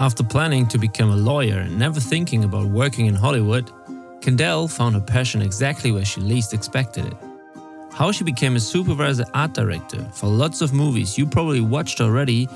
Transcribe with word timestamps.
After 0.00 0.22
planning 0.22 0.68
to 0.68 0.78
become 0.78 1.10
a 1.10 1.16
lawyer 1.16 1.58
and 1.58 1.76
never 1.76 1.98
thinking 1.98 2.44
about 2.44 2.68
working 2.68 3.06
in 3.06 3.16
Hollywood, 3.16 3.68
Kendelle 4.20 4.70
found 4.70 4.94
her 4.94 5.00
passion 5.00 5.42
exactly 5.42 5.90
where 5.90 6.04
she 6.04 6.20
least 6.20 6.54
expected 6.54 7.06
it. 7.06 7.14
How 7.90 8.12
she 8.12 8.22
became 8.22 8.54
a 8.54 8.60
supervisor 8.60 9.24
art 9.34 9.54
director 9.54 10.04
for 10.12 10.28
lots 10.28 10.60
of 10.60 10.72
movies 10.72 11.18
you 11.18 11.26
probably 11.26 11.60
watched 11.60 12.00
already, 12.00 12.48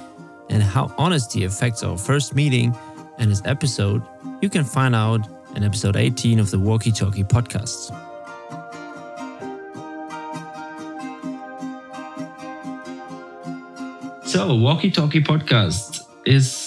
and 0.51 0.63
how 0.63 0.95
honesty 0.97 1.43
affects 1.43 1.83
our 1.83 1.99
first 1.99 2.37
meeting 2.37 2.77
and 3.19 3.29
this 3.29 3.43
episode, 3.45 4.03
you 4.41 4.49
can 4.49 4.63
find 4.63 4.95
out 4.95 5.27
in 5.57 5.65
episode 5.65 5.97
18 5.97 6.39
of 6.39 6.53
the 6.53 6.59
WalkyTalky 6.59 7.29
podcasts. 7.29 7.91
So, 14.25 14.51
WalkyTalky 14.51 15.27
podcast 15.27 16.07
is 16.25 16.62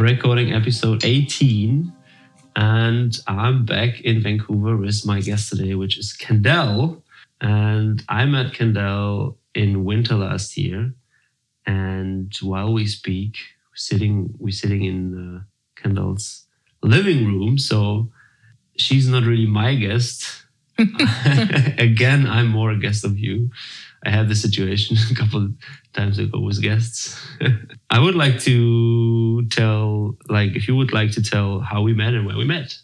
recording 0.00 0.52
episode 0.52 1.04
18, 1.04 1.92
and 2.54 3.18
I'm 3.26 3.64
back 3.64 4.00
in 4.02 4.22
Vancouver 4.22 4.76
with 4.76 5.04
my 5.04 5.20
guest 5.20 5.50
today, 5.50 5.74
which 5.74 5.98
is 5.98 6.16
Kendelle. 6.16 7.02
And 7.40 8.04
I 8.08 8.24
met 8.26 8.52
Kendelle 8.52 9.36
in 9.54 9.84
winter 9.84 10.14
last 10.14 10.56
year, 10.56 10.94
and 11.66 12.32
while 12.42 12.72
we 12.72 12.86
speak, 12.86 13.36
we're 13.70 13.76
sitting 13.76 14.34
we're 14.38 14.52
sitting 14.52 14.84
in 14.84 15.00
uh, 15.16 15.80
Kendelle's 15.80 16.46
living 16.82 17.26
room, 17.26 17.58
so 17.58 18.10
she's 18.76 19.08
not 19.08 19.24
really 19.24 19.46
my 19.46 19.74
guest. 19.74 20.44
Again, 20.78 22.26
I'm 22.26 22.46
more 22.46 22.70
a 22.70 22.78
guest 22.78 23.04
of 23.04 23.18
you. 23.18 23.50
I 24.04 24.10
had 24.10 24.28
this 24.28 24.42
situation 24.42 24.96
a 25.10 25.14
couple 25.14 25.44
of 25.44 25.52
times 25.92 26.18
ago 26.18 26.38
with 26.40 26.62
guests. 26.62 27.20
I 27.90 27.98
would 27.98 28.14
like 28.14 28.38
to 28.40 29.17
tell, 29.44 30.16
like, 30.28 30.56
if 30.56 30.68
you 30.68 30.76
would 30.76 30.92
like 30.92 31.12
to 31.12 31.22
tell 31.22 31.60
how 31.60 31.82
we 31.82 31.92
met 31.94 32.14
and 32.14 32.26
where 32.26 32.36
we 32.36 32.44
met. 32.44 32.76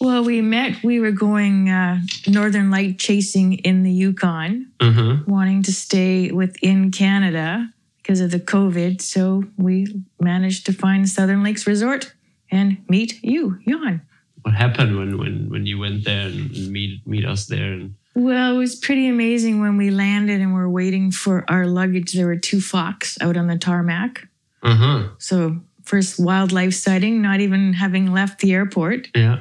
Well, 0.00 0.24
we 0.24 0.40
met, 0.40 0.82
we 0.82 0.98
were 0.98 1.10
going 1.10 1.68
uh, 1.68 2.00
northern 2.26 2.70
light 2.70 2.98
chasing 2.98 3.54
in 3.54 3.82
the 3.82 3.92
Yukon, 3.92 4.72
Uh-huh. 4.80 5.18
wanting 5.26 5.62
to 5.64 5.72
stay 5.72 6.30
within 6.30 6.90
Canada 6.90 7.68
because 8.02 8.20
of 8.20 8.30
the 8.30 8.40
COVID. 8.40 9.02
So 9.02 9.44
we 9.58 9.86
managed 10.18 10.64
to 10.66 10.72
find 10.72 11.06
Southern 11.06 11.42
Lakes 11.42 11.66
Resort 11.66 12.14
and 12.50 12.78
meet 12.88 13.22
you, 13.22 13.58
Jan. 13.68 14.00
What 14.42 14.54
happened 14.54 14.96
when, 14.96 15.18
when, 15.18 15.50
when 15.50 15.66
you 15.66 15.78
went 15.78 16.04
there 16.06 16.26
and 16.28 16.50
and 16.56 16.70
meet 16.72 17.06
meet 17.06 17.26
us 17.26 17.44
there? 17.46 17.74
And 17.74 17.94
Well, 18.14 18.54
it 18.54 18.58
was 18.58 18.74
pretty 18.76 19.06
amazing 19.06 19.60
when 19.60 19.76
we 19.76 19.90
landed 19.90 20.40
and 20.40 20.54
we're 20.54 20.68
waiting 20.70 21.10
for 21.12 21.44
our 21.46 21.66
luggage. 21.66 22.12
There 22.12 22.24
were 22.26 22.38
two 22.38 22.62
fox 22.62 23.18
out 23.20 23.36
on 23.36 23.48
the 23.48 23.58
tarmac. 23.58 24.26
Uh-huh. 24.62 25.08
So, 25.18 25.60
first 25.84 26.18
wildlife 26.20 26.74
sighting, 26.74 27.22
not 27.22 27.40
even 27.40 27.72
having 27.72 28.12
left 28.12 28.40
the 28.40 28.52
airport. 28.52 29.08
Yeah. 29.14 29.40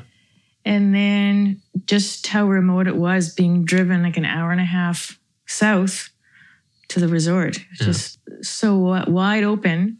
And 0.65 0.93
then 0.93 1.61
just 1.85 2.27
how 2.27 2.45
remote 2.47 2.87
it 2.87 2.95
was 2.95 3.33
being 3.33 3.65
driven 3.65 4.03
like 4.03 4.17
an 4.17 4.25
hour 4.25 4.51
and 4.51 4.61
a 4.61 4.65
half 4.65 5.19
south 5.45 6.09
to 6.89 6.99
the 6.99 7.07
resort. 7.07 7.59
Yeah. 7.79 7.85
Just 7.87 8.19
so 8.41 9.03
wide 9.07 9.43
open. 9.43 9.97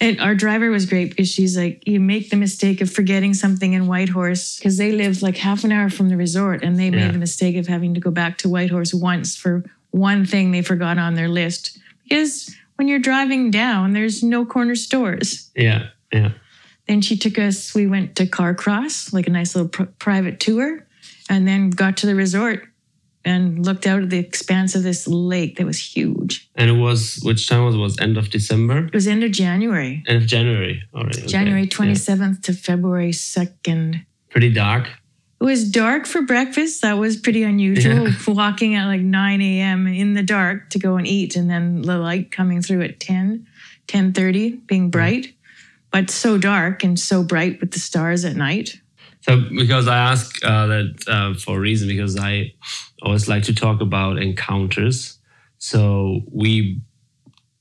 And 0.00 0.20
our 0.20 0.34
driver 0.34 0.70
was 0.70 0.86
great 0.86 1.10
because 1.10 1.28
she's 1.28 1.56
like, 1.56 1.86
you 1.86 2.00
make 2.00 2.30
the 2.30 2.36
mistake 2.36 2.80
of 2.80 2.90
forgetting 2.90 3.32
something 3.34 3.72
in 3.72 3.86
Whitehorse 3.86 4.58
because 4.58 4.76
they 4.76 4.92
live 4.92 5.22
like 5.22 5.36
half 5.36 5.64
an 5.64 5.72
hour 5.72 5.88
from 5.88 6.08
the 6.08 6.16
resort 6.16 6.62
and 6.64 6.78
they 6.78 6.86
Yeah. 6.86 7.06
made 7.06 7.14
the 7.14 7.18
mistake 7.18 7.56
of 7.56 7.66
having 7.68 7.94
to 7.94 8.00
go 8.00 8.10
back 8.10 8.38
to 8.38 8.48
Whitehorse 8.48 8.92
once 8.92 9.36
for 9.36 9.64
one 9.92 10.26
thing 10.26 10.50
they 10.50 10.62
forgot 10.62 10.98
on 10.98 11.14
their 11.14 11.28
list. 11.28 11.78
Because 12.02 12.54
when 12.76 12.88
you're 12.88 12.98
driving 12.98 13.50
down, 13.50 13.92
there's 13.92 14.22
no 14.22 14.44
corner 14.44 14.74
stores. 14.74 15.50
Yeah. 15.56 15.88
Yeah. 16.12 16.32
Then 16.86 17.00
she 17.00 17.16
took 17.16 17.38
us, 17.38 17.74
we 17.74 17.86
went 17.86 18.16
to 18.16 18.26
Carcross, 18.26 19.12
like 19.12 19.26
a 19.26 19.30
nice 19.30 19.54
little 19.54 19.68
pr- 19.70 19.84
private 19.98 20.38
tour, 20.40 20.86
and 21.30 21.48
then 21.48 21.70
got 21.70 21.96
to 21.98 22.06
the 22.06 22.14
resort 22.14 22.66
and 23.24 23.64
looked 23.64 23.86
out 23.86 24.02
at 24.02 24.10
the 24.10 24.18
expanse 24.18 24.74
of 24.74 24.82
this 24.82 25.08
lake 25.08 25.56
that 25.56 25.64
was 25.64 25.78
huge. 25.80 26.50
And 26.56 26.68
it 26.68 26.74
was 26.74 27.20
which 27.22 27.48
time 27.48 27.64
was 27.64 27.74
it? 27.74 27.78
was 27.78 27.98
end 27.98 28.18
of 28.18 28.28
December? 28.28 28.84
It 28.86 28.92
was 28.92 29.06
end 29.06 29.24
of 29.24 29.30
January, 29.32 30.04
End 30.06 30.22
of 30.22 30.28
January 30.28 30.82
already. 30.94 31.18
okay. 31.20 31.26
January 31.26 31.62
Yeah. 31.62 31.68
27th 31.68 32.42
to 32.42 32.52
February 32.52 33.12
2nd. 33.12 34.04
Pretty 34.28 34.52
dark. 34.52 34.88
It 35.40 35.44
was 35.44 35.70
dark 35.70 36.06
for 36.06 36.22
breakfast. 36.22 36.82
That 36.82 36.94
was 36.94 37.16
pretty 37.16 37.42
unusual. 37.42 38.08
Yeah. 38.08 38.16
Walking 38.28 38.74
at 38.76 38.86
like 38.86 39.00
9 39.00 39.40
a.m. 39.40 39.86
in 39.86 40.14
the 40.14 40.22
dark 40.22 40.70
to 40.70 40.78
go 40.78 40.96
and 40.96 41.06
eat, 41.06 41.36
and 41.36 41.50
then 41.50 41.82
the 41.82 41.98
light 41.98 42.30
coming 42.30 42.62
through 42.62 42.82
at 42.82 43.00
10, 43.00 43.46
10.30, 43.88 44.66
being 44.66 44.90
bright. 44.90 45.34
But 45.90 46.10
so 46.10 46.38
dark 46.38 46.82
and 46.82 46.98
so 46.98 47.22
bright 47.22 47.60
with 47.60 47.72
the 47.72 47.78
stars 47.78 48.24
at 48.24 48.36
night. 48.36 48.80
So, 49.20 49.42
because 49.56 49.88
I 49.88 49.96
ask 49.96 50.44
uh, 50.44 50.66
that 50.66 51.04
uh, 51.08 51.34
for 51.34 51.56
a 51.56 51.60
reason, 51.60 51.88
because 51.88 52.18
I 52.18 52.54
always 53.02 53.28
like 53.28 53.44
to 53.44 53.54
talk 53.54 53.80
about 53.80 54.18
encounters. 54.18 55.18
So 55.58 56.20
we 56.30 56.80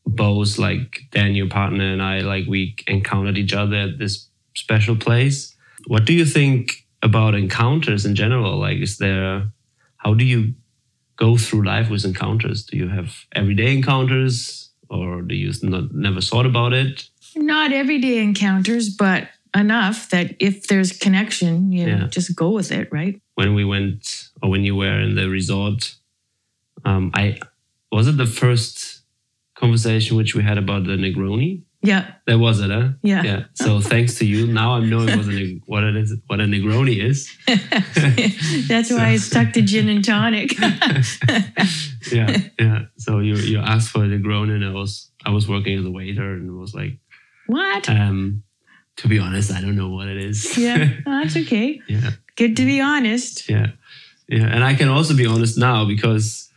both, 0.05 0.57
like 0.57 1.03
Dan, 1.11 1.35
your 1.35 1.47
partner, 1.47 1.85
and 1.85 2.01
I, 2.01 2.19
like 2.19 2.45
we 2.47 2.75
encountered 2.87 3.37
each 3.37 3.53
other 3.53 3.77
at 3.77 3.99
this 3.99 4.27
special 4.55 4.95
place. 4.95 5.55
What 5.87 6.05
do 6.05 6.13
you 6.13 6.25
think 6.25 6.82
about 7.03 7.35
encounters 7.35 8.05
in 8.05 8.15
general? 8.15 8.57
Like, 8.59 8.79
is 8.79 8.97
there, 8.97 9.51
how 9.97 10.13
do 10.15 10.25
you 10.25 10.55
go 11.17 11.37
through 11.37 11.63
life 11.63 11.89
with 11.91 12.05
encounters? 12.05 12.63
Do 12.65 12.77
you 12.77 12.87
have 12.89 13.25
everyday 13.33 13.73
encounters, 13.75 14.71
or 14.89 15.21
do 15.21 15.35
you 15.35 15.51
not 15.61 15.93
never 15.93 16.21
thought 16.21 16.47
about 16.47 16.73
it? 16.73 17.07
Not 17.35 17.71
everyday 17.71 18.17
encounters, 18.23 18.89
but 18.89 19.27
enough 19.55 20.09
that 20.09 20.35
if 20.39 20.67
there's 20.67 20.91
connection, 20.97 21.71
you 21.71 21.87
Yeah. 21.87 22.07
just 22.07 22.35
go 22.35 22.49
with 22.49 22.71
it, 22.71 22.87
right? 22.91 23.19
when 23.35 23.55
we 23.55 23.65
went 23.65 24.29
or 24.43 24.49
when 24.51 24.63
you 24.63 24.75
were 24.75 24.99
in 24.99 25.15
the 25.15 25.27
resort 25.27 25.95
um 26.85 27.09
i 27.15 27.25
was 27.91 28.07
it 28.07 28.15
the 28.17 28.27
first 28.41 29.01
conversation 29.55 30.15
which 30.17 30.35
we 30.35 30.43
had 30.43 30.57
about 30.59 30.83
the 30.85 30.95
negroni 31.05 31.63
Yeah, 31.83 32.13
that 32.27 32.39
was 32.39 32.61
it 32.61 32.71
huh? 32.71 32.89
Yeah. 33.01 33.23
yeah 33.23 33.43
so 33.53 33.81
thanks 33.81 34.15
to 34.19 34.25
you 34.25 34.47
now 34.47 34.75
i'm 34.75 34.89
knowing 34.89 35.07
what 35.17 35.27
a, 35.27 35.61
what 35.65 35.83
it 35.83 35.95
is 35.97 36.15
what 36.27 36.39
a 36.39 36.45
negroni 36.45 37.03
is 37.03 37.29
that's 38.67 38.89
why 38.89 39.09
I 39.09 39.17
stuck 39.17 39.51
to 39.53 39.61
gin 39.61 39.89
and 39.89 40.03
tonic. 40.03 40.57
yeah 42.11 42.37
yeah 42.57 42.79
so 42.97 43.19
you 43.19 43.35
you 43.35 43.59
asked 43.59 43.89
for 43.89 44.03
a 44.05 44.07
negroni 44.07 44.55
and 44.55 44.65
i 44.65 44.71
was 44.71 45.11
i 45.25 45.29
was 45.29 45.47
working 45.47 45.77
as 45.77 45.85
a 45.85 45.91
waiter 45.91 46.33
and 46.33 46.47
it 46.47 46.53
was 46.53 46.73
like 46.73 46.97
what? 47.47 47.89
um 47.89 48.43
to 48.95 49.09
be 49.09 49.19
honest 49.19 49.51
i 49.51 49.59
don't 49.59 49.75
know 49.75 49.89
what 49.89 50.07
it 50.07 50.17
is 50.17 50.57
yeah, 50.57 50.89
that's 51.05 51.35
okay. 51.35 51.81
yeah 51.87 52.11
Good 52.35 52.57
to 52.57 52.65
be 52.65 52.81
honest. 52.81 53.47
Yeah, 53.49 53.67
yeah, 54.27 54.45
and 54.45 54.63
I 54.63 54.73
can 54.73 54.87
also 54.87 55.15
be 55.15 55.27
honest 55.27 55.57
now 55.57 55.85
because 55.85 56.49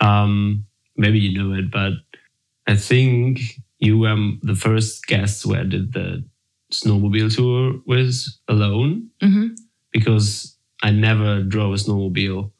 um, 0.00 0.66
maybe 0.96 1.18
you 1.18 1.38
know 1.38 1.54
it, 1.58 1.70
but 1.70 1.92
I 2.66 2.76
think 2.76 3.40
you 3.82 3.98
were 3.98 4.16
the 4.42 4.54
first 4.54 5.06
guest 5.06 5.44
where 5.46 5.60
I 5.60 5.64
did 5.64 5.92
the 5.92 6.24
snowmobile 6.72 7.34
tour 7.36 7.80
with 7.86 8.14
alone 8.48 9.10
hmm 9.20 9.48
because 9.92 10.56
I 10.82 10.90
never 10.90 11.42
drove 11.42 11.74
a 11.74 11.76
snowmobile 11.76 12.50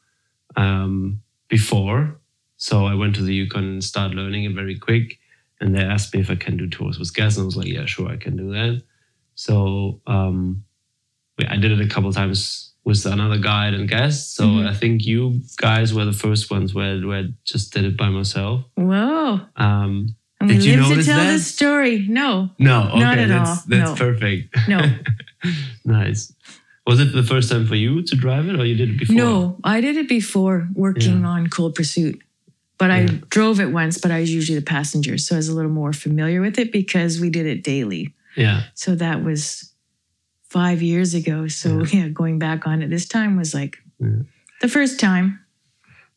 um, 0.55 1.21
before. 1.49 2.19
So 2.57 2.85
I 2.85 2.93
went 2.95 3.15
to 3.15 3.23
the 3.23 3.33
Yukon 3.33 3.63
and 3.65 3.83
started 3.83 4.15
learning 4.15 4.43
it 4.45 4.53
very 4.53 4.77
quick. 4.77 5.19
And 5.59 5.75
they 5.75 5.81
asked 5.83 6.13
me 6.13 6.21
if 6.21 6.29
I 6.29 6.35
can 6.35 6.57
do 6.57 6.69
tours 6.69 6.99
with 6.99 7.13
guests, 7.15 7.37
and 7.37 7.45
I 7.45 7.47
was 7.47 7.57
like, 7.57 7.67
"Yeah, 7.67 7.85
sure, 7.85 8.09
I 8.09 8.17
can 8.17 8.35
do 8.37 8.51
that." 8.51 8.83
So 9.35 10.01
um, 10.07 10.63
I 11.47 11.57
did 11.57 11.71
it 11.71 11.81
a 11.81 11.87
couple 11.89 12.11
times 12.13 12.73
with 12.85 13.05
another 13.05 13.37
guide 13.37 13.73
and 13.73 13.87
guest. 13.89 14.35
So 14.35 14.45
Mhm. 14.45 14.67
I 14.67 14.73
think 14.73 15.05
you 15.05 15.41
guys 15.57 15.93
were 15.93 16.05
the 16.05 16.13
first 16.25 16.51
ones 16.51 16.73
where 16.73 16.99
where 17.07 17.23
I 17.23 17.27
just 17.45 17.73
did 17.73 17.85
it 17.85 17.97
by 17.97 18.09
myself. 18.09 18.65
Whoa. 18.75 19.41
Um, 19.55 20.15
And 20.49 20.59
Did 20.59 20.65
you 20.65 20.85
live 20.85 20.97
to 20.99 21.03
tell 21.03 21.17
that? 21.19 21.31
this 21.31 21.47
story. 21.47 22.05
No, 22.07 22.49
no, 22.59 22.89
okay, 22.89 22.99
Not 22.99 23.17
at 23.17 23.29
that's 23.29 23.49
all, 23.49 23.63
that's 23.67 23.89
no. 23.91 23.95
perfect. 23.95 24.55
no, 24.67 24.81
nice. 25.85 26.33
Was 26.85 26.99
it 26.99 27.13
the 27.13 27.23
first 27.23 27.49
time 27.49 27.65
for 27.65 27.75
you 27.75 28.01
to 28.03 28.15
drive 28.15 28.47
it, 28.49 28.59
or 28.59 28.65
you 28.65 28.75
did 28.75 28.89
it 28.91 28.99
before? 28.99 29.15
no. 29.15 29.57
I 29.63 29.79
did 29.81 29.95
it 29.95 30.09
before 30.09 30.67
working 30.73 31.23
on 31.25 31.47
Cold 31.47 31.75
Pursuit, 31.75 32.21
but 32.77 32.91
I 32.91 33.05
drove 33.05 33.59
it 33.61 33.67
once, 33.71 33.97
but 33.97 34.11
I 34.11 34.19
was 34.19 34.33
usually 34.33 34.59
the 34.59 34.65
passenger. 34.65 35.17
So 35.17 35.35
I 35.35 35.37
was 35.37 35.47
a 35.47 35.55
little 35.55 35.71
more 35.71 35.93
familiar 35.93 36.41
with 36.41 36.59
it 36.59 36.71
because 36.73 37.19
we 37.21 37.29
did 37.29 37.45
it 37.45 37.63
daily. 37.63 38.13
Yeah. 38.35 38.63
So 38.73 38.95
that 38.95 39.23
was 39.23 39.71
five 40.49 40.81
years 40.81 41.13
ago. 41.13 41.47
So 41.47 41.83
yeah, 41.85 42.07
going 42.13 42.37
back 42.37 42.67
on 42.67 42.81
it 42.81 42.89
this 42.89 43.07
time 43.07 43.37
was 43.37 43.53
like 43.53 43.77
Yeah. 43.99 44.23
the 44.61 44.67
first 44.67 44.99
time. 44.99 45.39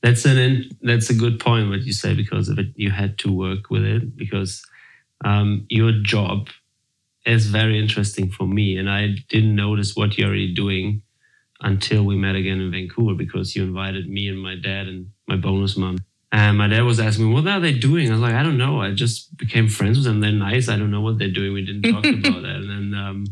That's 0.07 0.25
an 0.25 0.71
that's 0.83 1.11
a 1.11 1.15
good 1.15 1.41
point 1.41 1.69
what 1.71 1.83
you 1.83 1.93
say 1.93 2.15
because 2.15 2.49
of 2.49 2.59
it 2.59 2.69
you 2.77 2.91
had 2.93 3.19
to 3.19 3.33
work 3.33 3.71
with 3.71 3.85
it 3.85 4.17
because 4.17 4.63
um, 5.25 5.67
your 5.69 5.93
job 6.03 6.49
is 7.25 7.47
very 7.47 7.79
interesting 7.79 8.31
for 8.31 8.47
me 8.47 8.79
and 8.79 8.89
I 8.89 9.17
didn't 9.29 9.57
notice 9.57 9.97
what 9.97 10.17
you're 10.17 10.29
already 10.29 10.55
doing 10.55 11.03
until 11.61 12.05
we 12.05 12.17
met 12.17 12.37
again 12.37 12.61
in 12.61 12.71
Vancouver 12.71 13.15
because 13.15 13.57
you 13.57 13.65
invited 13.65 14.09
me 14.09 14.29
and 14.29 14.41
my 14.41 14.57
dad 14.57 14.87
and 14.89 15.11
my 15.29 15.37
bonus 15.37 15.77
mom 15.77 15.97
And 16.33 16.59
my 16.59 16.69
dad 16.69 16.83
was 16.83 17.01
asking 17.01 17.29
me, 17.29 17.35
what 17.35 17.47
are 17.49 17.61
they 17.61 17.73
doing? 17.73 18.09
I 18.09 18.13
was 18.13 18.21
like, 18.21 18.35
I 18.35 18.43
don't 18.43 18.59
know. 18.59 18.81
I 18.83 18.93
just 18.93 19.37
became 19.37 19.69
friends 19.69 19.99
with 19.99 20.07
them. 20.07 20.21
They're 20.21 20.33
nice. 20.33 20.69
I 20.69 20.77
don't 20.77 20.91
know 20.91 21.01
what 21.01 21.19
they're 21.19 21.31
doing. 21.31 21.55
We 21.55 21.65
didn't 21.65 21.87
talk 21.95 22.11
about 22.13 22.43
that. 22.43 22.57
And 22.57 22.71
then 22.71 23.01
um, 23.01 23.27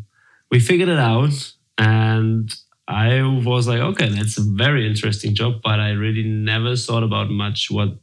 we 0.50 0.60
figured 0.60 0.88
it 0.88 0.98
out. 0.98 1.54
And 1.78 2.54
I 2.86 3.22
was 3.22 3.66
like, 3.66 3.81
okay, 3.81 4.08
that's 4.10 4.36
a 4.38 4.42
very 4.42 4.86
interesting 4.86 5.34
job, 5.34 5.60
but 5.62 5.81
I 5.81 5.90
really 5.90 6.22
never 6.22 6.76
thought 6.76 7.02
about 7.02 7.31
much 7.31 7.70
what 7.70 7.96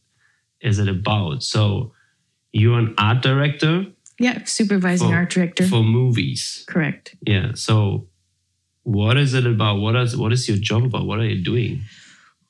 is 0.60 0.80
it 0.80 0.88
about. 0.90 1.44
So 1.44 1.94
you're 2.52 2.80
an 2.80 2.96
art 2.98 3.22
director 3.22 3.86
Yeah, 4.20 4.44
supervising 4.46 5.10
For- 5.10 5.16
art 5.16 5.30
director. 5.30 5.68
for 5.68 5.84
movies. 5.84 6.64
Correct. 6.68 7.16
Yeah. 7.26 7.52
So 7.54 8.08
what 8.84 9.18
is 9.18 9.34
it 9.36 9.46
about? 9.46 9.76
What 9.80 9.96
is 9.96 10.18
what 10.18 10.34
is 10.34 10.48
your 10.50 10.58
job 10.58 10.84
about? 10.86 11.06
What 11.06 11.20
are 11.20 11.26
you 11.26 11.44
doing? 11.44 11.82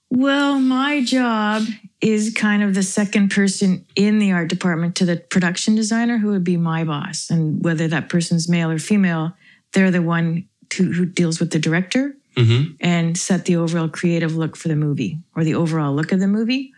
Well, 0.10 0.60
my 0.60 1.04
job 1.04 1.64
is 2.02 2.34
kind 2.34 2.64
of 2.64 2.74
the 2.74 2.84
second 2.84 3.32
person 3.32 3.86
in 3.96 4.20
the 4.20 4.32
art 4.34 4.50
department 4.50 4.96
to 4.98 5.06
the 5.06 5.18
production 5.18 5.76
designer, 5.76 6.18
who 6.18 6.30
would 6.30 6.44
be 6.44 6.58
my 6.58 6.84
boss. 6.84 7.30
And 7.30 7.64
whether 7.64 7.88
that 7.88 8.10
person's 8.10 8.50
male 8.50 8.70
or 8.72 8.78
female, 8.80 9.34
they're 9.74 9.92
the 9.92 10.02
one 10.02 10.48
to, 10.72 10.92
who 10.92 11.06
deals 11.06 11.40
with 11.40 11.52
the 11.52 11.60
director 11.60 12.16
Mm-hmm. 12.36 12.76
and 12.80 13.18
set 13.18 13.44
the 13.46 13.58
overall 13.58 13.90
creative 13.90 14.38
look 14.38 14.56
for 14.56 14.70
the 14.70 14.76
movie 14.76 15.20
or 15.36 15.44
the 15.44 15.56
overall 15.56 15.94
look 15.94 16.12
of 16.14 16.20
the 16.22 16.28
movie. 16.28 16.72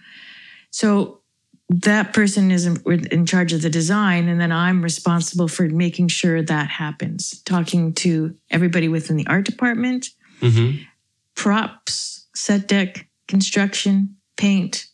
So 0.71 1.21
that 1.69 2.11
person 2.13 2.49
is 2.51 2.65
in, 2.65 2.77
in 3.11 3.25
charge 3.25 3.53
of 3.53 3.61
the 3.61 3.69
design, 3.69 4.27
and 4.27 4.41
then 4.41 4.51
I'm 4.51 4.81
responsible 4.81 5.47
for 5.47 5.67
making 5.69 6.07
sure 6.07 6.41
that 6.41 6.67
happens. 6.69 7.41
Talking 7.43 7.93
to 7.95 8.35
everybody 8.49 8.87
within 8.87 9.15
the 9.15 9.27
art 9.27 9.45
department, 9.45 10.09
Mm-hmm. 10.41 10.83
props, 11.35 12.27
set 12.35 12.67
dec, 12.67 13.05
construction, 13.27 14.15
paint, 14.37 14.87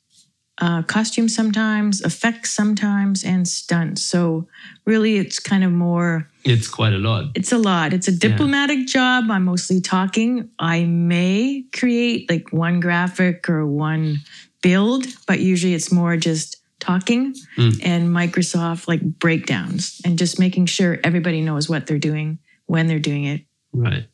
uh, 0.59 0.81
costumes 0.83 1.35
sometimes, 1.35 2.01
effects 2.01 2.51
sometimes, 2.51 3.23
and 3.23 3.47
stunts. 3.47 4.01
So 4.01 4.47
really, 4.85 5.17
it's 5.17 5.39
kind 5.39 5.63
of 5.63 5.71
more. 5.71 6.27
It's 6.43 6.67
quite 6.67 6.93
a 6.93 6.97
lot. 6.97 7.31
It's 7.35 7.51
a 7.51 7.57
lot. 7.57 7.93
It's 7.93 8.07
a 8.07 8.11
diplomatic 8.11 8.87
job. 8.87 9.31
I'm 9.31 9.45
mostly 9.45 9.81
talking. 9.81 10.49
I 10.59 10.83
may 10.85 11.63
create 11.73 12.29
like 12.29 12.51
one 12.51 12.79
graphic 12.79 13.49
or 13.49 13.65
one 13.65 14.17
build, 14.61 15.05
but 15.27 15.39
usually 15.39 15.73
it's 15.73 15.91
more 15.91 16.17
just 16.17 16.57
talking 16.79 17.33
Mm. 17.57 17.79
and 17.83 18.07
Microsoft 18.09 18.87
like 18.87 19.01
breakdowns 19.19 19.99
and 20.05 20.17
just 20.17 20.39
making 20.39 20.65
sure 20.65 20.97
everybody 21.03 21.41
knows 21.41 21.67
what 21.69 21.87
they're 21.87 21.99
doing 21.99 22.39
when 22.67 22.87
they're 22.87 22.99
doing 22.99 23.25
it. 23.25 23.41
Right. 23.73 24.05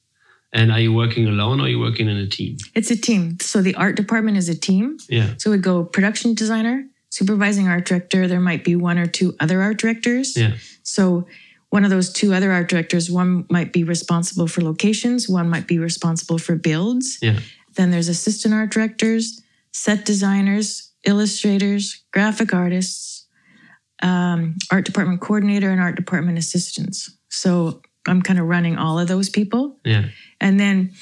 And 0.55 0.71
are 0.71 0.79
you 0.79 0.93
working 0.93 1.27
alone 1.27 1.59
or 1.59 1.65
are 1.65 1.67
you 1.67 1.79
working 1.79 2.07
in 2.07 2.15
a 2.15 2.27
team? 2.27 2.55
It's 2.73 2.89
a 2.89 2.95
team. 2.95 3.37
So 3.41 3.61
the 3.61 3.75
art 3.75 3.97
department 3.97 4.37
is 4.37 4.47
a 4.47 4.55
team. 4.55 4.97
Yeah. 5.09 5.33
So 5.37 5.51
we 5.51 5.57
go 5.57 5.83
production 5.83 6.33
designer, 6.33 6.87
supervising 7.09 7.67
art 7.67 7.85
director. 7.85 8.25
There 8.25 8.39
might 8.39 8.63
be 8.63 8.77
one 8.77 8.97
or 8.97 9.05
two 9.05 9.35
other 9.41 9.61
art 9.61 9.77
directors. 9.77 10.37
Yeah. 10.37 10.53
So 10.83 11.27
one 11.71 11.83
of 11.83 11.89
those 11.89 12.13
two 12.13 12.33
other 12.33 12.53
art 12.53 12.69
directors, 12.69 13.11
one 13.11 13.45
might 13.49 13.73
be 13.73 13.83
responsible 13.83 14.47
for 14.47 14.61
locations, 14.61 15.27
one 15.27 15.49
might 15.49 15.67
be 15.67 15.77
responsible 15.77 16.37
for 16.37 16.55
builds. 16.55 17.17
Yeah. 17.21 17.39
Then 17.75 17.91
there's 17.91 18.07
assistant 18.07 18.53
art 18.53 18.71
directors, 18.71 19.41
set 19.73 20.05
designers, 20.05 20.93
illustrators, 21.03 22.01
graphic 22.13 22.53
artists, 22.53 23.27
um, 24.01 24.55
art 24.71 24.85
department 24.85 25.19
coordinator, 25.19 25.69
and 25.69 25.81
art 25.81 25.97
department 25.97 26.37
assistants. 26.37 27.11
So 27.29 27.81
I'm 28.07 28.21
kind 28.21 28.39
of 28.39 28.45
running 28.45 28.77
all 28.77 28.97
of 28.97 29.09
those 29.09 29.29
people. 29.29 29.77
Yeah. 29.83 30.05
And 30.41 30.59
then 30.59 30.93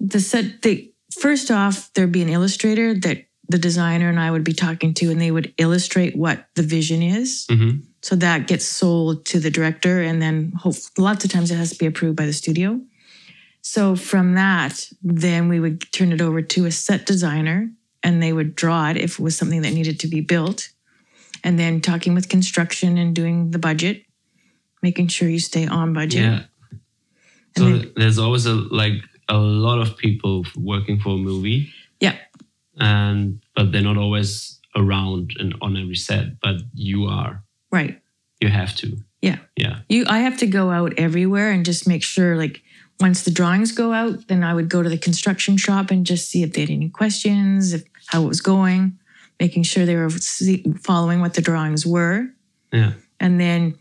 the 0.00 0.20
set, 0.20 0.62
the 0.62 0.92
first 1.20 1.50
off, 1.50 1.90
there'd 1.94 2.12
be 2.12 2.22
an 2.22 2.28
illustrator 2.28 2.94
that 3.00 3.26
the 3.48 3.58
designer 3.58 4.08
and 4.08 4.18
I 4.18 4.30
would 4.30 4.44
be 4.44 4.52
talking 4.54 4.94
to, 4.94 5.10
and 5.10 5.20
they 5.20 5.30
would 5.30 5.52
illustrate 5.58 6.16
what 6.16 6.46
the 6.54 6.62
vision 6.62 7.02
is. 7.02 7.46
Mm-hmm. 7.50 7.80
So 8.00 8.16
that 8.16 8.46
gets 8.46 8.64
sold 8.64 9.26
to 9.26 9.38
the 9.38 9.50
director, 9.50 10.00
and 10.00 10.22
then 10.22 10.52
hope, 10.56 10.76
lots 10.96 11.24
of 11.24 11.30
times 11.30 11.50
it 11.50 11.56
has 11.56 11.70
to 11.70 11.78
be 11.78 11.86
approved 11.86 12.16
by 12.16 12.26
the 12.26 12.32
studio. 12.32 12.80
So 13.60 13.94
from 13.94 14.34
that, 14.34 14.88
then 15.02 15.48
we 15.48 15.60
would 15.60 15.92
turn 15.92 16.12
it 16.12 16.20
over 16.20 16.42
to 16.42 16.66
a 16.66 16.72
set 16.72 17.04
designer, 17.06 17.70
and 18.02 18.22
they 18.22 18.32
would 18.32 18.56
draw 18.56 18.90
it 18.90 18.96
if 18.96 19.18
it 19.18 19.22
was 19.22 19.36
something 19.36 19.62
that 19.62 19.72
needed 19.72 20.00
to 20.00 20.08
be 20.08 20.20
built. 20.20 20.70
And 21.44 21.58
then 21.58 21.80
talking 21.80 22.14
with 22.14 22.28
construction 22.28 22.96
and 22.98 23.14
doing 23.14 23.50
the 23.50 23.58
budget, 23.58 24.04
making 24.82 25.08
sure 25.08 25.28
you 25.28 25.38
stay 25.38 25.66
on 25.66 25.92
budget. 25.92 26.22
Yeah. 26.22 26.42
So 27.56 27.64
then- 27.64 27.92
there's 27.96 28.18
always 28.18 28.46
a 28.46 28.54
like 28.54 28.94
a 29.28 29.36
lot 29.38 29.78
of 29.80 29.96
people 29.96 30.44
working 30.56 30.98
for 31.00 31.10
a 31.10 31.18
movie. 31.18 31.70
Yeah. 32.00 32.16
And 32.78 33.40
but 33.54 33.72
they're 33.72 33.82
not 33.82 33.96
always 33.96 34.58
around 34.74 35.32
and 35.38 35.54
on 35.60 35.76
every 35.76 35.96
set, 35.96 36.40
but 36.40 36.56
you 36.74 37.04
are. 37.06 37.42
Right. 37.70 38.00
You 38.40 38.48
have 38.48 38.74
to. 38.76 38.96
Yeah. 39.20 39.38
Yeah. 39.56 39.80
You 39.88 40.04
I 40.08 40.18
have 40.20 40.38
to 40.38 40.46
go 40.46 40.70
out 40.70 40.94
everywhere 40.96 41.50
and 41.52 41.64
just 41.64 41.86
make 41.86 42.02
sure 42.02 42.36
like 42.36 42.62
once 43.00 43.22
the 43.22 43.30
drawings 43.30 43.72
go 43.72 43.92
out, 43.92 44.28
then 44.28 44.44
I 44.44 44.54
would 44.54 44.68
go 44.68 44.82
to 44.82 44.88
the 44.88 44.98
construction 44.98 45.56
shop 45.56 45.90
and 45.90 46.06
just 46.06 46.28
see 46.28 46.42
if 46.42 46.52
they 46.52 46.62
had 46.62 46.70
any 46.70 46.88
questions, 46.88 47.72
if 47.72 47.84
how 48.06 48.22
it 48.22 48.28
was 48.28 48.40
going, 48.40 48.98
making 49.40 49.64
sure 49.64 49.84
they 49.86 49.96
were 49.96 50.10
following 50.80 51.20
what 51.20 51.34
the 51.34 51.42
drawings 51.42 51.86
were. 51.86 52.28
Yeah. 52.72 52.92
And 53.20 53.40
then 53.40 53.78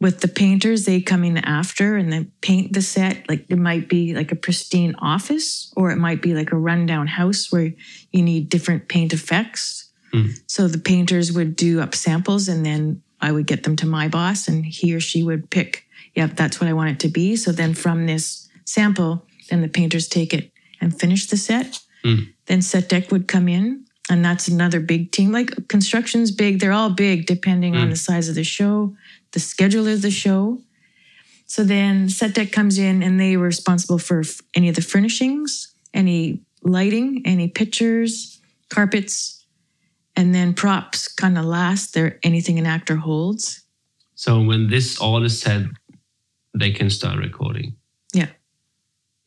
with 0.00 0.20
the 0.20 0.28
painters, 0.28 0.84
they 0.84 1.00
come 1.00 1.24
in 1.24 1.38
after 1.38 1.96
and 1.96 2.12
then 2.12 2.30
paint 2.40 2.72
the 2.72 2.82
set. 2.82 3.28
Like 3.28 3.46
it 3.48 3.58
might 3.58 3.88
be 3.88 4.14
like 4.14 4.30
a 4.30 4.36
pristine 4.36 4.94
office, 5.00 5.72
or 5.76 5.90
it 5.90 5.96
might 5.96 6.22
be 6.22 6.34
like 6.34 6.52
a 6.52 6.56
rundown 6.58 7.06
house 7.08 7.50
where 7.50 7.72
you 8.12 8.22
need 8.22 8.48
different 8.48 8.88
paint 8.88 9.12
effects. 9.12 9.90
Mm. 10.14 10.38
So 10.46 10.68
the 10.68 10.78
painters 10.78 11.32
would 11.32 11.56
do 11.56 11.80
up 11.80 11.94
samples, 11.94 12.48
and 12.48 12.64
then 12.64 13.02
I 13.20 13.32
would 13.32 13.46
get 13.46 13.64
them 13.64 13.76
to 13.76 13.86
my 13.86 14.08
boss, 14.08 14.48
and 14.48 14.64
he 14.64 14.94
or 14.94 15.00
she 15.00 15.22
would 15.24 15.50
pick, 15.50 15.84
yep, 16.14 16.36
that's 16.36 16.60
what 16.60 16.68
I 16.68 16.72
want 16.72 16.90
it 16.90 17.00
to 17.00 17.08
be. 17.08 17.34
So 17.36 17.50
then 17.50 17.74
from 17.74 18.06
this 18.06 18.48
sample, 18.64 19.26
then 19.50 19.62
the 19.62 19.68
painters 19.68 20.06
take 20.08 20.32
it 20.32 20.52
and 20.80 20.98
finish 20.98 21.26
the 21.26 21.36
set. 21.36 21.80
Mm. 22.04 22.32
Then 22.46 22.62
set 22.62 22.88
dec 22.88 23.10
would 23.10 23.26
come 23.26 23.48
in, 23.48 23.84
and 24.08 24.24
that's 24.24 24.46
another 24.46 24.78
big 24.80 25.10
team. 25.10 25.32
Like 25.32 25.68
construction's 25.68 26.30
big, 26.30 26.60
they're 26.60 26.72
all 26.72 26.90
big 26.90 27.26
depending 27.26 27.76
on 27.76 27.88
Mm. 27.88 27.90
the 27.90 27.96
size 27.96 28.28
of 28.28 28.36
the 28.36 28.44
show, 28.44 28.96
the 29.32 29.40
schedule 29.40 29.86
of 29.86 30.02
the 30.02 30.10
show. 30.10 30.58
So 31.46 31.64
then 31.64 32.08
set 32.08 32.34
dec 32.34 32.52
comes 32.52 32.78
in 32.78 33.02
and 33.02 33.18
they 33.18 33.36
were 33.36 33.46
responsible 33.46 33.98
for 33.98 34.20
f- 34.20 34.40
any 34.54 34.68
of 34.68 34.74
the 34.74 34.82
furnishings, 34.82 35.72
any 35.94 36.42
lighting, 36.62 37.22
any 37.24 37.48
pictures, 37.48 38.40
carpets, 38.68 39.44
and 40.14 40.34
then 40.34 40.52
props 40.52 41.08
kind 41.08 41.38
of 41.38 41.44
last. 41.44 41.94
They're 41.94 42.18
anything 42.22 42.58
an 42.58 42.66
actor 42.66 42.96
holds. 42.96 43.62
So 44.14 44.42
when 44.42 44.68
this 44.68 44.98
all 44.98 45.24
is 45.24 45.40
said, 45.40 45.70
they 46.58 46.72
can 46.72 46.90
start 46.90 47.18
recording. 47.18 47.76
Yeah. 48.12 48.28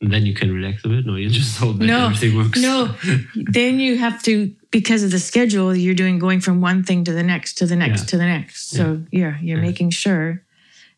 And 0.00 0.12
then 0.12 0.26
you 0.26 0.34
can 0.34 0.52
relax 0.52 0.84
a 0.84 0.88
bit. 0.88 1.06
No, 1.06 1.16
you 1.16 1.30
just 1.30 1.58
hope 1.58 1.78
that 1.78 1.86
No, 1.86 2.06
everything 2.06 2.36
works. 2.36 2.60
no. 2.60 2.94
then 3.34 3.80
you 3.80 3.96
have 3.98 4.22
to 4.24 4.54
because 4.72 5.02
of 5.04 5.10
the 5.12 5.18
schedule 5.20 5.76
you're 5.76 5.94
doing 5.94 6.18
going 6.18 6.40
from 6.40 6.60
one 6.60 6.82
thing 6.82 7.04
to 7.04 7.12
the 7.12 7.22
next 7.22 7.54
to 7.58 7.66
the 7.66 7.76
next 7.76 8.00
Yeah. 8.02 8.06
to 8.10 8.16
the 8.18 8.26
next 8.26 8.70
so 8.70 9.04
yeah 9.12 9.38
you're 9.40 9.58
Yeah. 9.58 9.68
making 9.70 9.90
sure 9.90 10.42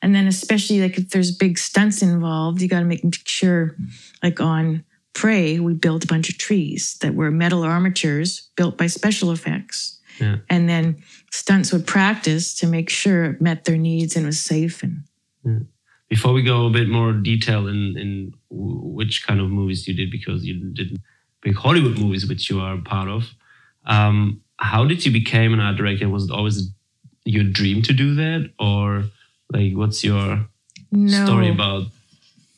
and 0.00 0.14
then 0.14 0.26
especially 0.26 0.81
like 0.81 0.97
if 0.97 1.11
there's 1.11 1.31
big 1.37 1.59
stunts 1.59 2.00
involved 2.02 2.62
you 2.62 2.69
got 2.69 2.81
to 2.81 2.87
make 2.87 3.02
sure 3.26 3.76
like 4.23 4.40
on 4.40 4.85
prey 5.12 5.59
we 5.61 5.75
built 5.75 6.04
a 6.04 6.07
bunch 6.07 6.28
of 6.31 6.38
trees 6.38 6.97
that 7.02 7.14
were 7.14 7.31
metal 7.31 7.62
armatures 7.62 8.49
built 8.57 8.78
by 8.78 8.87
special 8.87 9.31
effects 9.33 9.99
Yeah. 10.21 10.37
and 10.49 10.69
then 10.69 10.85
stunts 11.33 11.73
would 11.73 11.87
practice 11.87 12.54
to 12.61 12.66
make 12.66 12.88
sure 12.88 13.19
it 13.31 13.40
met 13.40 13.64
their 13.64 13.76
needs 13.90 14.16
and 14.16 14.25
was 14.26 14.40
safe 14.40 14.83
and 14.87 14.95
Before 16.14 16.33
we 16.38 16.43
go 16.43 16.66
a 16.66 16.71
bit 16.78 16.88
more 16.88 17.12
detail 17.33 17.62
in 17.75 17.81
in 18.04 18.11
which 18.99 19.14
kind 19.26 19.40
of 19.43 19.47
movies 19.50 19.81
you 19.88 19.95
did, 20.00 20.11
because 20.19 20.40
you 20.49 20.54
did 20.78 20.88
big 21.45 21.57
Hollywood 21.64 21.97
movies, 22.04 22.25
which 22.31 22.45
you 22.50 22.57
are 22.64 22.75
a 22.78 22.83
part 22.95 23.09
of. 23.16 23.23
Um, 23.86 24.40
how 24.58 24.84
did 24.84 25.04
you 25.04 25.12
become 25.12 25.52
an 25.52 25.60
art 25.60 25.76
director? 25.76 26.08
Was 26.08 26.24
it 26.24 26.30
always 26.30 26.70
your 27.24 27.44
dream 27.44 27.82
to 27.82 27.92
do 27.92 28.14
that, 28.16 28.50
or 28.58 29.04
like 29.52 29.72
what's 29.74 30.02
your 30.04 30.46
no 30.92 31.24
story 31.26 31.48
about 31.50 31.86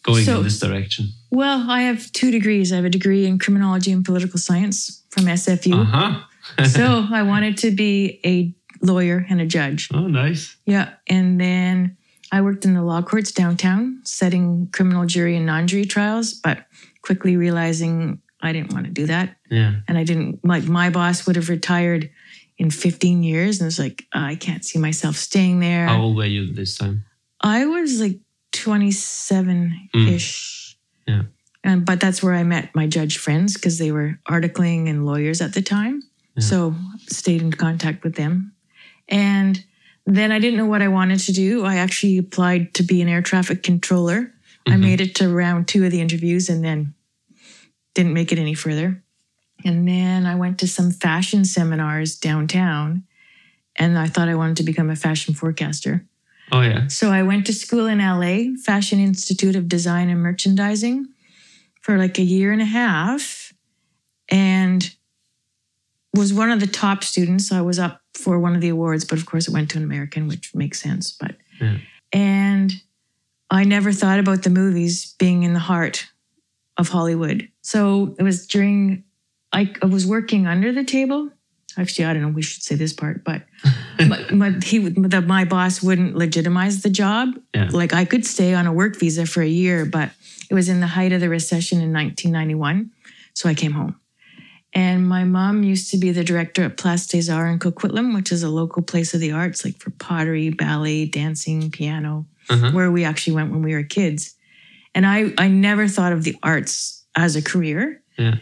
going 0.03 0.25
So- 0.25 0.39
in 0.39 0.45
this 0.45 0.61
direction? 0.61 1.09
well 1.33 1.69
i 1.69 1.83
have 1.83 2.11
two 2.13 2.31
degrees 2.31 2.73
i 2.73 2.77
have 2.77 2.85
a 2.85 2.89
degree 2.91 3.27
in 3.27 3.37
criminology 3.39 3.91
and 3.91 4.05
political 4.05 4.39
science 4.39 5.03
from 5.11 5.25
sfu 5.25 5.73
Uh 5.75 5.85
huh. 5.85 6.65
so 6.69 7.05
I 7.13 7.23
wanted 7.23 7.59
to 7.59 7.71
be 7.73 8.21
a 8.25 8.55
lawyer 8.87 9.27
and 9.29 9.41
a 9.41 9.47
judge. 9.47 9.89
oh, 9.93 10.07
nice. 10.07 10.57
Yeah. 10.67 10.91
And 11.09 11.41
then 11.41 11.97
I 12.31 12.41
worked 12.43 12.65
in 12.65 12.75
the 12.75 12.83
law 12.83 13.03
courts 13.03 13.33
downtown, 13.33 14.01
setting 14.05 14.69
criminal 14.73 15.07
jury 15.07 15.37
and 15.37 15.47
non 15.47 15.67
jury 15.67 15.85
trials, 15.87 16.35
but 16.35 16.67
quickly 17.03 17.37
realizing 17.37 18.21
I 18.41 18.53
didn't 18.53 18.73
want 18.73 18.85
to 18.87 18.93
do 18.93 19.07
that. 19.07 19.36
Yeah. 19.51 19.77
And 19.89 19.97
I 19.99 20.05
didn't, 20.05 20.45
like, 20.45 20.65
my 20.65 20.91
boss 20.91 21.27
would 21.27 21.37
have 21.37 21.49
retired 21.49 22.11
in 22.59 22.71
15 22.71 23.23
years. 23.23 23.61
And 23.61 23.67
it's 23.67 23.79
like, 23.79 24.05
I 24.13 24.35
can't 24.35 24.65
see 24.65 24.79
myself 24.79 25.17
staying 25.17 25.61
there. 25.61 25.87
How 25.87 26.01
old 26.03 26.17
were 26.17 26.25
you 26.25 26.53
this 26.53 26.77
time? 26.79 27.05
I 27.41 27.67
was 27.67 28.01
like 28.01 28.19
27 28.53 29.89
ish. 29.95 30.77
Mm. 31.09 31.15
Yeah. 31.15 31.23
And, 31.63 31.85
but 31.85 32.01
that's 32.01 32.23
where 32.23 32.35
I 32.35 32.43
met 32.45 32.75
my 32.75 32.87
judge 32.87 33.19
friends 33.19 33.55
because 33.55 33.79
they 33.79 33.93
were 33.93 34.19
articling 34.29 34.89
and 34.89 35.05
lawyers 35.05 35.41
at 35.41 35.53
the 35.55 35.63
time. 35.63 36.03
So 36.39 36.75
stayed 37.09 37.41
in 37.41 37.51
contact 37.51 38.05
with 38.05 38.15
them. 38.17 38.53
And 39.09 39.65
then 40.05 40.31
I 40.33 40.39
didn't 40.39 40.59
know 40.59 40.67
what 40.67 40.83
I 40.83 40.89
wanted 40.89 41.19
to 41.21 41.33
do. 41.33 41.65
I 41.65 41.77
actually 41.77 42.19
applied 42.19 42.75
to 42.75 42.83
be 42.83 43.01
an 43.01 43.09
air 43.09 43.23
traffic 43.23 43.63
controller. 43.63 44.33
I 44.67 44.73
Mhm. 44.73 44.81
made 44.81 45.01
it 45.01 45.15
to 45.17 45.29
round 45.31 45.67
two 45.67 45.85
of 45.87 45.93
the 45.93 46.01
interviews 46.03 46.51
and 46.51 46.63
then 46.63 46.93
didn't 47.95 48.13
make 48.13 48.33
it 48.33 48.39
any 48.39 48.53
further. 48.53 49.03
And 49.65 49.87
then 49.89 50.27
I 50.27 50.35
went 50.35 50.59
to 50.61 50.69
some 50.69 50.91
fashion 50.91 51.45
seminars 51.45 52.17
downtown 52.17 53.05
and 53.77 53.99
I 53.99 54.07
thought 54.07 54.29
I 54.29 54.35
wanted 54.35 54.57
to 54.59 54.63
become 54.63 54.91
a 54.91 54.97
fashion 54.97 55.35
forecaster. 55.35 56.05
Oh 56.53 56.61
yeah. 56.61 56.87
So 56.89 57.11
I 57.11 57.23
went 57.23 57.47
to 57.47 57.53
school 57.53 57.87
in 57.87 57.99
LA, 57.99 58.57
Fashion 58.63 59.01
Institute 59.01 59.57
of 59.57 59.69
Design 59.69 60.09
and 60.09 60.21
Merchandising, 60.23 61.07
for 61.83 61.99
like 61.99 62.19
a 62.19 62.23
year 62.23 62.53
and 62.53 62.63
a 62.63 62.67
half, 62.67 63.53
and 64.29 64.95
was 66.15 66.33
one 66.33 66.51
of 66.51 66.61
the 66.61 66.67
top 66.67 67.05
students. 67.05 67.53
I 67.53 67.61
was 67.61 67.79
up 67.79 68.01
for 68.15 68.39
one 68.39 68.55
of 68.55 68.61
the 68.61 68.69
awards, 68.71 69.05
but 69.05 69.19
of 69.19 69.27
course 69.27 69.49
it 69.49 69.53
went 69.53 69.71
to 69.71 69.79
an 69.79 69.85
American, 69.85 70.29
which 70.29 70.55
makes 70.55 70.81
sense. 70.81 71.11
But 71.13 71.37
Yeah. 71.61 71.79
and 72.13 72.73
I 73.51 73.65
never 73.65 73.93
thought 73.93 74.19
about 74.19 74.43
the 74.43 74.51
movies 74.51 75.15
being 75.19 75.43
in 75.43 75.53
the 75.53 75.61
heart 75.61 76.09
of 76.77 76.89
Hollywood. 76.89 77.49
So 77.63 78.15
it 78.19 78.23
was 78.23 78.47
during 78.47 79.05
I, 79.57 79.73
I 79.83 79.87
was 79.87 80.07
working 80.07 80.47
under 80.47 80.71
the 80.73 80.85
table. 80.85 81.31
Actually, 81.79 82.05
I 82.07 82.13
don't 82.15 82.23
know. 82.23 82.29
We 82.29 82.43
should 82.43 82.63
say 82.63 82.75
this 82.75 82.93
part, 82.93 83.25
but 83.25 83.43
but, 84.09 84.39
but 84.39 84.65
he 84.65 84.79
the, 84.79 85.21
my 85.23 85.45
boss 85.45 85.83
wouldn't 85.83 86.15
legitimize 86.17 86.83
the 86.83 86.91
job. 86.91 87.29
Yeah. 87.55 87.69
Like 87.73 87.93
I 87.93 88.05
could 88.05 88.25
stay 88.25 88.55
on 88.55 88.67
a 88.67 88.73
work 88.73 88.97
visa 88.97 89.27
for 89.27 89.43
a 89.43 89.49
year, 89.49 89.85
but 89.85 90.11
it 90.51 90.55
was 90.55 90.69
in 90.69 90.81
the 90.81 90.87
height 90.87 91.13
of 91.13 91.21
the 91.21 91.29
recession 91.29 91.79
in 91.81 91.93
1991, 91.93 92.91
so 93.35 93.49
I 93.49 93.55
came 93.55 93.73
home. 93.73 93.97
And 94.73 95.09
my 95.09 95.25
mom 95.25 95.63
used 95.63 95.91
to 95.93 95.97
be 95.99 96.13
the 96.13 96.23
director 96.25 96.63
at 96.65 96.77
Place 96.77 97.07
des 97.07 97.33
Arts 97.33 97.53
in 97.53 97.59
Coquitlam, 97.59 98.15
which 98.15 98.31
is 98.31 98.43
a 98.43 98.51
local 98.51 98.83
place 98.83 99.15
of 99.15 99.21
the 99.21 99.33
arts, 99.33 99.65
like 99.65 99.79
for 99.79 99.91
pottery, 99.91 100.51
ballet, 100.51 101.07
dancing, 101.07 101.71
piano, 101.71 102.27
Uh-huh. 102.51 102.73
where 102.73 102.91
we 102.93 103.03
actually 103.05 103.35
went 103.37 103.51
when 103.51 103.63
we 103.63 103.75
were 103.75 103.83
kids. 103.83 104.35
And 104.95 105.07
I, 105.07 105.33
I 105.39 105.49
never 105.49 105.89
thought 105.89 106.13
of 106.13 106.25
the 106.25 106.37
arts 106.43 107.05
as 107.15 107.37
a 107.37 107.43
career. 107.43 108.03
Yeah. 108.19 108.37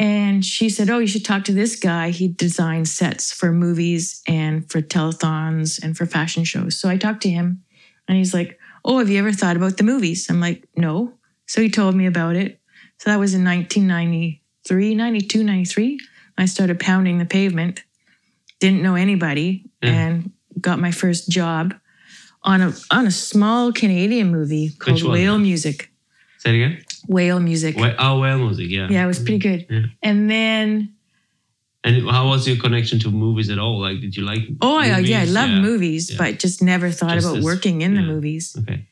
And 0.00 0.42
she 0.42 0.70
said, 0.70 0.88
Oh, 0.88 0.98
you 0.98 1.06
should 1.06 1.26
talk 1.26 1.44
to 1.44 1.52
this 1.52 1.76
guy. 1.76 2.08
He 2.08 2.26
designs 2.26 2.90
sets 2.90 3.32
for 3.34 3.52
movies 3.52 4.22
and 4.26 4.68
for 4.70 4.80
telethons 4.80 5.78
and 5.82 5.94
for 5.94 6.06
fashion 6.06 6.42
shows. 6.44 6.80
So 6.80 6.88
I 6.88 6.96
talked 6.96 7.20
to 7.24 7.28
him 7.30 7.62
and 8.08 8.16
he's 8.16 8.32
like, 8.32 8.58
Oh, 8.82 8.98
have 8.98 9.10
you 9.10 9.18
ever 9.18 9.30
thought 9.30 9.56
about 9.56 9.76
the 9.76 9.84
movies? 9.84 10.30
I'm 10.30 10.40
like, 10.40 10.66
No. 10.74 11.12
So 11.44 11.60
he 11.60 11.68
told 11.68 11.94
me 11.94 12.06
about 12.06 12.34
it. 12.34 12.60
So 12.96 13.10
that 13.10 13.18
was 13.20 13.34
in 13.34 13.44
1993, 13.44 14.94
92, 14.94 15.44
93. 15.44 16.00
I 16.38 16.46
started 16.46 16.80
pounding 16.80 17.18
the 17.18 17.26
pavement, 17.26 17.82
didn't 18.58 18.82
know 18.82 18.94
anybody, 18.94 19.66
Yeah. 19.82 19.90
and 19.90 20.32
got 20.58 20.78
my 20.78 20.92
first 20.92 21.28
job 21.28 21.74
on 22.42 22.62
a 22.62 22.72
on 22.90 23.06
a 23.06 23.10
small 23.10 23.70
Canadian 23.70 24.30
movie 24.30 24.70
called 24.78 25.02
Whale 25.02 25.36
Music. 25.38 25.90
Say 26.40 26.50
it 26.50 26.56
again. 26.64 26.84
Whale 27.06 27.40
Music. 27.40 27.76
Wh- 27.78 27.94
oh, 27.98 28.20
whale 28.20 28.38
music. 28.38 28.68
Yeah. 28.70 28.88
Yeah, 28.90 29.04
it 29.04 29.06
was 29.06 29.18
pretty 29.18 29.38
good. 29.38 29.66
Yeah. 29.70 29.82
And 30.02 30.30
then, 30.30 30.94
And 31.84 32.08
how 32.10 32.28
was 32.28 32.46
your 32.48 32.56
connection 32.56 32.98
to 33.00 33.10
movies 33.10 33.48
at 33.50 33.58
all? 33.58 33.78
Like, 33.80 34.00
did 34.00 34.16
you 34.16 34.24
like? 34.24 34.42
oh 34.60 34.80
yeah, 34.80 34.98
yeah, 34.98 35.18
I 35.18 35.20
movies? 35.20 35.34
love 35.34 35.50
movies, 35.50 36.10
Yeah. 36.10 36.16
but 36.18 36.38
just 36.38 36.62
never 36.62 36.90
thought 36.90 37.14
Just 37.14 37.26
about 37.26 37.38
as- 37.38 37.44
working 37.44 37.82
in 37.82 37.94
the 37.94 38.02
movies. 38.02 38.56
Okay. 38.60 38.86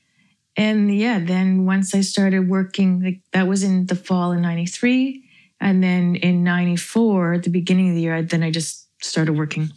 And 0.57 0.95
yeah, 0.95 1.19
then 1.21 1.65
once 1.67 1.95
I 1.95 2.01
started 2.03 2.49
working, 2.49 3.01
like 3.03 3.21
that 3.33 3.47
was 3.47 3.63
in 3.63 3.87
the 3.87 3.95
fall 3.95 4.33
in 4.33 4.43
'93, 4.43 5.23
and 5.61 5.83
then 5.83 6.17
in 6.17 6.43
'94, 6.45 7.35
at 7.35 7.43
the 7.45 7.51
beginning 7.51 7.91
of 7.91 7.95
the 7.95 8.03
year, 8.03 8.15
I- 8.17 8.23
then 8.23 8.43
I 8.43 8.51
just 8.51 8.89
started 9.03 9.35
working, 9.39 9.71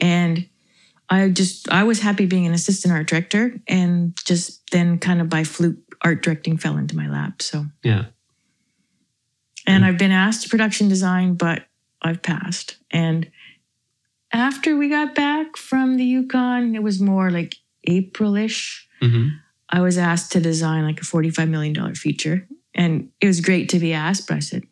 and 0.00 0.48
I 1.10 1.28
just 1.28 1.68
I 1.70 1.82
was 1.84 2.00
happy 2.00 2.26
being 2.26 2.46
an 2.46 2.54
assistant 2.54 2.92
art 2.94 3.06
director, 3.08 3.60
and 3.68 4.16
just 4.24 4.62
then 4.70 4.98
kind 4.98 5.20
of 5.20 5.28
by 5.28 5.44
fluke, 5.44 5.76
art 6.02 6.22
directing 6.22 6.56
fell 6.58 6.76
into 6.76 6.96
my 6.96 7.08
lap. 7.08 7.42
So, 7.42 7.66
Yeah. 7.82 8.06
and. 9.66 9.84
I've 9.84 9.98
been 9.98 10.10
asked 10.12 10.42
to 10.44 10.48
production 10.48 10.88
design, 10.88 11.34
but 11.34 11.66
I've 12.02 12.22
passed. 12.22 12.76
And 12.90 13.30
after 14.32 14.76
we 14.76 14.88
got 14.88 15.14
back 15.14 15.56
from 15.56 15.96
the 15.96 16.04
Yukon, 16.04 16.74
it 16.74 16.82
was 16.82 17.00
more 17.00 17.30
like 17.30 17.56
April-ish. 17.84 18.86
hmm 19.00 19.28
I 19.70 19.80
was 19.82 19.98
asked 19.98 20.32
to 20.32 20.40
design 20.40 20.84
like 20.84 20.98
a 20.98 21.04
$45 21.04 21.46
million 21.50 21.94
feature. 21.94 22.48
And 22.74 23.10
it 23.20 23.26
was 23.26 23.42
great 23.42 23.68
to 23.70 23.78
be 23.78 23.92
asked, 23.92 24.26
but 24.26 24.38
I 24.38 24.40
said, 24.40 24.62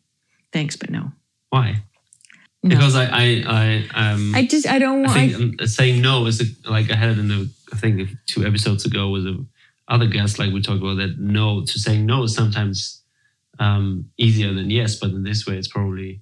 thanks, 0.52 0.74
but 0.76 0.88
no. 0.88 1.12
Why? 1.50 1.82
No. 2.62 2.70
Because 2.76 2.96
I, 2.96 3.04
I, 3.04 3.44
I, 3.94 4.10
um, 4.12 4.34
I 4.34 4.46
just, 4.46 4.66
I 4.66 4.78
don't 4.78 5.04
I 5.04 5.08
want, 5.08 5.12
think 5.32 5.60
I, 5.62 5.66
saying 5.66 6.00
no 6.00 6.24
is 6.24 6.40
a, 6.40 6.70
like 6.70 6.90
I 6.90 6.96
had 6.96 7.10
it 7.10 7.18
in 7.18 7.28
the 7.28 7.50
I 7.72 7.76
think 7.76 8.08
two 8.26 8.46
episodes 8.46 8.86
ago 8.86 9.08
was 9.10 9.26
a 9.26 9.36
other 9.88 10.06
guests, 10.06 10.38
like 10.38 10.52
we 10.52 10.60
talked 10.60 10.80
about 10.82 10.96
that 10.96 11.18
no 11.18 11.64
to 11.64 11.78
saying 11.78 12.06
no 12.06 12.24
is 12.24 12.34
sometimes 12.34 13.02
um, 13.58 14.10
easier 14.18 14.52
than 14.52 14.68
yes 14.70 14.96
but 14.96 15.10
in 15.10 15.22
this 15.22 15.46
way 15.46 15.56
it's 15.56 15.68
probably 15.68 16.20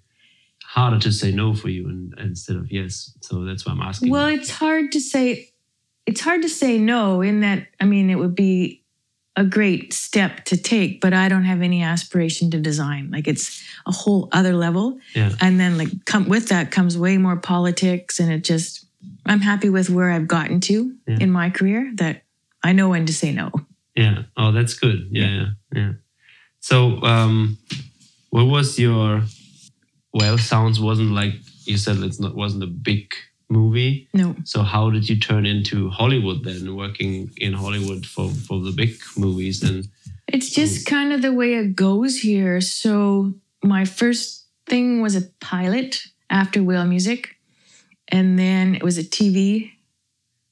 harder 0.63 0.99
to 0.99 1.13
say 1.13 1.33
no 1.33 1.55
for 1.55 1.69
you 1.69 1.89
and, 1.89 2.15
instead 2.19 2.57
of 2.57 2.71
yes 2.71 3.13
so 3.21 3.45
that's 3.45 3.65
why 3.67 3.73
I'm 3.73 3.81
asking 3.81 4.11
well, 4.11 4.27
it's 4.27 4.51
hard 4.51 4.93
to 4.93 5.01
say, 5.01 5.51
it's 6.07 6.21
hard 6.21 6.43
to 6.43 6.49
say 6.49 6.79
no 6.79 7.23
in 7.23 7.41
that, 7.41 7.67
I 7.81 7.85
mean, 7.87 8.11
it 8.11 8.17
would 8.17 8.35
be 8.35 8.83
a 9.37 9.45
great 9.45 9.93
step 9.93 10.45
to 10.45 10.57
take, 10.57 11.01
but 11.01 11.13
I 11.13 11.29
don't 11.29 11.45
have 11.45 11.61
any 11.63 11.83
aspiration 11.83 12.51
to 12.53 12.61
design. 12.61 13.11
Like 13.11 13.27
it's 13.27 13.63
a 13.87 13.91
whole 13.93 14.29
other 14.31 14.55
level. 14.55 14.99
yeah 15.15 15.31
And 15.41 15.59
then 15.59 15.77
like 15.79 15.89
come 16.05 16.29
with 16.29 16.49
that 16.51 16.71
comes 16.71 16.97
way 16.97 17.19
more 17.19 17.37
politics 17.37 18.21
and 18.21 18.31
it 18.31 18.45
just, 18.45 18.85
I'm 19.27 19.41
happy 19.41 19.71
with 19.71 19.91
where 19.91 20.11
I've 20.11 20.29
gotten 20.29 20.61
to 20.61 20.95
Yeah. 21.09 21.19
in 21.21 21.31
my 21.33 21.51
career 21.51 21.91
that 21.97 22.24
I 22.65 22.73
know 22.73 22.89
when 22.89 23.07
to 23.07 23.13
say 23.13 23.31
no. 23.33 23.51
yeah 23.95 24.23
oh 24.37 24.51
that's 24.57 24.75
good 24.85 24.99
yeah 25.19 25.29
yeah 25.39 25.47
yeah 25.81 25.93
so 26.61 26.77
um 27.15 27.57
what 28.31 28.47
was 28.55 28.79
your 28.79 29.23
well 30.13 30.39
sounds 30.39 30.81
wasn't 30.81 31.13
like 31.21 31.35
you 31.71 31.77
said 31.79 31.97
it's 31.99 32.19
not 32.25 32.35
wasn't 32.35 32.63
a 32.63 32.73
big 32.91 33.05
movie 33.49 34.09
No. 34.15 34.35
So 34.45 34.63
how 34.63 34.91
did 34.91 35.05
you 35.11 35.17
turn 35.21 35.45
into 35.47 35.77
Hollywood 35.91 36.39
then, 36.45 36.75
working 36.75 37.31
in 37.37 37.53
Hollywood 37.53 38.03
for, 38.07 38.31
for 38.47 38.59
the 38.67 38.73
big 38.73 38.93
movies? 39.17 39.63
And 39.63 39.87
It's 40.27 40.51
just 40.51 40.87
kind 40.87 41.13
of 41.13 41.21
the 41.23 41.33
way 41.33 41.55
it 41.55 41.77
goes 41.77 42.13
here. 42.29 42.61
So 42.61 43.35
my 43.63 43.85
first 43.85 44.47
thing 44.67 45.03
was 45.03 45.15
a 45.15 45.23
pilot 45.41 46.03
after 46.31 46.63
Whale 46.63 46.87
Music, 46.87 47.37
and 48.09 48.39
then 48.39 48.75
it 48.75 48.83
was 48.83 48.97
a 48.99 49.05
TV, 49.05 49.71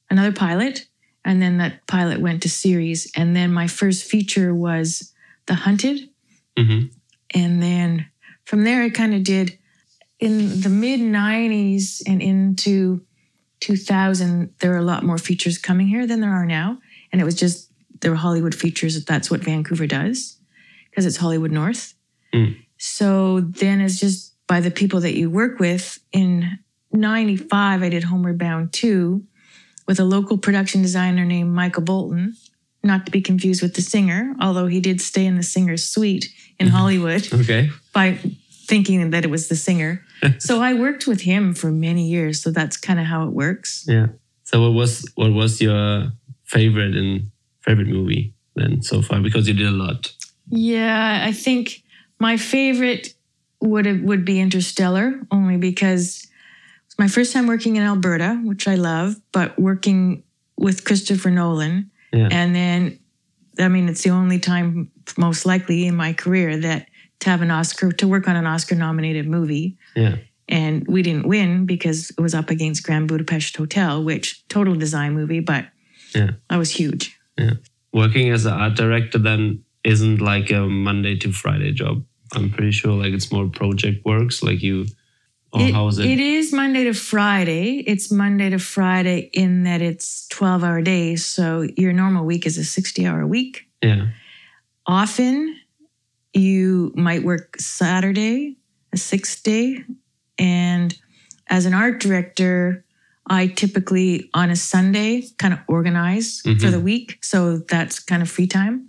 another 0.09 0.31
pilot, 0.31 0.85
and 1.25 1.41
then 1.41 1.57
that 1.57 1.85
pilot 1.87 2.19
went 2.19 2.41
to 2.43 2.49
series, 2.49 3.11
and 3.15 3.35
then 3.35 3.51
my 3.53 3.67
first 3.67 4.03
feature 4.05 4.53
was 4.53 5.13
The 5.47 5.55
Hunted, 5.55 6.09
Mhm. 6.57 6.91
and 7.33 7.61
then 7.63 8.05
from 8.45 8.63
there 8.63 8.81
I 8.83 8.89
kind 8.89 9.13
of 9.13 9.23
did 9.23 9.57
in 10.19 10.61
the 10.61 10.69
mid 10.69 10.99
90s 11.01 12.01
and 12.05 12.21
into 12.21 13.01
2000 13.59 14.49
there 14.59 14.71
were 14.71 14.77
a 14.77 14.81
lot 14.83 15.03
more 15.03 15.17
features 15.17 15.57
coming 15.57 15.87
here 15.87 16.05
than 16.05 16.19
there 16.21 16.31
are 16.31 16.45
now. 16.45 16.79
And 17.11 17.21
it 17.21 17.25
was 17.25 17.35
just 17.35 17.69
there 18.01 18.11
were 18.11 18.17
hollywood 18.17 18.53
features 18.55 19.03
that's 19.05 19.31
what 19.31 19.41
vancouver 19.41 19.87
does 19.87 20.37
because 20.89 21.05
it's 21.05 21.17
hollywood 21.17 21.51
north. 21.51 21.93
Mm. 22.33 22.57
so 22.77 23.39
then 23.41 23.79
it's 23.81 23.99
just 23.99 24.33
by 24.47 24.59
the 24.59 24.71
people 24.71 24.99
that 25.01 25.15
you 25.15 25.29
work 25.29 25.59
with 25.59 25.99
in 26.11 26.59
95 26.91 27.81
i 27.83 27.89
did 27.89 28.03
homeward 28.03 28.37
bound 28.37 28.73
2 28.73 29.23
with 29.87 29.99
a 29.99 30.03
local 30.05 30.37
production 30.37 30.81
designer 30.81 31.25
named 31.25 31.51
michael 31.51 31.83
bolton 31.83 32.35
not 32.83 33.05
to 33.05 33.11
be 33.11 33.21
confused 33.21 33.61
with 33.61 33.73
the 33.75 33.81
singer 33.81 34.35
although 34.41 34.67
he 34.67 34.79
did 34.79 34.99
stay 35.01 35.25
in 35.25 35.35
the 35.37 35.43
singer's 35.43 35.83
suite 35.83 36.29
in 36.59 36.67
Mhm. 36.67 36.71
hollywood 36.71 37.33
okay, 37.41 37.69
by 37.93 38.17
thinking 38.67 39.09
that 39.11 39.25
it 39.25 39.29
was 39.29 39.49
the 39.49 39.55
singer. 39.57 40.01
so 40.39 40.61
I 40.61 40.73
worked 40.73 41.05
with 41.05 41.21
him 41.21 41.53
for 41.53 41.69
many 41.69 42.07
years. 42.07 42.41
So 42.41 42.49
that's 42.49 42.77
kind 42.77 42.97
of 42.97 43.05
how 43.05 43.27
it 43.27 43.33
works. 43.33 43.83
yeah. 43.87 44.07
So 44.45 44.61
what 44.61 44.73
was 44.73 45.05
what 45.15 45.33
was 45.33 45.59
your 45.61 46.11
favorite 46.45 46.95
and 46.95 47.29
favorite 47.59 47.87
movie 47.89 48.33
then 48.55 48.81
so 48.81 49.01
far? 49.01 49.19
Because 49.19 49.47
you 49.49 49.53
did 49.53 49.67
a 49.67 49.71
lot. 49.85 50.13
Yeah, 50.49 51.25
I 51.27 51.33
think 51.33 51.83
my 52.19 52.37
favorite 52.37 53.13
would 53.59 53.85
have, 53.85 53.99
would 54.01 54.23
be 54.23 54.39
Interstellar, 54.39 55.19
only 55.29 55.57
because 55.57 56.25
it's 56.93 56.99
my 56.99 57.07
first 57.07 57.33
time 57.33 57.47
working 57.47 57.75
in 57.75 57.81
Alberta, 57.83 58.39
which 58.43 58.67
I 58.67 58.75
love, 58.75 59.15
but 59.31 59.57
working 59.59 60.21
with 60.57 60.85
Christopher 60.85 61.31
Nolan, 61.31 61.89
Yeah. 62.13 62.29
and 62.31 62.53
then 62.55 62.99
I 63.59 63.67
mean 63.67 63.89
it's 63.89 64.03
the 64.03 64.11
only 64.11 64.37
time 64.37 64.91
most 65.17 65.43
likely 65.45 65.87
in 65.87 65.95
my 65.95 66.13
career 66.13 66.55
that 66.57 66.87
to 67.21 67.29
have 67.31 67.41
an 67.41 67.49
Oscar 67.49 67.91
to 67.93 68.07
work 68.07 68.27
on 68.27 68.35
an 68.35 68.45
Oscar 68.45 68.75
nominated 68.75 69.27
movie. 69.27 69.77
Yeah. 69.95 70.17
and 70.49 70.85
we 70.89 71.01
didn't 71.01 71.25
win 71.25 71.65
because 71.65 72.09
it 72.11 72.19
was 72.19 72.35
up 72.35 72.49
against 72.49 72.83
Grand 72.83 73.07
Budapest 73.07 73.55
Hotel, 73.55 74.03
which 74.03 74.45
total 74.49 74.75
design 74.75 75.13
movie, 75.13 75.39
but 75.39 75.65
Yeah. 76.13 76.31
that 76.49 76.57
was 76.57 76.69
huge. 76.69 77.17
Yeah. 77.39 77.53
Working 77.93 78.29
as 78.29 78.45
an 78.45 78.51
art 78.53 78.75
director 78.75 79.17
then 79.19 79.63
isn't 79.85 80.19
like 80.19 80.51
a 80.51 80.67
Monday 80.67 81.15
to 81.19 81.31
Friday 81.31 81.71
job. 81.71 82.03
I'm 82.35 82.49
pretty 82.51 82.71
sure 82.71 82.91
like 82.91 83.13
it's 83.13 83.31
more 83.31 83.47
project 83.49 84.05
works. 84.05 84.43
Like 84.43 84.61
you 84.61 84.85
Or 85.53 85.61
it, 85.61 85.73
how 85.73 85.87
is 85.87 85.99
it? 85.99 86.07
it 86.07 86.19
is 86.19 86.51
Monday 86.51 86.83
to 86.85 86.93
Friday. 86.93 87.83
It's 87.85 88.11
Monday 88.11 88.49
to 88.49 88.57
Friday 88.59 89.29
in 89.33 89.63
that 89.63 89.81
it's 89.81 90.27
12 90.29 90.63
hour 90.63 90.81
days. 90.81 91.25
So 91.25 91.67
your 91.77 91.93
normal 91.93 92.25
week 92.25 92.45
is 92.47 92.57
a 92.57 92.63
60 92.63 93.05
hour 93.05 93.25
week. 93.27 93.67
Yeah. 93.81 94.07
Often 94.87 95.55
you 96.33 96.91
might 96.95 97.23
work 97.23 97.55
Saturday, 97.59 98.57
a 98.91 98.97
sixth 98.97 99.43
day. 99.43 99.83
And 100.39 100.97
as 101.47 101.67
an 101.67 101.75
art 101.75 101.99
director, 102.01 102.83
I 103.29 103.47
typically 103.47 104.29
on 104.33 104.49
a 104.49 104.55
Sunday 104.55 105.23
kind 105.37 105.53
of 105.53 105.59
organize 105.67 106.41
for 106.41 106.49
Mhm. 106.49 106.71
the 106.71 106.79
week. 106.79 107.19
So 107.21 107.59
that's 107.59 107.99
kind 107.99 108.21
of 108.23 108.29
free 108.29 108.47
time. 108.47 108.87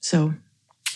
So, 0.00 0.34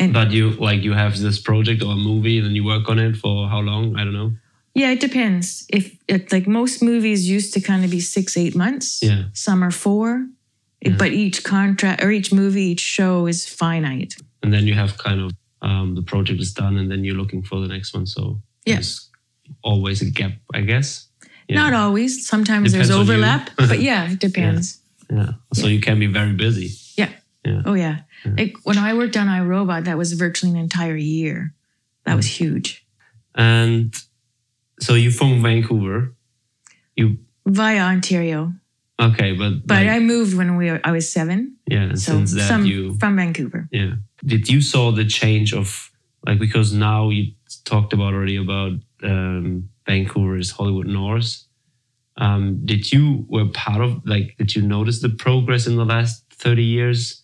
and 0.00 0.12
But 0.12 0.30
you 0.30 0.50
like 0.52 0.82
you 0.84 0.92
have 0.94 1.18
this 1.18 1.38
project 1.40 1.82
or 1.82 1.92
a 1.92 1.96
movie 1.96 2.38
and 2.38 2.46
then 2.46 2.54
you 2.54 2.64
work 2.64 2.88
on 2.88 2.98
it 2.98 3.16
for 3.16 3.48
how 3.48 3.60
long? 3.60 3.96
I 3.96 4.04
don't 4.04 4.14
know. 4.14 4.32
yeah, 4.74 4.92
it 4.92 5.00
depends. 5.00 5.66
If 5.68 5.96
it, 6.06 6.30
like 6.32 6.46
most 6.46 6.82
movies 6.82 7.28
used 7.28 7.52
to 7.54 7.60
kind 7.60 7.84
of 7.84 7.90
be 7.90 8.00
six, 8.00 8.36
eight 8.36 8.54
months, 8.54 9.00
Yeah. 9.02 9.24
some 9.32 9.64
are 9.64 9.72
four, 9.72 10.08
Yeah. 10.84 10.96
but 10.98 11.10
each 11.12 11.42
contract 11.42 12.02
or 12.04 12.10
each 12.12 12.32
movie, 12.32 12.62
each 12.72 12.80
show 12.96 13.26
is 13.28 13.44
finite. 13.46 14.14
And 14.42 14.52
then 14.52 14.66
you 14.68 14.74
have 14.74 14.96
kind 14.98 15.20
of 15.20 15.30
um, 15.62 15.94
the 15.96 16.02
project 16.02 16.40
is 16.40 16.52
done 16.54 16.76
and 16.80 16.88
then 16.90 17.02
you're 17.04 17.16
looking 17.22 17.42
for 17.42 17.60
the 17.60 17.66
next 17.74 17.92
one. 17.94 18.06
So 18.06 18.40
Yeah. 18.66 18.80
always 19.62 20.02
a 20.02 20.10
gap, 20.10 20.32
I 20.54 20.60
guess. 20.60 21.08
Yeah. 21.48 21.56
Not 21.62 21.72
always. 21.72 22.26
Sometimes 22.28 22.70
Depends 22.72 22.88
there's 22.88 23.00
overlap, 23.00 23.50
but 23.56 23.80
yeah, 23.88 24.12
it 24.12 24.20
depends. 24.20 24.78
Yeah. 25.10 25.32
So 25.54 25.66
you 25.66 25.80
can 25.80 25.98
be 25.98 26.06
very 26.06 26.34
busy. 26.34 26.70
Yeah. 27.48 27.62
Oh 27.64 27.74
yeah. 27.74 27.96
Yeah. 28.24 28.34
Like 28.38 28.54
when 28.64 28.78
I 28.78 28.94
worked 28.94 29.16
on 29.16 29.28
I 29.28 29.40
Robot, 29.40 29.84
that 29.84 29.96
was 29.98 30.12
virtually 30.12 30.52
an 30.52 30.58
entire 30.58 30.96
year. 30.96 31.54
That 32.04 32.16
was 32.16 32.26
Mm. 32.26 32.36
huge. 32.40 32.84
And 33.34 33.94
so 34.80 34.94
you 34.94 35.10
from 35.10 35.42
Vancouver. 35.42 36.14
You 36.96 37.06
Via 37.46 37.82
Ontario. 37.94 38.52
okay, 39.00 39.32
but 39.40 39.52
But 39.66 39.86
like, 39.86 39.88
I 39.96 39.98
moved 40.00 40.34
when 40.36 40.56
we 40.58 40.70
were, 40.70 40.80
I 40.84 40.92
was 40.92 41.10
seven. 41.10 41.56
yeah, 41.70 41.94
So 41.94 42.12
since 42.12 42.34
that 42.34 42.48
some 42.48 42.66
you 42.66 42.94
from 43.00 43.16
Vancouver. 43.16 43.68
yeah. 43.72 43.92
Did 44.24 44.48
you 44.48 44.60
saw 44.60 44.90
the 44.92 45.04
change 45.20 45.54
of 45.54 45.90
like 46.26 46.38
because 46.40 46.72
now 46.72 47.10
you 47.10 47.32
talked 47.64 47.92
about 47.92 48.12
already 48.14 48.36
about 48.36 48.72
um, 49.04 49.68
Vancouver's 49.86 50.50
Hollywood 50.50 50.86
North. 50.88 51.44
Um, 52.16 52.66
did 52.66 52.90
you 52.92 53.24
were 53.28 53.46
part 53.46 53.80
of 53.80 53.90
like 54.04 54.34
did 54.38 54.50
you 54.56 54.62
notice 54.62 55.00
the 55.00 55.08
progress 55.24 55.66
in 55.68 55.76
the 55.76 55.84
last 55.84 56.24
thirty 56.44 56.64
years 56.64 57.22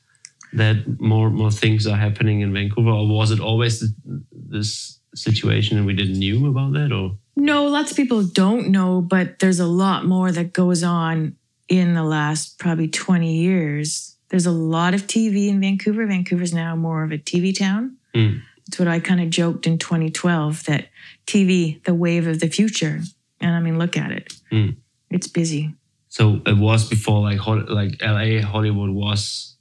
that 0.57 1.01
more 1.01 1.31
more 1.31 1.51
things 1.51 1.87
are 1.87 1.97
happening 1.97 2.41
in 2.41 2.53
Vancouver, 2.53 2.91
or 2.91 3.07
was 3.09 3.31
it 3.31 3.41
always 3.41 3.81
th- 3.81 3.93
this 4.33 5.01
situation 5.15 5.77
and 5.77 5.87
we 5.87 5.95
didn't 5.95 6.19
knew 6.19 6.47
about 6.47 6.73
that? 6.73 6.93
Or 6.93 7.17
No, 7.37 7.67
lots 7.67 7.91
of 7.91 7.97
people 7.97 8.23
don't 8.25 8.69
know, 8.69 9.01
but 9.01 9.39
there's 9.39 9.61
a 9.61 9.67
lot 9.67 10.05
more 10.07 10.33
that 10.33 10.53
goes 10.53 10.83
on 10.83 11.37
in 11.69 11.95
the 11.95 12.03
last 12.05 12.59
probably 12.59 12.89
20 12.89 13.33
years. 13.33 14.17
There's 14.29 14.47
a 14.47 14.51
lot 14.53 14.95
of 14.95 15.07
TV 15.07 15.49
in 15.49 15.61
Vancouver. 15.61 16.07
Vancouver's 16.07 16.53
now 16.53 16.75
more 16.77 17.05
of 17.05 17.13
a 17.13 17.19
TV 17.19 17.57
town. 17.57 17.97
Mm. 18.15 18.43
It's 18.67 18.79
what 18.79 18.89
I 18.89 18.99
kind 19.01 19.21
of 19.21 19.31
joked 19.31 19.67
in 19.67 19.79
2012 19.79 20.65
that 20.65 20.89
TV, 21.27 21.83
the 21.85 21.95
wave 21.95 22.27
of 22.27 22.41
the 22.41 22.49
future. 22.49 23.01
And 23.41 23.55
I 23.55 23.61
mean, 23.61 23.79
look 23.79 23.97
at 23.97 24.11
it. 24.11 24.33
Mm. 24.51 24.77
It's 25.11 25.29
busy. 25.29 25.75
so 26.09 26.41
it 26.47 26.57
was 26.57 26.89
before 26.89 27.21
like 27.23 27.41
like 27.69 28.03
L.A. 28.03 28.41
Hollywood 28.41 28.91
was 28.91 29.54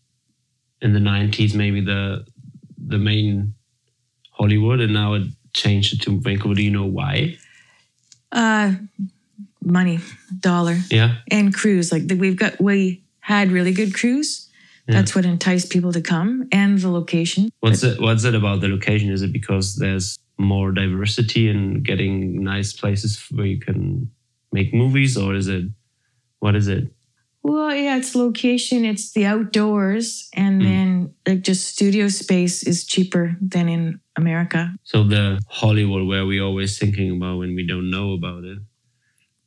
in 0.83 0.93
the 0.93 0.99
nineties 0.99 1.55
maybe 1.55 1.81
the 1.81 2.25
the 2.77 2.97
main 2.97 3.53
Hollywood, 4.31 4.79
and 4.81 4.93
now 4.93 5.13
it 5.13 5.23
changed 5.53 6.01
to 6.03 6.19
Vancouver. 6.19 6.55
Do 6.55 6.61
you 6.63 6.71
know 6.71 6.85
why? 6.85 7.37
Uh, 8.31 8.73
money, 9.63 9.99
dollar, 10.39 10.77
Yeah. 10.91 11.17
and 11.31 11.53
crews. 11.53 11.91
Like 11.91 12.07
the, 12.07 12.15
we've 12.15 12.35
got, 12.35 12.59
we 12.59 13.03
had 13.19 13.51
really 13.51 13.71
good 13.73 13.93
crews. 13.93 14.49
Yeah. 14.87 14.95
That's 14.95 15.15
what 15.15 15.25
enticed 15.25 15.69
people 15.69 15.93
to 15.93 16.01
come 16.01 16.47
and 16.51 16.77
the 16.79 16.89
location. 16.89 17.49
What's 17.61 17.83
it? 17.83 18.01
What's 18.01 18.25
it 18.25 18.35
about 18.35 18.59
the 18.61 18.67
location? 18.67 19.11
Is 19.11 19.21
it 19.21 19.31
because 19.31 19.75
there's 19.77 20.17
more 20.37 20.71
diversity 20.73 21.47
and 21.47 21.83
getting 21.85 22.43
nice 22.43 22.73
places 22.73 23.23
where 23.31 23.45
you 23.45 23.59
can 23.59 24.11
make 24.51 24.73
movies, 24.73 25.15
or 25.15 25.35
is 25.35 25.47
it? 25.47 25.65
What 26.39 26.55
is 26.55 26.67
it? 26.67 26.91
Well, 27.43 27.75
yeah, 27.75 27.97
it's 27.97 28.15
location, 28.15 28.85
it's 28.85 29.11
the 29.11 29.25
outdoors, 29.25 30.29
and 30.33 30.61
Mm. 30.61 30.63
then 30.65 31.13
like 31.27 31.41
just 31.41 31.67
studio 31.67 32.07
space 32.07 32.63
is 32.63 32.85
cheaper 32.85 33.35
than 33.41 33.67
in 33.67 33.99
America. 34.15 34.73
So 34.83 35.03
the 35.03 35.39
Hollywood 35.49 36.07
where 36.07 36.25
we're 36.25 36.43
always 36.43 36.79
thinking 36.79 37.11
about 37.17 37.39
when 37.39 37.53
we 37.55 37.67
don't 37.67 37.89
know 37.89 38.13
about 38.13 38.45
it, 38.45 38.59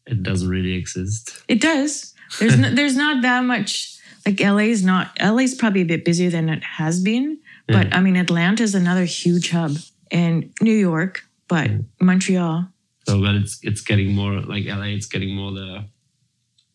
it 0.06 0.22
doesn't 0.22 0.48
really 0.48 0.74
exist. 0.74 1.42
It 1.48 1.60
does. 1.60 2.14
There's 2.38 2.58
no, 2.58 2.70
there's 2.70 2.96
not 2.96 3.22
that 3.22 3.44
much. 3.44 3.96
Like 4.26 4.40
LA's 4.40 4.84
not. 4.84 5.16
LA's 5.22 5.54
probably 5.54 5.80
a 5.82 5.86
bit 5.86 6.04
busier 6.04 6.30
than 6.30 6.48
it 6.50 6.62
has 6.64 7.00
been, 7.00 7.38
but 7.68 7.94
I 7.94 8.00
mean 8.00 8.16
Atlanta's 8.16 8.74
another 8.74 9.04
huge 9.04 9.50
hub, 9.50 9.76
and 10.10 10.52
New 10.60 10.76
York, 10.76 11.22
but 11.48 11.70
Mm. 11.70 11.84
Montreal. 12.00 12.68
So, 13.08 13.20
but 13.22 13.36
it's 13.36 13.58
it's 13.62 13.80
getting 13.80 14.12
more 14.14 14.40
like 14.40 14.66
LA. 14.66 14.88
It's 14.98 15.06
getting 15.06 15.34
more 15.34 15.52
the 15.52 15.84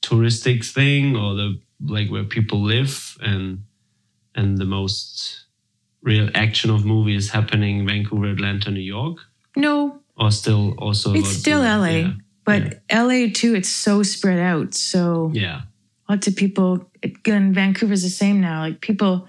touristic 0.01 0.65
thing, 0.65 1.15
or 1.15 1.35
the 1.35 1.59
like 1.85 2.09
where 2.09 2.23
people 2.23 2.61
live, 2.61 3.17
and 3.21 3.63
and 4.35 4.57
the 4.57 4.65
most 4.65 5.45
real 6.03 6.29
action 6.35 6.69
of 6.71 6.85
movies 6.85 7.29
happening 7.29 7.79
in 7.79 7.85
Vancouver, 7.87 8.27
Atlanta, 8.27 8.71
New 8.71 8.79
York, 8.79 9.17
No, 9.55 9.99
or 10.17 10.31
still 10.31 10.73
also. 10.79 11.13
it's 11.13 11.29
still 11.29 11.61
LA, 11.61 11.85
Yeah. 11.89 12.13
but 12.43 12.81
LA 12.91 13.29
too. 13.31 13.53
It's 13.55 13.69
so 13.69 14.01
spread 14.03 14.39
out. 14.39 14.73
So 14.73 15.31
yeah. 15.33 15.61
lots 16.09 16.27
of 16.27 16.35
people 16.35 16.89
again 17.03 17.53
vancouver's 17.53 18.03
the 18.03 18.09
same 18.09 18.39
now 18.41 18.61
like 18.61 18.79
people 18.81 19.27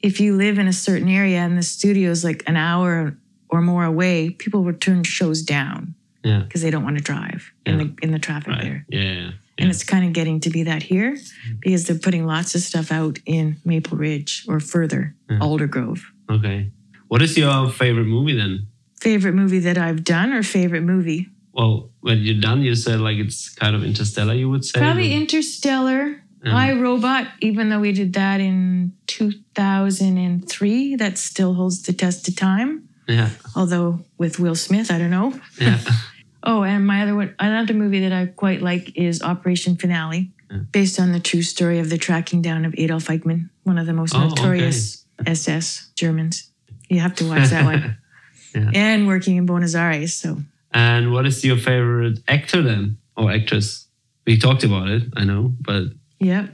if 0.00 0.20
you 0.20 0.36
live 0.36 0.58
in 0.60 0.68
a 0.68 0.72
certain 0.72 1.08
area 1.08 1.38
and 1.38 1.58
the 1.58 1.62
studio 1.62 2.08
is 2.10 2.22
like 2.22 2.44
an 2.46 2.56
hour 2.56 3.16
or 3.48 3.60
more 3.60 3.84
away 3.84 4.30
people 4.30 4.62
will 4.62 4.72
turn 4.74 5.02
shows 5.02 5.42
down 5.42 5.94
Yeah. 6.22 6.40
because 6.44 6.62
they 6.62 6.70
don't 6.70 6.84
want 6.84 6.98
to 6.98 7.02
drive 7.02 7.50
in 7.66 7.78
the 7.78 7.92
in 8.02 8.12
the 8.12 8.18
traffic 8.20 8.48
Right. 8.52 8.62
there 8.62 8.86
Yeah. 8.88 9.30
And 9.60 9.70
it's 9.70 9.84
kind 9.84 10.04
of 10.06 10.12
getting 10.12 10.40
to 10.40 10.50
be 10.50 10.62
that 10.64 10.82
here 10.82 11.16
because 11.60 11.84
they're 11.84 11.98
putting 11.98 12.26
lots 12.26 12.54
of 12.54 12.60
stuff 12.62 12.90
out 12.90 13.18
in 13.26 13.56
maple 13.64 13.96
ridge 13.98 14.44
or 14.48 14.58
further 14.60 15.14
Yeah. 15.28 15.38
aldergrove 15.40 16.00
Okay. 16.30 16.70
What 17.08 17.22
is 17.22 17.36
your 17.36 17.70
favorite 17.70 18.06
movie 18.06 18.36
then? 18.36 18.66
favorite 19.00 19.32
movie 19.34 19.60
that 19.60 19.78
i've 19.78 20.04
done 20.04 20.30
or 20.32 20.42
favorite 20.42 20.82
movie 20.82 21.26
Well, 21.52 21.90
when 22.00 22.18
you're 22.18 22.40
done, 22.40 22.60
you 22.62 22.74
said 22.74 23.00
like 23.00 23.18
it's 23.18 23.48
kind 23.62 23.74
of 23.76 23.82
interstellar. 23.82 24.34
You 24.34 24.48
would 24.50 24.64
say 24.64 24.78
probably 24.80 25.12
interstellar 25.14 26.22
Um, 26.44 26.54
I 26.54 26.72
Robot, 26.72 27.24
even 27.40 27.68
though 27.70 27.80
we 27.80 27.92
did 27.92 28.12
that 28.14 28.40
in 28.40 28.92
2003, 29.06 30.96
that 30.96 31.18
still 31.18 31.54
holds 31.54 31.82
the 31.82 31.92
test 31.92 32.28
of 32.28 32.36
time. 32.36 32.88
yeah, 33.08 33.30
Although 33.56 34.00
with 34.18 34.38
Will 34.38 34.54
Smith, 34.54 34.90
I 34.90 34.98
don't 34.98 35.10
know. 35.10 35.32
yeah. 35.60 35.78
Oh, 36.42 36.62
and 36.62 36.86
my 36.86 37.02
other 37.02 37.14
one, 37.14 37.34
another 37.38 37.74
movie 37.74 38.00
that 38.00 38.12
I 38.12 38.26
quite 38.26 38.62
like 38.62 38.96
is 38.96 39.22
Operation 39.22 39.76
Finale, 39.76 40.30
Yeah. 40.50 40.58
based 40.72 40.98
on 40.98 41.12
the 41.12 41.20
true 41.20 41.42
story 41.42 41.78
of 41.80 41.90
the 41.90 41.98
tracking 41.98 42.40
down 42.42 42.64
of 42.64 42.74
Adolf 42.78 43.06
Eichmann, 43.08 43.50
one 43.64 43.78
of 43.78 43.86
the 43.86 43.92
most 43.92 44.14
Oh, 44.14 44.26
notorious 44.28 45.04
SS 45.26 45.90
Germans. 45.96 46.50
You 46.88 47.00
have 47.00 47.14
to 47.16 47.28
watch 47.28 47.50
that 47.50 47.64
one. 47.64 47.96
Yeah. 48.52 48.68
And 48.74 49.06
working 49.06 49.36
in 49.36 49.46
Buenos 49.46 49.76
Aires. 49.76 50.12
So 50.12 50.42
And 50.72 51.12
what 51.12 51.24
is 51.24 51.44
your 51.44 51.56
favorite 51.56 52.18
actor 52.26 52.62
then, 52.62 52.96
or 53.16 53.30
actress? 53.30 53.86
We 54.26 54.38
talked 54.38 54.64
about 54.64 54.88
it, 54.88 55.04
I 55.16 55.22
know, 55.24 55.54
but 55.60 55.84
yeah. 56.18 56.48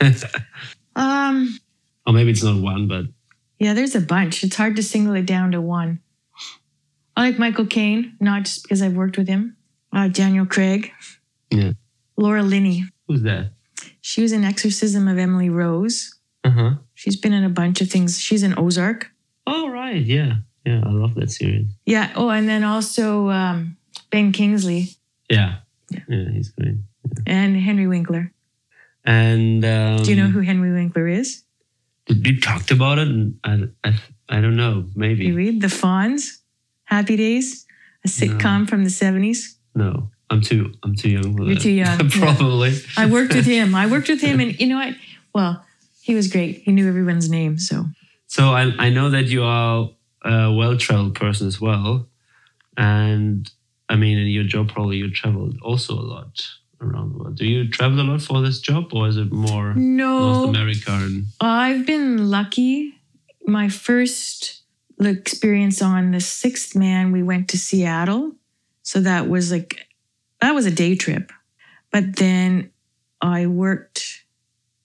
Um 0.96 1.58
or 2.06 2.12
maybe 2.14 2.30
it's 2.30 2.42
not 2.42 2.60
one, 2.62 2.88
but 2.88 3.04
Yeah, 3.58 3.74
there's 3.74 3.94
a 3.94 4.00
bunch. 4.00 4.42
It's 4.42 4.56
hard 4.56 4.76
to 4.76 4.82
single 4.82 5.14
it 5.14 5.26
down 5.26 5.52
to 5.52 5.60
one. 5.60 6.00
I 7.16 7.22
like 7.28 7.38
Michael 7.38 7.66
Caine, 7.66 8.16
not 8.20 8.44
just 8.44 8.62
because 8.62 8.80
I've 8.82 8.94
worked 8.94 9.18
with 9.18 9.28
him. 9.28 9.56
Uh, 9.92 10.08
Daniel 10.08 10.46
Craig. 10.46 10.92
Yeah. 11.50 11.72
Laura 12.16 12.42
Linney. 12.42 12.84
who's 13.08 13.22
that? 13.22 13.52
She 14.00 14.22
was 14.22 14.32
in 14.32 14.44
Exorcism 14.44 15.08
of 15.08 15.18
Emily 15.18 15.50
Rose. 15.50 16.14
Uh 16.44 16.50
huh. 16.50 16.70
She's 16.94 17.16
been 17.16 17.32
in 17.32 17.44
a 17.44 17.48
bunch 17.48 17.80
of 17.80 17.88
things. 17.90 18.18
She's 18.18 18.42
in 18.42 18.58
Ozark. 18.58 19.10
Oh 19.46 19.68
right, 19.70 20.00
yeah, 20.02 20.36
yeah. 20.64 20.82
I 20.84 20.90
love 20.90 21.14
that 21.16 21.30
series. 21.30 21.66
Yeah. 21.86 22.12
Oh, 22.16 22.30
and 22.30 22.48
then 22.48 22.64
also 22.64 23.28
um, 23.30 23.76
Ben 24.10 24.32
Kingsley 24.32 24.88
Yeah, 25.28 25.56
Yeah. 25.90 26.00
yeah, 26.08 26.30
he's 26.32 26.50
great. 26.50 26.76
and 27.26 27.56
Henry 27.56 27.86
Winkler. 27.86 28.32
And 29.04 29.64
um, 29.64 30.02
Do 30.02 30.10
you 30.10 30.16
know 30.16 30.28
who 30.28 30.40
Henry 30.40 30.72
Winkler 30.72 31.08
is? 31.08 31.42
Did 32.06 32.24
we 32.24 32.38
talked 32.38 32.70
about 32.70 32.98
it? 32.98 33.08
And 33.08 33.38
I, 33.44 33.64
I, 33.84 33.94
I 34.28 34.40
don't 34.40 34.56
know. 34.56 34.86
Maybe 34.94 35.26
You 35.26 35.34
read 35.36 35.60
The 35.60 35.66
Fonz, 35.68 36.38
Happy 36.92 37.16
Days, 37.16 37.64
a 38.04 38.08
sitcom 38.08 38.68
from 38.68 38.84
the 38.84 38.90
70s. 38.90 39.54
no. 39.74 40.10
I'm 40.30 40.40
too. 40.40 40.72
I'm 40.82 40.94
too 40.94 41.10
young 41.10 41.36
for 41.36 41.42
You're 41.44 41.56
that. 41.56 41.60
too 41.62 41.70
young, 41.70 42.00
yeah. 42.08 42.08
Probably. 42.10 42.72
I 42.96 43.04
worked 43.04 43.34
with 43.34 43.44
him. 43.44 43.74
I 43.74 43.86
worked 43.86 44.08
with 44.08 44.22
him, 44.22 44.40
and 44.40 44.58
you 44.60 44.66
know 44.66 44.76
what? 44.76 44.94
Well, 45.34 45.62
he 46.00 46.14
was 46.14 46.28
great. 46.28 46.62
He 46.64 46.72
knew 46.72 46.88
everyone's 46.88 47.28
name. 47.28 47.58
So 47.58 47.84
So 48.28 48.44
I, 48.60 48.72
I 48.78 48.88
know 48.88 49.10
that 49.10 49.26
you 49.26 49.42
are 49.42 49.90
a 50.24 50.50
well-traveled 50.50 51.14
person 51.16 51.46
as 51.48 51.60
well, 51.60 52.08
and 52.78 53.50
I 53.90 53.96
mean, 53.96 54.16
in 54.16 54.26
your 54.28 54.44
job, 54.44 54.70
probably 54.72 54.96
you 54.96 55.10
traveled 55.10 55.58
also 55.60 55.92
a 55.92 56.06
lot 56.16 56.48
around 56.80 57.12
the 57.12 57.18
world. 57.18 57.36
Do 57.36 57.44
you 57.46 57.68
travel 57.68 58.00
a 58.00 58.06
lot 58.10 58.22
for 58.22 58.40
this 58.40 58.58
job, 58.60 58.94
or 58.94 59.08
is 59.08 59.18
it 59.18 59.30
more 59.32 59.74
North 59.74 59.76
No, 59.76 60.48
America? 60.48 60.92
And 60.92 61.26
I've 61.42 61.84
been 61.84 62.30
lucky. 62.30 62.94
My 63.44 63.68
first 63.68 64.61
experience 65.06 65.82
on 65.82 66.10
the 66.12 66.20
sixth 66.20 66.74
man, 66.76 67.12
we 67.12 67.22
went 67.22 67.48
to 67.48 67.58
Seattle. 67.58 68.32
So 68.82 69.00
that 69.00 69.28
was 69.28 69.50
like, 69.50 69.86
that 70.40 70.54
was 70.54 70.66
a 70.66 70.70
day 70.70 70.94
trip. 70.96 71.32
But 71.90 72.16
then 72.16 72.70
I 73.20 73.46
worked, 73.46 74.24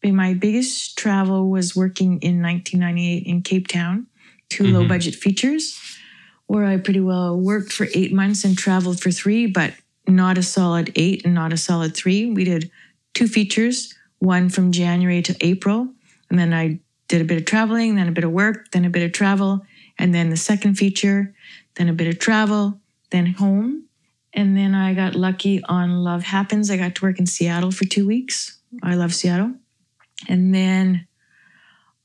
my 0.03 0.33
biggest 0.33 0.97
travel 0.97 1.49
was 1.49 1.75
working 1.75 2.19
in 2.21 2.41
1998 2.41 3.23
in 3.25 3.41
Cape 3.41 3.67
Town, 3.67 4.07
2 4.49 4.63
Mhm. 4.63 4.73
low 4.73 4.87
budget 4.87 5.15
features, 5.15 5.77
where 6.45 6.63
I 6.65 6.77
pretty 6.77 7.01
well 7.01 7.37
worked 7.37 7.73
for 7.73 7.87
eight 7.93 8.13
months 8.13 8.45
and 8.45 8.57
traveled 8.57 9.01
for 9.01 9.11
three, 9.11 9.47
but 9.47 9.73
not 10.07 10.37
a 10.37 10.43
solid 10.43 10.91
eight 10.95 11.25
and 11.25 11.33
not 11.33 11.51
a 11.51 11.57
solid 11.57 11.93
three. 11.93 12.25
We 12.31 12.45
did 12.45 12.71
two 13.13 13.27
features, 13.27 13.93
one 14.19 14.49
from 14.49 14.71
January 14.71 15.21
to 15.23 15.35
April. 15.41 15.89
And 16.29 16.39
then 16.39 16.53
I 16.53 16.79
did 17.07 17.21
a 17.21 17.25
bit 17.25 17.37
of 17.37 17.45
traveling, 17.45 17.95
then 17.95 18.07
a 18.07 18.11
bit 18.11 18.23
of 18.23 18.31
work, 18.31 18.71
then 18.71 18.85
a 18.85 18.89
bit 18.89 19.03
of 19.03 19.11
travel, 19.11 19.65
and 19.99 20.13
then 20.13 20.29
the 20.29 20.37
second 20.37 20.75
feature, 20.75 21.33
then 21.75 21.89
a 21.89 21.93
bit 21.93 22.07
of 22.07 22.19
travel, 22.19 22.79
then 23.11 23.27
home. 23.27 23.85
And 24.33 24.55
then 24.55 24.75
I 24.75 24.93
got 24.93 25.15
lucky 25.15 25.63
on 25.63 26.03
Love 26.03 26.23
Happens. 26.23 26.69
I 26.69 26.77
got 26.77 26.95
to 26.95 27.05
work 27.05 27.19
in 27.19 27.25
Seattle 27.25 27.71
for 27.71 27.85
two 27.85 28.05
weeks. 28.05 28.59
I 28.83 28.95
love 28.95 29.13
Seattle. 29.13 29.53
And 30.27 30.53
then 30.53 31.07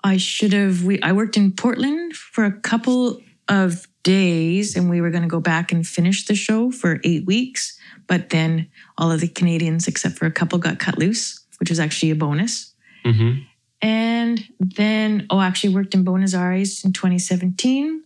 I 0.04 0.16
should 0.16 0.52
have 0.52 0.84
we 0.84 1.00
I 1.02 1.12
worked 1.12 1.36
in 1.36 1.52
Portland 1.52 2.14
for 2.14 2.44
a 2.44 2.52
couple 2.52 3.20
of 3.48 3.86
days 4.02 4.76
and 4.76 4.90
we 4.90 5.00
were 5.00 5.10
going 5.10 5.22
to 5.22 5.28
go 5.28 5.40
back 5.40 5.72
and 5.72 5.86
finish 5.86 6.26
the 6.26 6.34
show 6.34 6.70
for 6.70 7.00
8 7.04 7.24
weeks, 7.24 7.78
but 8.06 8.30
then 8.30 8.68
all 8.98 9.12
of 9.12 9.20
the 9.20 9.28
Canadians 9.28 9.86
except 9.86 10.18
for 10.18 10.26
a 10.26 10.30
couple 10.30 10.58
got 10.58 10.78
cut 10.78 10.98
loose, 10.98 11.44
which 11.60 11.70
was 11.70 11.78
actually 11.78 12.10
a 12.10 12.16
bonus. 12.16 12.72
Mhm. 13.04 13.46
And 13.82 14.44
then, 14.60 15.26
oh, 15.28 15.38
I 15.38 15.46
actually 15.46 15.74
worked 15.74 15.92
in 15.94 16.04
Buenos 16.04 16.34
Aires 16.34 16.84
in 16.84 16.92
2017, 16.92 18.02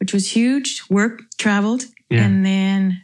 which 0.00 0.12
was 0.14 0.30
huge. 0.34 0.82
Work, 0.88 1.20
traveled. 1.36 1.84
Yeah. 2.08 2.24
And 2.24 2.44
then, 2.46 3.02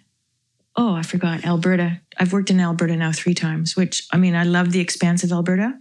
oh, 0.74 0.94
I 0.94 1.02
forgot 1.02 1.44
Alberta. 1.44 2.00
I've 2.18 2.32
worked 2.32 2.50
in 2.50 2.60
Alberta 2.60 2.96
now 2.96 3.12
three 3.12 3.34
times, 3.34 3.76
which 3.76 4.06
I 4.10 4.16
mean, 4.16 4.34
I 4.34 4.44
love 4.44 4.72
the 4.72 4.80
expanse 4.80 5.22
of 5.22 5.32
Alberta. 5.32 5.78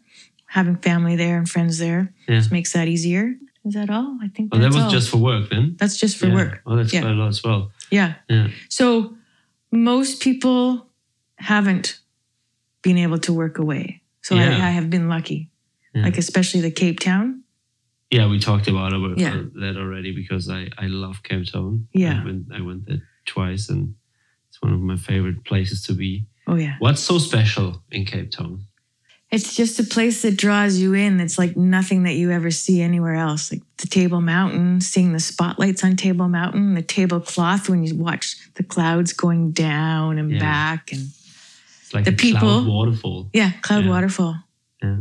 Having 0.47 0.78
family 0.78 1.15
there 1.15 1.38
and 1.38 1.47
friends 1.50 1.78
there 1.78 2.13
Yeah. 2.28 2.36
just 2.39 2.52
makes 2.52 2.74
that 2.74 2.89
easier. 2.89 3.36
Is 3.63 3.74
that 3.76 3.89
all? 3.89 4.17
I 4.21 4.28
think 4.28 4.50
Oh, 4.54 4.58
that 4.58 4.67
was 4.74 4.84
all. 4.84 4.89
just 4.91 5.10
for 5.10 5.17
work 5.17 5.50
then. 5.50 5.76
that's 5.78 5.95
just 5.95 6.17
for 6.17 6.28
Yeah. 6.28 6.34
work. 6.36 6.62
Oh, 6.65 6.76
that's 6.76 6.91
Yeah. 6.91 7.02
quite 7.02 7.12
a 7.13 7.15
lot 7.15 7.30
as 7.30 7.41
well. 7.41 7.71
Yeah. 7.89 8.15
Yeah. 8.28 8.50
So 8.67 9.15
most 9.71 10.19
people 10.21 10.88
haven't 11.38 12.00
been 12.82 12.97
able 12.97 13.19
to 13.19 13.32
work 13.32 13.60
away. 13.60 14.02
So 14.24 14.36
Yeah. 14.36 14.58
I, 14.58 14.67
I 14.67 14.69
have 14.71 14.89
been 14.89 15.08
lucky, 15.08 15.50
Yeah. 15.93 16.04
like 16.04 16.17
especially 16.17 16.62
the 16.62 16.71
Cape 16.71 16.99
Town. 16.99 17.43
Yeah, 18.10 18.27
we 18.27 18.39
talked 18.39 18.67
about 18.67 18.91
Yeah. 19.17 19.43
that 19.56 19.75
already 19.77 20.13
because 20.13 20.49
I 20.49 20.69
I 20.77 20.88
love 20.88 21.23
Cape 21.23 21.45
Town. 21.51 21.88
Yeah. 21.93 22.21
I 22.21 22.25
went 22.25 22.45
I 22.54 22.62
went 22.62 22.86
there 22.88 23.01
twice 23.25 23.69
and 23.69 23.95
it's 24.49 24.62
one 24.62 24.73
of 24.73 24.80
my 24.80 24.97
favorite 24.97 25.43
places 25.45 25.84
to 25.84 25.93
be. 25.93 26.25
Oh 26.47 26.56
yeah. 26.56 26.75
What's 26.80 27.01
so 27.01 27.17
special 27.19 27.84
in 27.91 28.06
Cape 28.06 28.32
Town? 28.32 28.65
It's 29.32 29.56
just 29.56 29.80
a 29.80 29.84
place 29.86 30.23
that 30.23 30.36
draws 30.36 30.77
you 30.77 30.93
in. 30.93 31.21
It's 31.21 31.38
like 31.38 31.56
nothing 31.56 32.04
that 32.04 32.15
you 32.15 32.32
ever 32.32 32.51
see 32.51 32.82
anywhere 32.82 33.15
else. 33.15 33.49
Like 33.51 33.62
the 33.77 33.88
Table 33.88 34.19
Mountain, 34.19 34.82
seeing 34.82 35.13
the 35.13 35.21
spotlights 35.21 35.86
on 35.86 35.95
Table 35.95 36.27
Mountain, 36.27 36.73
the 36.73 36.82
tablecloth 36.82 37.69
when 37.69 37.86
you 37.86 37.95
watch 37.95 38.36
the 38.56 38.63
clouds 38.63 39.13
going 39.13 39.51
down 39.54 40.17
and 40.17 40.32
Yeah. 40.32 40.39
back, 40.39 40.91
and 40.91 41.08
like 41.93 42.04
The 42.04 42.12
people- 42.12 42.65
waterfall. 42.65 43.30
yeah, 43.34 43.51
cloud 43.62 43.86
Yeah. 43.86 43.89
waterfall. 43.91 44.36
Yeah. 44.84 44.97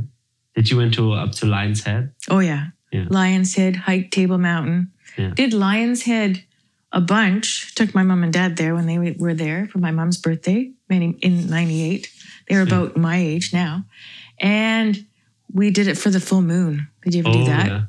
Did 0.55 0.71
you 0.71 0.77
went 0.77 0.95
to 0.95 1.13
up 1.13 1.33
to 1.33 1.47
Lion's 1.47 1.83
Head? 1.83 2.13
Oh 2.29 2.41
yeah. 2.41 2.69
Yeah. 2.93 3.07
Lion's 3.09 3.55
Head, 3.55 3.77
hike 3.77 4.11
Table 4.11 4.39
Mountain. 4.39 4.93
Yeah. 5.17 5.31
Did 5.35 5.53
Lion's 5.53 6.03
Head 6.03 6.45
a 6.93 7.01
bunch. 7.01 7.75
Took 7.75 7.95
my 7.95 8.03
mom 8.03 8.25
and 8.25 8.33
dad 8.33 8.57
there 8.57 8.75
when 8.75 8.87
they 8.87 9.15
were 9.19 9.35
there 9.35 9.69
for 9.69 9.79
my 9.79 9.91
mom's 9.91 10.17
birthday 10.17 10.73
many 10.89 11.11
in 11.23 11.49
'98. 11.49 12.11
They 12.49 12.57
were 12.57 12.63
about 12.63 12.97
my 12.97 13.17
age 13.17 13.53
now, 13.53 13.85
and 14.39 15.07
we 15.53 15.71
did 15.71 15.87
it 15.87 15.97
for 15.97 16.11
the 16.11 16.21
full 16.21 16.43
moon. 16.43 16.89
Did 17.03 17.15
you 17.15 17.21
ever 17.21 17.33
do 17.33 17.45
that? 17.45 17.67
Oh, 17.67 17.73
yeah. 17.73 17.83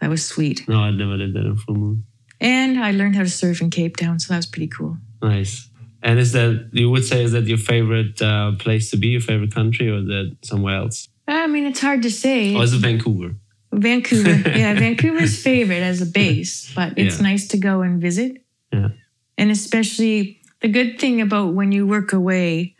That 0.00 0.10
was 0.10 0.24
sweet. 0.24 0.66
No, 0.68 0.80
I 0.80 0.90
never 0.90 1.16
did 1.16 1.34
that 1.34 1.40
in 1.44 1.52
a 1.52 1.56
full 1.56 1.74
moon. 1.74 2.04
And 2.40 2.78
I 2.78 2.92
learned 2.92 3.16
how 3.16 3.22
to 3.22 3.28
surf 3.28 3.60
in 3.60 3.70
Cape 3.70 3.96
Town, 3.96 4.18
so 4.18 4.32
that 4.32 4.38
was 4.38 4.46
pretty 4.46 4.68
cool. 4.68 4.96
Nice. 5.22 5.68
And 6.02 6.18
is 6.18 6.32
that 6.32 6.70
you 6.72 6.88
would 6.90 7.04
say 7.04 7.24
is 7.24 7.32
that 7.32 7.44
your 7.44 7.58
favorite 7.58 8.22
uh, 8.22 8.52
place 8.58 8.90
to 8.92 8.96
be, 8.96 9.08
your 9.08 9.20
favorite 9.20 9.52
country, 9.52 9.90
or 9.90 9.98
is 9.98 10.06
that 10.06 10.36
somewhere 10.42 10.76
else? 10.76 11.08
I 11.28 11.46
mean, 11.46 11.66
it's 11.66 11.80
hard 11.80 12.02
to 12.02 12.10
say. 12.10 12.54
Oh, 12.54 12.60
or 12.60 12.64
is 12.64 12.72
it 12.72 12.78
Vancouver? 12.78 13.36
Vancouver, 13.72 14.30
yeah, 14.58 14.74
Vancouver's 14.74 15.40
favorite 15.42 15.82
as 15.82 16.00
a 16.00 16.06
base, 16.06 16.72
but 16.74 16.94
it's 16.98 17.16
Yeah. 17.18 17.22
nice 17.22 17.48
to 17.48 17.58
go 17.58 17.82
and 17.82 18.00
visit. 18.00 18.42
Yeah. 18.72 18.88
And 19.36 19.50
especially 19.50 20.40
the 20.60 20.68
good 20.68 20.98
thing 20.98 21.20
about 21.20 21.54
when 21.54 21.70
you 21.70 21.86
work 21.86 22.12
away, 22.12 22.74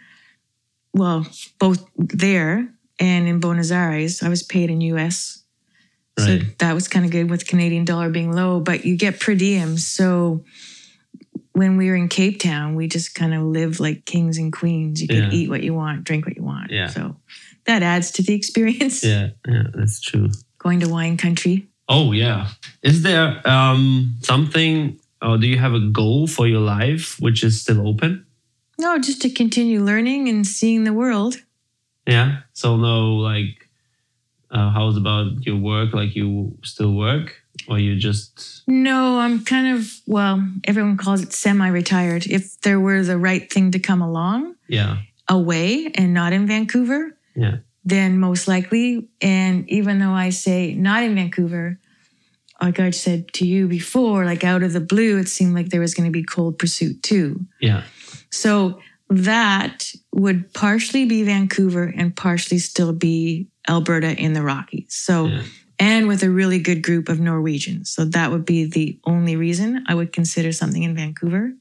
well, 0.95 1.27
both 1.61 1.85
there 1.97 2.73
and 2.99 3.29
in 3.29 3.39
Buenos 3.39 3.71
Aires, 3.71 4.23
I 4.23 4.29
was 4.31 4.43
paid 4.43 4.71
in 4.71 4.81
US. 4.81 5.45
So 6.19 6.27
Right. 6.27 6.59
that 6.59 6.73
was 6.75 6.89
kind 6.89 7.05
of 7.05 7.13
good 7.13 7.31
with 7.31 7.47
Canadian 7.47 7.85
dollar 7.85 8.09
being 8.11 8.33
low, 8.33 8.59
but 8.59 8.85
you 8.85 8.97
get 8.97 9.21
per 9.21 9.35
diem. 9.37 9.77
So 9.79 10.43
when 11.53 11.77
we 11.77 11.89
were 11.91 11.97
in 11.97 12.09
Cape 12.09 12.41
Town, 12.41 12.75
we 12.77 12.89
just 12.89 13.15
kind 13.15 13.35
of 13.35 13.43
lived 13.43 13.79
like 13.79 14.05
kings 14.05 14.39
and 14.39 14.53
queens. 14.53 15.01
You 15.03 15.09
could 15.09 15.17
Yeah. 15.19 15.31
eat 15.33 15.49
what 15.51 15.63
you 15.63 15.75
want, 15.75 16.05
drink 16.05 16.27
what 16.27 16.37
you 16.37 16.43
want. 16.43 16.71
Yeah. 16.73 16.89
So 16.89 17.17
that 17.69 17.83
adds 17.85 18.11
to 18.13 18.23
the 18.23 18.35
experience. 18.41 19.05
Yeah, 19.05 19.29
yeah, 19.47 19.65
that's 19.73 20.01
true. 20.01 20.31
Going 20.59 20.81
to 20.81 20.89
wine 20.89 21.17
country. 21.17 21.69
Oh 21.89 22.13
yeah. 22.13 22.49
Is 22.83 23.03
there 23.03 23.41
um 23.49 24.17
something 24.23 24.99
or 25.23 25.39
do 25.39 25.47
you 25.47 25.59
have 25.59 25.75
a 25.75 25.81
goal 25.81 26.27
for 26.27 26.47
your 26.47 26.61
life 26.61 27.17
which 27.21 27.45
is 27.45 27.61
still 27.63 27.87
open? 27.87 28.27
No, 28.79 28.99
just 28.99 29.23
to 29.23 29.31
continue 29.31 29.83
learning 29.83 30.29
and 30.29 30.47
seeing 30.47 30.85
the 30.85 30.93
world. 30.93 31.37
Yeah. 32.07 32.41
So 32.53 32.77
no 32.77 33.15
like 33.15 33.69
uh, 34.51 34.71
how's 34.71 34.97
about 34.97 35.45
your 35.47 35.57
work? 35.57 35.93
Like 35.93 36.17
you 36.17 36.57
still 36.65 36.95
work 36.95 37.37
or 37.69 37.79
you 37.79 37.97
just 37.97 38.63
No, 38.67 39.19
I'm 39.19 39.45
kind 39.45 39.77
of, 39.77 39.91
well, 40.07 40.47
everyone 40.65 40.97
calls 40.97 41.23
it 41.23 41.33
semi 41.33 41.69
retired. 41.69 42.27
If 42.27 42.61
there 42.63 42.81
were 42.81 43.03
the 43.03 43.19
right 43.19 43.53
thing 43.53 43.73
to 43.73 43.79
come 43.79 44.01
along 44.01 44.55
yeah. 44.69 44.99
away 45.29 45.91
and 45.95 46.15
not 46.15 46.33
in 46.33 46.47
Vancouver, 46.47 47.18
Yeah. 47.39 47.59
then 47.85 48.19
most 48.19 48.49
likely. 48.49 49.09
And 49.23 49.69
even 49.71 49.99
though 49.99 50.13
I 50.13 50.31
say 50.31 50.75
not 50.75 51.03
in 51.05 51.15
Vancouver, 51.15 51.79
like 52.61 52.81
I 52.81 52.91
said 52.91 53.33
to 53.35 53.47
you 53.47 53.69
before, 53.69 54.25
like 54.25 54.43
out 54.45 54.63
of 54.65 54.73
the 54.73 54.81
blue, 54.81 55.19
it 55.19 55.29
seemed 55.29 55.55
like 55.55 55.69
there 55.71 55.81
was 55.81 55.95
going 55.95 56.07
to 56.09 56.13
be 56.13 56.25
cold 56.25 56.59
pursuit 56.59 57.03
too. 57.03 57.47
Yeah. 57.61 57.85
So 58.31 58.81
that 59.09 59.93
would 60.13 60.53
partially 60.53 61.07
be 61.07 61.23
Vancouver 61.23 61.85
and 61.97 62.15
partially 62.15 62.59
still 62.59 62.93
be 62.93 63.47
Alberta 63.69 64.11
in 64.21 64.33
the 64.33 64.43
Rockies. 64.43 64.87
So, 64.95 65.27
Yeah. 65.29 65.43
and 65.79 66.09
with 66.09 66.23
a 66.25 66.31
really 66.31 66.59
good 66.59 66.83
group 66.83 67.09
of 67.09 67.21
Norwegians. 67.21 67.91
So 67.91 68.05
that 68.07 68.31
would 68.33 68.45
be 68.45 68.65
the 68.67 68.99
only 69.05 69.37
reason 69.37 69.85
I 69.87 69.95
would 69.95 70.13
consider 70.13 70.51
something 70.53 70.83
in 70.83 70.95
Vancouver. 70.97 71.53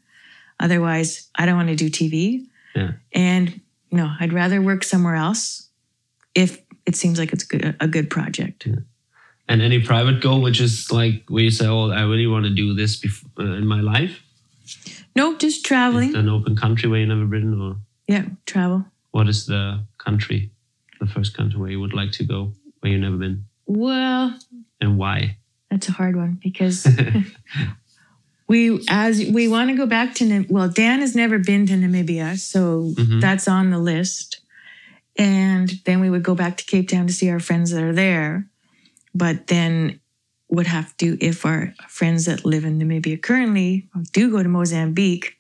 Otherwise, 0.60 1.30
I 1.36 1.46
don't 1.46 1.56
want 1.58 1.70
to 1.70 1.76
do 1.76 1.90
TV. 1.90 2.48
Yeah. 2.76 2.94
And 3.14 3.62
no, 3.92 4.12
I'd 4.20 4.34
rather 4.34 4.62
work 4.62 4.84
somewhere 4.84 5.16
else 5.16 5.67
if 6.38 6.62
it 6.86 6.96
seems 6.96 7.18
like 7.20 7.34
it's 7.34 7.44
good, 7.44 7.76
a 7.80 7.88
good 7.88 8.10
project. 8.10 8.68
And 9.50 9.62
any 9.62 9.80
private 9.82 10.22
goal 10.22 10.42
which 10.42 10.60
is 10.62 10.92
like 10.92 11.24
where 11.30 11.44
you 11.44 11.52
say, 11.52 11.66
"Oh, 11.68 11.90
I 11.92 12.02
really 12.12 12.28
want 12.28 12.46
to 12.46 12.54
do 12.64 12.74
this 12.76 13.00
bef- 13.02 13.26
uh, 13.40 13.58
in 13.58 13.66
my 13.66 13.82
life." 13.82 14.22
No, 15.16 15.36
just 15.38 15.66
traveling. 15.66 16.16
an 16.16 16.30
open 16.30 16.56
country 16.56 16.88
where 16.90 17.00
you've 17.00 17.10
never 17.10 17.26
been, 17.26 17.60
or 17.62 17.78
Yeah, 18.08 18.26
travel. 18.46 18.86
what 19.12 19.28
is 19.28 19.46
the 19.46 19.64
country, 19.98 20.52
the 21.00 21.08
first 21.08 21.34
country 21.38 21.60
where 21.60 21.72
you 21.72 21.80
would 21.80 21.94
like 22.02 22.12
to 22.20 22.24
go, 22.24 22.54
where 22.80 22.92
you've 22.92 23.02
never 23.02 23.18
been, 23.18 23.46
Well, 23.66 24.38
and 24.82 24.98
why? 24.98 25.38
That's 25.72 25.90
a 25.90 25.94
hard 25.94 26.16
one 26.16 26.40
because 26.44 26.86
we 28.48 28.60
as 28.90 29.20
we 29.38 29.48
want 29.48 29.70
to 29.70 29.76
go 29.76 29.86
back 29.86 30.14
to 30.16 30.46
well 30.50 30.70
Dan 30.70 31.00
has 31.02 31.16
never 31.16 31.38
been 31.40 31.66
to 31.68 31.74
Namibia 31.74 32.38
so 32.40 32.94
Mhm. 32.96 33.20
that's 33.22 33.48
on 33.48 33.72
the 33.72 33.80
list 33.80 34.40
and 35.18 35.70
then 35.86 36.00
we 36.00 36.10
would 36.10 36.24
go 36.24 36.36
back 36.36 36.58
to 36.58 36.66
Cape 36.66 36.90
Town 36.90 37.08
to 37.08 37.14
see 37.14 37.30
our 37.30 37.40
friends 37.40 37.72
that 37.72 37.84
are 37.84 37.94
there 37.94 38.48
but 39.16 39.48
then 39.48 40.00
would 40.50 40.68
have 40.68 40.96
to 40.98 41.18
if 41.20 41.46
our 41.46 41.74
friends 41.90 42.26
that 42.26 42.46
live 42.46 42.64
in 42.66 42.80
Namibia 42.80 43.22
currently 43.22 43.90
do 44.14 44.32
go 44.32 44.42
to 44.44 44.50
Mozambique 44.50 45.36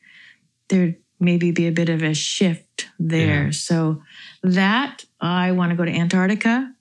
there'd 0.70 0.96
maybe 1.20 1.52
be 1.52 1.68
a 1.68 1.72
bit 1.72 1.90
of 1.90 2.02
a 2.04 2.14
shift 2.14 2.88
there 3.00 3.46
Yeah. 3.46 3.52
so 3.52 4.02
that 4.44 5.06
I 5.22 5.52
want 5.52 5.70
to 5.72 5.76
go 5.76 5.86
to 5.86 5.92
Antarctica 5.92 6.74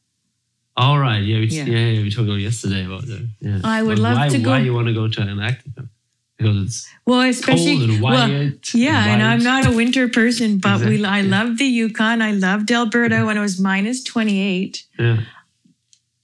All 0.78 0.98
right, 0.98 1.22
yeah, 1.24 1.38
we, 1.38 1.46
Yeah. 1.46 1.64
yeah, 1.64 1.86
yeah, 1.94 2.02
we 2.02 2.10
talked 2.10 2.28
about 2.28 2.40
yesterday 2.40 2.84
about 2.84 3.06
that. 3.06 3.24
Yeah, 3.40 3.60
I 3.64 3.82
would 3.82 3.96
But 3.96 4.02
love 4.02 4.16
why, 4.18 4.28
to 4.28 4.38
go- 4.38 4.50
Why 4.50 4.60
you 4.60 4.74
want 4.74 4.88
to 4.88 4.92
go 4.92 5.08
to 5.08 5.20
Antarctica? 5.22 5.88
Because 6.36 6.56
it's 6.64 6.88
Well, 7.06 7.20
especially 7.22 7.78
cold 7.78 7.90
and 7.90 8.02
well, 8.02 8.52
yeah, 8.74 9.06
and 9.06 9.22
I'm 9.22 9.42
not 9.42 9.66
a 9.66 9.70
winter 9.72 10.08
person, 10.08 10.58
but 10.58 10.80
we 10.80 10.86
I 11.04 11.20
Exactly. 11.20 11.28
loved 11.28 11.58
the 11.58 11.64
Yukon. 11.64 12.22
I 12.22 12.32
loved 12.32 12.70
Alberta 12.70 13.16
mm-hmm. 13.16 13.26
when 13.26 13.36
it 13.36 13.40
was 13.40 13.60
minus 13.60 14.02
28, 14.04 14.84
Yeah, 14.98 15.20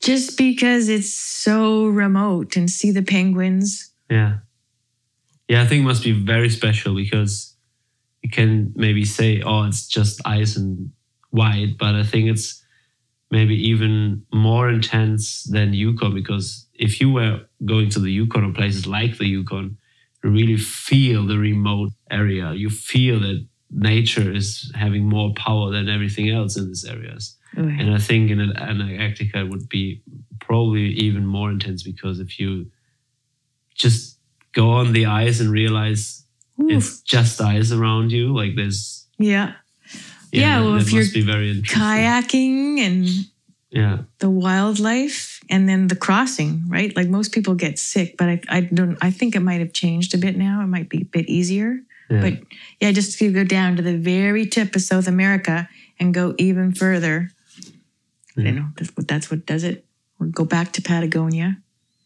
just 0.01 0.37
because 0.37 0.89
it's 0.89 1.13
so 1.13 1.87
remote 1.87 2.57
and 2.57 2.71
see 2.71 2.91
the 2.91 3.03
penguins. 3.03 3.91
yeah, 4.11 4.39
yeah. 5.49 5.63
I 5.63 5.67
think 5.67 5.83
it 5.83 5.87
must 5.87 6.05
be 6.05 6.13
very 6.13 6.51
special 6.51 6.95
because 6.95 7.55
you 8.23 8.31
can 8.31 8.73
maybe 8.77 9.05
say, 9.05 9.41
"Oh, 9.43 9.63
it's 9.65 9.87
just 9.89 10.21
ice 10.25 10.57
and 10.57 10.91
white," 11.31 11.77
but 11.79 11.95
I 11.95 12.03
think 12.05 12.29
it's 12.29 12.63
maybe 13.31 13.55
even 13.71 14.27
more 14.33 14.69
intense 14.69 15.45
than 15.45 15.73
Yukon 15.73 16.13
because 16.15 16.67
if 16.75 17.01
you 17.01 17.11
were 17.11 17.41
going 17.65 17.89
to 17.89 17.99
the 17.99 18.13
Yukon 18.13 18.45
or 18.45 18.53
places 18.53 18.87
like 18.87 19.17
the 19.17 19.27
Yukon, 19.27 19.79
really 20.23 20.57
feel 20.57 21.27
the 21.27 21.39
remote 21.39 21.91
area. 22.11 22.53
You 22.53 22.71
feel 22.71 23.21
that 23.21 23.47
nature 23.71 24.31
is 24.31 24.71
having 24.75 25.09
more 25.09 25.33
power 25.35 25.71
than 25.71 25.89
everything 25.89 26.31
else 26.31 26.57
in 26.57 26.67
these 26.69 26.85
areas. 26.85 27.37
And 27.55 27.95
I 27.95 27.99
think 27.99 28.31
in 28.31 28.41
Antarctica 28.41 29.41
it 29.41 29.51
would 29.51 29.69
be 29.69 30.03
probably 30.41 30.87
even 30.93 31.27
more 31.27 31.51
intense 31.51 31.83
because 31.83 32.19
if 32.19 32.39
you 32.41 32.71
just 33.75 34.19
go 34.53 34.71
on 34.71 34.93
the 34.93 35.07
ice 35.07 35.41
and 35.41 35.51
realize 35.51 36.25
Oof. 36.61 36.71
it's 36.71 37.01
just 37.03 37.41
ice 37.41 37.71
around 37.73 38.11
you, 38.11 38.35
like 38.35 38.57
there's 38.57 39.07
yeah, 39.19 39.53
Yeah, 40.33 40.59
that, 40.61 40.65
well, 40.65 40.77
if 40.77 40.93
must 40.93 40.93
you're 40.93 41.05
be 41.13 41.21
very 41.31 41.51
interesting. 41.51 41.81
kayaking 41.83 42.79
and 42.79 43.09
Yeah, 43.71 43.99
the 44.19 44.31
wildlife, 44.31 45.32
and 45.51 45.69
then 45.69 45.89
the 45.89 45.97
crossing. 45.97 46.63
Right, 46.69 46.95
like 46.97 47.09
most 47.09 47.33
people 47.33 47.55
get 47.55 47.79
sick, 47.79 48.17
but 48.19 48.29
I, 48.29 48.41
I 48.49 48.61
don't. 48.63 48.97
I 49.03 49.11
think 49.11 49.35
it 49.37 49.41
might 49.41 49.61
have 49.61 49.73
changed 49.73 50.15
a 50.15 50.19
bit 50.19 50.37
now. 50.37 50.63
It 50.63 50.67
might 50.69 50.89
be 50.89 51.03
a 51.03 51.05
bit 51.05 51.29
easier. 51.29 51.79
yeah, 52.11 52.21
But 52.21 52.35
yeah, 52.81 52.93
just 52.93 53.19
to 53.19 53.33
go 53.33 53.45
down 53.45 53.77
to 53.77 53.83
the 53.83 53.97
very 53.97 54.47
tip 54.47 54.75
of 54.77 54.83
South 54.83 55.07
America 55.09 55.69
and 55.99 56.15
go 56.15 56.35
even 56.39 56.73
further. 56.73 57.31
Yeah. 58.37 58.45
You 58.45 58.53
know, 58.53 58.67
that's 58.77 58.91
what 58.97 59.09
that's 59.09 59.31
what 59.31 59.47
does 59.47 59.65
it. 59.65 59.85
Or 60.19 60.27
go 60.27 60.45
back 60.45 60.73
to 60.75 60.83
Patagonia. 60.83 61.57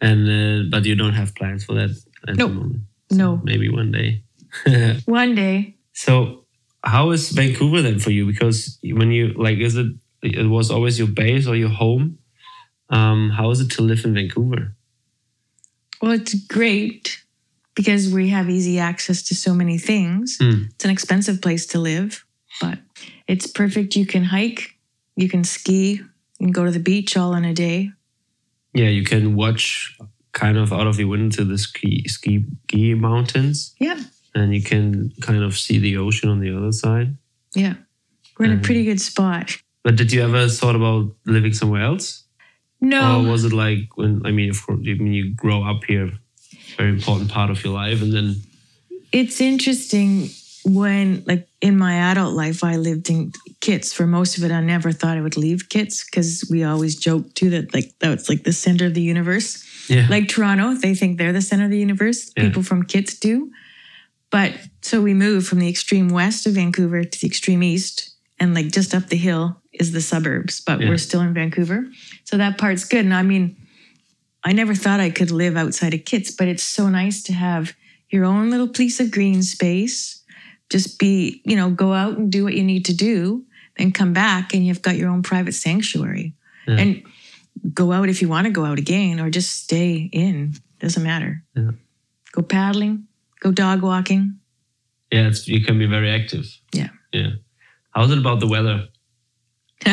and 0.01 0.29
uh, 0.29 0.69
but 0.71 0.85
you 0.85 0.95
don't 0.97 1.15
have 1.15 1.35
plans 1.35 1.65
for 1.65 1.75
that 1.75 1.91
at 2.29 2.37
Nope. 2.37 2.51
the 2.51 2.55
moment. 2.57 2.81
No. 3.11 3.41
maybe 3.45 3.69
one 3.69 3.93
day. 3.93 4.23
One 5.07 5.35
day. 5.35 5.77
so, 5.93 6.45
how 6.83 7.11
is 7.11 7.29
Vancouver 7.31 7.83
then 7.83 7.99
for 7.99 8.11
you? 8.11 8.27
Because 8.27 8.79
when 8.83 9.13
you 9.13 9.35
like, 9.37 9.59
is 9.59 9.77
it 9.77 9.87
it 10.23 10.49
was 10.49 10.71
always 10.71 10.99
your 10.99 11.09
base 11.09 11.47
or 11.47 11.55
your 11.57 11.69
home? 11.69 12.19
Um, 12.91 13.31
how 13.31 13.51
is 13.51 13.61
it 13.61 13.71
to 13.73 13.83
live 13.83 14.05
in 14.05 14.15
Vancouver? 14.15 14.75
Well, 16.01 16.13
it's 16.13 16.35
great 16.35 17.23
because 17.75 18.13
we 18.13 18.29
have 18.29 18.49
easy 18.49 18.79
access 18.79 19.23
to 19.25 19.35
so 19.35 19.55
many 19.55 19.79
things. 19.79 20.39
Mm. 20.41 20.71
It's 20.71 20.85
an 20.85 20.91
expensive 20.91 21.41
place 21.43 21.67
to 21.69 21.79
live, 21.79 22.25
but 22.61 22.79
it's 23.27 23.47
perfect. 23.47 23.97
You 23.97 24.07
can 24.07 24.25
hike, 24.25 24.77
you 25.17 25.29
can 25.29 25.43
ski, 25.45 25.93
you 26.39 26.47
can 26.47 26.53
go 26.53 26.65
to 26.65 26.71
the 26.71 26.79
beach 26.79 27.17
all 27.17 27.35
in 27.35 27.45
a 27.45 27.55
day. 27.55 27.91
Yeah, 28.75 28.89
you 28.89 29.05
can 29.05 29.35
watch 29.35 29.97
kind 30.33 30.59
of 30.59 30.73
out 30.73 30.87
of 30.87 30.99
your 30.99 31.09
window 31.09 31.35
to 31.39 31.45
the 31.45 31.57
ski 31.59 32.05
ski 32.09 32.45
ski 32.69 32.95
mountains, 32.95 33.75
Yeah. 33.81 33.99
and 34.35 34.55
you 34.55 34.63
can 34.63 35.13
kind 35.23 35.43
of 35.43 35.57
see 35.57 35.79
the 35.79 35.97
ocean 35.97 36.29
on 36.29 36.41
the 36.41 36.55
other 36.57 36.73
side. 36.73 37.17
Yeah. 37.55 37.75
We're 38.39 38.45
in 38.47 38.53
a 38.53 38.57
Mhm. 38.57 38.63
pretty 38.65 38.85
good 38.85 39.01
spot. 39.01 39.57
But 39.83 39.97
did 39.97 40.13
you 40.13 40.21
ever 40.23 40.47
thought 40.49 40.77
about 40.77 41.15
living 41.25 41.55
somewhere 41.55 41.81
else, 41.83 42.25
No. 42.81 43.21
or 43.21 43.31
was 43.31 43.45
it 43.45 43.53
like 43.53 43.97
when 43.97 44.23
I 44.25 44.31
mean, 44.31 44.51
of 44.51 44.65
course, 44.65 44.81
I 44.81 44.95
mean 44.95 45.13
you 45.13 45.35
grow 45.35 45.63
up 45.63 45.85
here, 45.85 46.13
very 46.77 46.91
important 46.91 47.31
part 47.31 47.51
of 47.51 47.65
your 47.65 47.73
life, 47.73 48.03
and 48.03 48.13
then 48.13 48.37
it's 49.13 49.41
interesting 49.41 50.29
when 50.65 51.23
like 51.27 51.49
in 51.61 51.79
my 51.79 51.95
adult 52.11 52.35
life 52.35 52.65
i 52.65 52.77
lived 52.77 53.09
in 53.09 53.33
kits. 53.61 53.93
For 53.93 54.07
most 54.07 54.37
of 54.37 54.45
it 54.45 54.51
i 54.51 54.61
never 54.61 54.91
thought 54.93 55.17
i 55.17 55.21
would 55.21 55.37
leave 55.37 55.69
kits 55.69 56.05
because 56.05 56.47
we 56.51 56.65
always 56.65 56.97
joke 56.97 57.33
too 57.35 57.51
that 57.51 57.73
like 57.73 57.95
that's 58.01 58.29
like 58.29 58.43
the 58.43 58.53
center 58.53 58.87
of 58.87 58.95
the 58.95 59.03
universe. 59.03 59.65
Yeah, 59.89 60.07
like 60.11 60.29
toronto 60.29 60.75
they 60.75 60.95
think 60.95 61.19
they're 61.19 61.33
the 61.33 61.41
center 61.41 61.65
of 61.65 61.71
the 61.71 61.79
universe. 61.79 62.33
Yeah. 62.37 62.45
people 62.45 62.63
from 62.63 62.83
kits 62.83 63.19
do. 63.19 63.51
But 64.31 64.55
so 64.83 65.01
we 65.01 65.15
moved 65.15 65.47
from 65.47 65.61
the 65.61 65.69
extreme 65.69 66.09
west 66.09 66.47
of 66.47 66.55
vancouver 66.55 67.05
to 67.05 67.21
the 67.21 67.27
extreme 67.27 67.63
east 67.63 68.16
and 68.39 68.55
like 68.55 68.71
just 68.73 68.95
up 68.95 69.07
the 69.09 69.17
hill 69.17 69.61
is 69.73 69.93
the 69.93 70.01
suburbs 70.01 70.61
but 70.61 70.81
Yeah. 70.81 70.89
we're 70.89 70.99
still 70.99 71.21
in 71.21 71.35
vancouver 71.35 71.87
so 72.25 72.37
that 72.37 72.59
part's 72.59 72.85
good 72.85 73.05
and 73.05 73.15
i 73.15 73.23
mean 73.23 73.57
i 74.45 74.53
never 74.53 74.75
thought 74.75 75.01
i 75.01 75.11
could 75.11 75.31
live 75.31 75.57
outside 75.57 75.95
of 75.95 76.05
kits 76.05 76.31
but 76.31 76.49
it's 76.49 76.63
so 76.63 76.89
nice 76.89 77.23
to 77.25 77.33
have 77.33 77.75
your 78.11 78.25
own 78.25 78.51
little 78.51 78.69
piece 78.69 79.01
of 79.01 79.11
green 79.11 79.43
space 79.43 80.23
just 80.71 80.99
be 80.99 81.41
you 81.45 81.57
know 81.57 81.71
go 81.71 81.93
out 81.93 82.17
and 82.19 82.31
do 82.33 82.45
what 82.45 82.55
you 82.55 82.65
need 82.65 82.85
to 82.87 82.95
do 82.95 83.45
then 83.79 83.93
come 83.93 84.13
back 84.13 84.55
and 84.55 84.67
you've 84.67 84.83
got 84.83 84.97
your 84.97 85.11
own 85.11 85.23
private 85.23 85.53
sanctuary 85.55 86.35
Yeah. 86.67 86.77
and 86.79 87.03
go 87.73 87.93
out 87.93 88.09
if 88.09 88.21
you 88.23 88.29
want 88.29 88.47
to 88.47 88.53
go 88.53 88.65
out 88.65 88.79
again 88.79 89.19
or 89.21 89.31
just 89.31 89.55
stay 89.65 90.09
in 90.13 90.55
doesn't 90.81 91.03
matter 91.03 91.43
Yeah. 91.55 91.71
go 92.33 92.43
paddling 92.43 93.07
go 93.41 93.51
dog 93.53 93.83
walking 93.83 94.39
yeah, 95.13 95.29
it's, 95.29 95.47
you 95.47 95.61
can 95.65 95.79
be 95.79 95.87
very 95.87 96.11
active. 96.11 96.47
Yeah. 96.75 96.89
yeah. 97.13 97.31
How's 97.97 98.11
it 98.11 98.19
about 98.19 98.41
the 98.41 98.47
weather? 98.47 98.89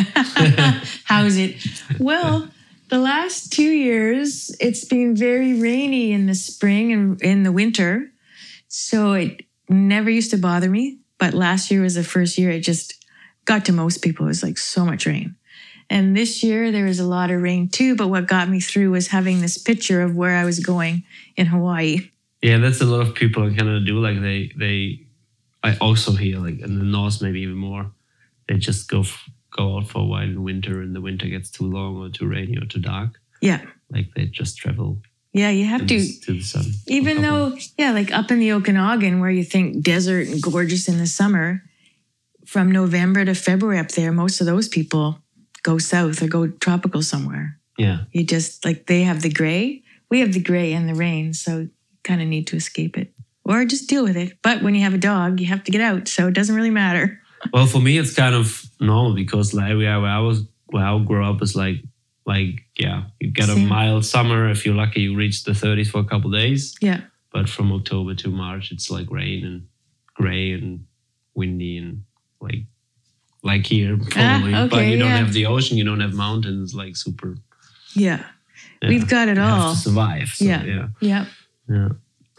how's 1.05 1.37
it? 1.37 1.55
Well 1.99 2.49
the 2.89 2.99
last 2.99 3.53
two 3.53 3.71
years 3.71 4.53
it's 4.59 4.83
been 4.83 5.15
very 5.15 5.59
rainy 5.61 6.11
in 6.11 6.25
the 6.25 6.35
spring 6.35 6.91
and 6.91 7.21
in 7.21 7.43
the 7.43 7.51
winter. 7.53 8.11
So 8.67 9.13
it 9.13 9.45
never 9.69 10.09
used 10.09 10.31
to 10.31 10.37
bother 10.37 10.69
me. 10.69 10.99
But 11.17 11.33
last 11.33 11.71
year 11.71 11.81
was 11.81 11.95
the 11.95 12.03
first 12.03 12.37
year 12.37 12.49
it 12.49 12.59
just 12.59 13.05
got 13.45 13.63
to 13.65 13.71
most 13.71 14.01
people. 14.01 14.25
It 14.25 14.35
was 14.35 14.43
like 14.43 14.57
so 14.57 14.83
much 14.83 15.05
rain. 15.05 15.37
And 15.89 16.15
this 16.15 16.43
year 16.43 16.73
there 16.73 16.83
was 16.83 16.99
a 16.99 17.07
lot 17.07 17.31
of 17.31 17.41
rain 17.41 17.69
too. 17.69 17.95
But 17.95 18.09
what 18.09 18.27
got 18.27 18.49
me 18.49 18.59
through 18.59 18.91
was 18.91 19.07
having 19.07 19.39
this 19.39 19.57
picture 19.57 20.01
of 20.01 20.13
where 20.13 20.35
i 20.35 20.43
was 20.43 20.59
going 20.59 21.03
in 21.37 21.45
hawaii. 21.45 22.11
Yeah, 22.41 22.57
that's 22.57 22.81
a 22.81 22.85
lot 22.85 23.07
of 23.07 23.15
people 23.15 23.43
in 23.43 23.55
Canada 23.55 23.79
do. 23.79 23.97
Like 23.99 24.21
they, 24.21 24.51
they, 24.57 25.02
I 25.63 25.77
also 25.77 26.11
hear 26.13 26.39
like 26.39 26.59
in 26.59 26.77
the 26.79 26.85
north 26.85 27.21
maybe 27.21 27.41
even 27.41 27.55
more. 27.55 27.91
They 28.47 28.57
just 28.57 28.89
go 28.89 29.01
f- 29.01 29.29
go 29.51 29.77
out 29.77 29.87
for 29.87 29.99
a 29.99 30.05
while 30.05 30.23
in 30.23 30.43
winter, 30.43 30.81
and 30.81 30.95
the 30.95 31.01
winter 31.01 31.27
gets 31.27 31.49
too 31.49 31.65
long 31.65 31.97
or 31.97 32.09
too 32.09 32.27
rainy 32.27 32.57
or 32.57 32.65
too 32.65 32.79
dark. 32.81 33.19
yeah 33.41 33.61
Like 33.91 34.07
they 34.15 34.25
just 34.25 34.57
travel 34.57 34.97
yeah 35.35 35.49
you 35.49 35.65
have 35.65 35.81
to, 35.81 35.87
to 35.87 35.99
the, 35.99 36.19
to 36.25 36.33
the 36.33 36.43
sun. 36.43 36.65
even 36.87 37.21
though 37.21 37.57
yeah 37.77 37.91
like 37.91 38.11
up 38.11 38.29
in 38.31 38.39
the 38.39 38.51
okanagan 38.53 39.19
where 39.19 39.31
you 39.31 39.43
think 39.43 39.81
desert 39.83 40.27
and 40.27 40.41
gorgeous 40.41 40.87
in 40.87 40.97
the 40.99 41.07
summer 41.07 41.63
from 42.45 42.71
november 42.71 43.25
to 43.25 43.33
february 43.33 43.79
up 43.79 43.89
there 43.97 44.11
most 44.11 44.39
of 44.41 44.45
those 44.47 44.67
people 44.67 45.17
go 45.63 45.77
south 45.79 46.21
or 46.21 46.27
go 46.27 46.47
tropical 46.47 47.01
somewhere 47.01 47.57
yeah, 47.77 47.99
you 48.11 48.23
just 48.23 48.63
like 48.63 48.85
they 48.85 49.01
have 49.03 49.21
the 49.23 49.31
gray 49.33 49.81
we 50.11 50.19
have 50.19 50.33
the 50.33 50.39
gray 50.51 50.71
and 50.73 50.87
the 50.87 50.93
rain 50.93 51.33
so 51.33 51.51
you 51.61 51.69
kind 52.03 52.21
of 52.21 52.27
need 52.27 52.45
to 52.47 52.55
escape 52.55 52.95
it 52.97 53.09
or 53.45 53.65
just 53.65 53.89
deal 53.89 54.03
with 54.03 54.15
it 54.17 54.37
but 54.41 54.61
when 54.63 54.73
you 54.75 54.81
have 54.81 54.93
a 54.93 54.97
dog 54.97 55.39
you 55.39 55.47
have 55.47 55.63
to 55.63 55.71
get 55.71 55.81
out 55.81 56.07
so 56.07 56.27
it 56.27 56.33
doesn't 56.33 56.55
really 56.55 56.69
matter 56.71 57.19
well, 57.51 57.65
for 57.65 57.81
me 57.81 57.97
it's 57.97 58.13
kind 58.13 58.33
of 58.35 58.63
normal 58.79 59.13
because 59.15 59.53
like 59.53 59.75
where 59.75 59.91
I 59.93 60.19
was, 60.19 60.45
where 60.67 60.85
I 60.85 60.97
grew 61.03 61.25
up 61.25 61.41
is 61.41 61.57
like, 61.57 61.83
like 62.25 62.63
yeah, 62.79 63.03
you 63.19 63.31
get 63.31 63.49
a 63.49 63.55
mild 63.57 64.05
summer. 64.05 64.49
If 64.49 64.65
you're 64.65 64.75
lucky, 64.75 65.01
you 65.01 65.13
reach 65.13 65.43
the 65.43 65.51
30s 65.51 65.87
for 65.89 65.99
a 65.99 66.05
couple 66.05 66.31
days. 66.31 66.73
yeah 66.79 67.01
But 67.33 67.49
from 67.49 67.73
October 67.73 68.15
to 68.15 68.29
March, 68.29 68.71
it's 68.71 68.89
like 68.89 69.11
rain 69.11 69.43
and 69.45 69.67
gray 70.15 70.53
and 70.53 70.85
windy 71.35 71.77
and 71.79 72.05
like 72.39 72.63
like 73.43 73.65
here 73.65 73.97
probably. 73.97 74.51
but 74.53 74.57
Ah, 74.57 74.63
okay, 74.77 74.91
you 74.91 74.97
don't 74.97 75.09
yeah. 75.09 75.17
have 75.17 75.33
the 75.33 75.45
ocean, 75.47 75.75
you 75.75 75.83
don't 75.83 75.99
have 75.99 76.13
mountains, 76.13 76.73
like 76.73 76.95
super. 76.95 77.35
yeah 77.93 78.23
yeah, 78.81 78.87
we've 78.87 79.09
got 79.09 79.27
it 79.27 79.37
all 79.37 79.73
to 79.73 79.77
survive. 79.79 80.29
So, 80.29 80.45
Yeah. 80.45 80.63
yeah, 80.63 80.87
yeah 81.01 81.25
yeah. 81.67 81.89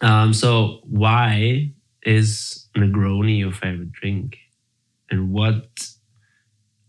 Um, 0.04 0.34
so 0.34 0.80
why 0.84 1.72
is 2.02 2.68
Negroni 2.76 3.38
your 3.38 3.52
favorite 3.52 3.92
drink, 3.92 4.36
and 5.10 5.32
what, 5.32 5.88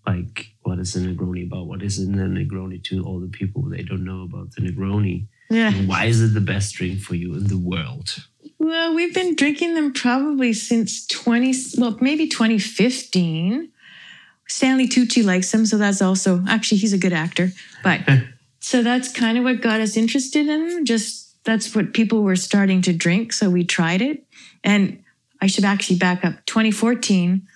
like, 0.06 0.48
what 0.64 0.80
is 0.80 0.96
a 0.98 1.00
Negroni 1.00 1.48
about? 1.48 1.68
What 1.68 1.82
is 1.82 1.98
in 1.98 2.20
a 2.20 2.26
Negroni 2.26 2.84
to 2.86 3.04
all 3.06 3.22
the 3.22 3.30
people 3.30 3.62
they 3.64 3.84
don't 3.84 4.04
know 4.04 4.24
about 4.24 4.52
the 4.52 4.62
Negroni? 4.62 5.28
yeah 5.50 5.74
And 5.74 5.88
why 5.88 6.06
is 6.06 6.22
it 6.22 6.34
the 6.34 6.42
best 6.42 6.76
drink 6.76 7.00
for 7.00 7.16
you 7.16 7.36
in 7.36 7.48
the 7.48 7.58
world? 7.58 8.28
Well, 8.60 8.94
we've 8.94 9.14
been 9.14 9.36
drinking 9.36 9.76
them 9.76 9.94
probably 9.94 10.52
since 10.52 11.06
20, 11.08 11.54
well, 11.78 11.98
maybe 12.02 12.28
2015. 12.28 13.72
Stanley 14.48 14.88
Tucci 14.88 15.24
likes 15.24 15.52
them, 15.52 15.66
so 15.66 15.78
that's 15.78 16.02
also, 16.02 16.44
actually, 16.50 16.80
he's 16.80 16.94
a 16.94 16.98
good 16.98 17.14
actor. 17.14 17.52
But 17.82 18.02
so 18.60 18.84
that's 18.84 19.12
kind 19.12 19.38
of 19.38 19.46
what 19.46 19.62
got 19.62 19.80
us 19.80 19.96
interested 19.96 20.48
in 20.48 20.68
them. 20.68 20.86
Just 20.86 21.25
that's 21.46 21.74
what 21.76 21.94
people 21.94 22.24
were 22.24 22.36
starting 22.36 22.82
to 22.82 22.94
drink. 22.94 23.32
So 23.32 23.50
we 23.50 23.64
tried 23.64 24.02
it. 24.02 24.26
And 24.64 25.02
I 25.42 25.48
should 25.48 25.64
actually 25.64 25.98
back 25.98 26.26
up. 26.26 26.34
2014, 26.48 27.48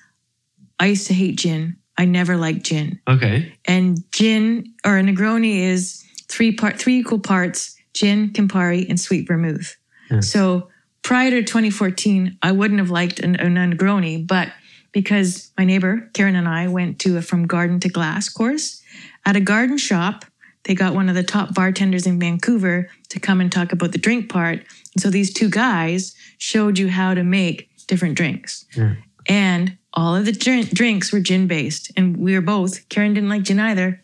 I 0.80 0.86
used 0.86 1.08
to 1.08 1.14
hate 1.14 1.38
gin. 1.38 1.78
I 1.98 2.06
never 2.06 2.38
liked 2.38 2.64
gin. 2.64 3.02
Okay. 3.08 3.54
And 3.66 4.10
gin 4.12 4.74
or 4.86 4.98
a 4.98 5.02
Negroni 5.02 5.60
is 5.60 6.06
three 6.30 6.54
part, 6.54 6.80
three 6.80 7.00
equal 7.00 7.20
parts 7.20 7.76
gin, 7.94 8.30
Campari, 8.30 8.88
and 8.88 9.00
sweet 9.00 9.28
vermouth. 9.28 9.76
Yeah. 10.10 10.22
So 10.22 10.70
prior 11.02 11.32
to 11.32 11.44
2014, 11.44 12.38
I 12.42 12.52
wouldn't 12.52 12.80
have 12.80 12.92
liked 12.92 13.20
an, 13.20 13.36
a 13.36 13.46
Negroni, 13.46 14.26
but 14.26 14.50
because 14.92 15.52
my 15.58 15.66
neighbor 15.66 16.10
Karen 16.14 16.36
and 16.36 16.48
I 16.48 16.68
went 16.68 17.00
to 17.00 17.18
a 17.18 17.22
from 17.22 17.48
garden 17.48 17.80
to 17.82 17.90
glass 17.90 18.30
course 18.30 18.82
at 19.26 19.36
a 19.36 19.42
garden 19.42 19.78
shop, 19.78 20.26
they 20.64 20.76
got 20.76 20.94
one 20.94 21.10
of 21.10 21.16
the 21.16 21.24
top 21.24 21.54
bartenders 21.54 22.06
in 22.06 22.20
Vancouver 22.20 22.90
to 23.10 23.20
come 23.20 23.42
and 23.42 23.52
talk 23.52 23.72
about 23.72 23.92
the 23.92 23.98
drink 23.98 24.30
part. 24.30 24.60
And 24.94 25.02
so 25.02 25.10
these 25.10 25.34
two 25.34 25.50
guys 25.50 26.14
showed 26.38 26.78
you 26.78 26.90
how 26.90 27.14
to 27.14 27.24
make 27.24 27.70
different 27.88 28.16
drinks. 28.16 28.66
Yeah. 28.76 28.96
And 29.28 29.78
all 29.94 30.16
of 30.16 30.26
the 30.26 30.32
drink, 30.32 30.70
drinks 30.72 31.12
were 31.12 31.20
gin 31.20 31.48
based. 31.48 31.92
And 31.96 32.18
we 32.18 32.34
were 32.34 32.42
both, 32.42 32.88
Karen 32.90 33.14
didn't 33.14 33.30
like 33.30 33.44
gin 33.44 33.60
either. 33.60 34.04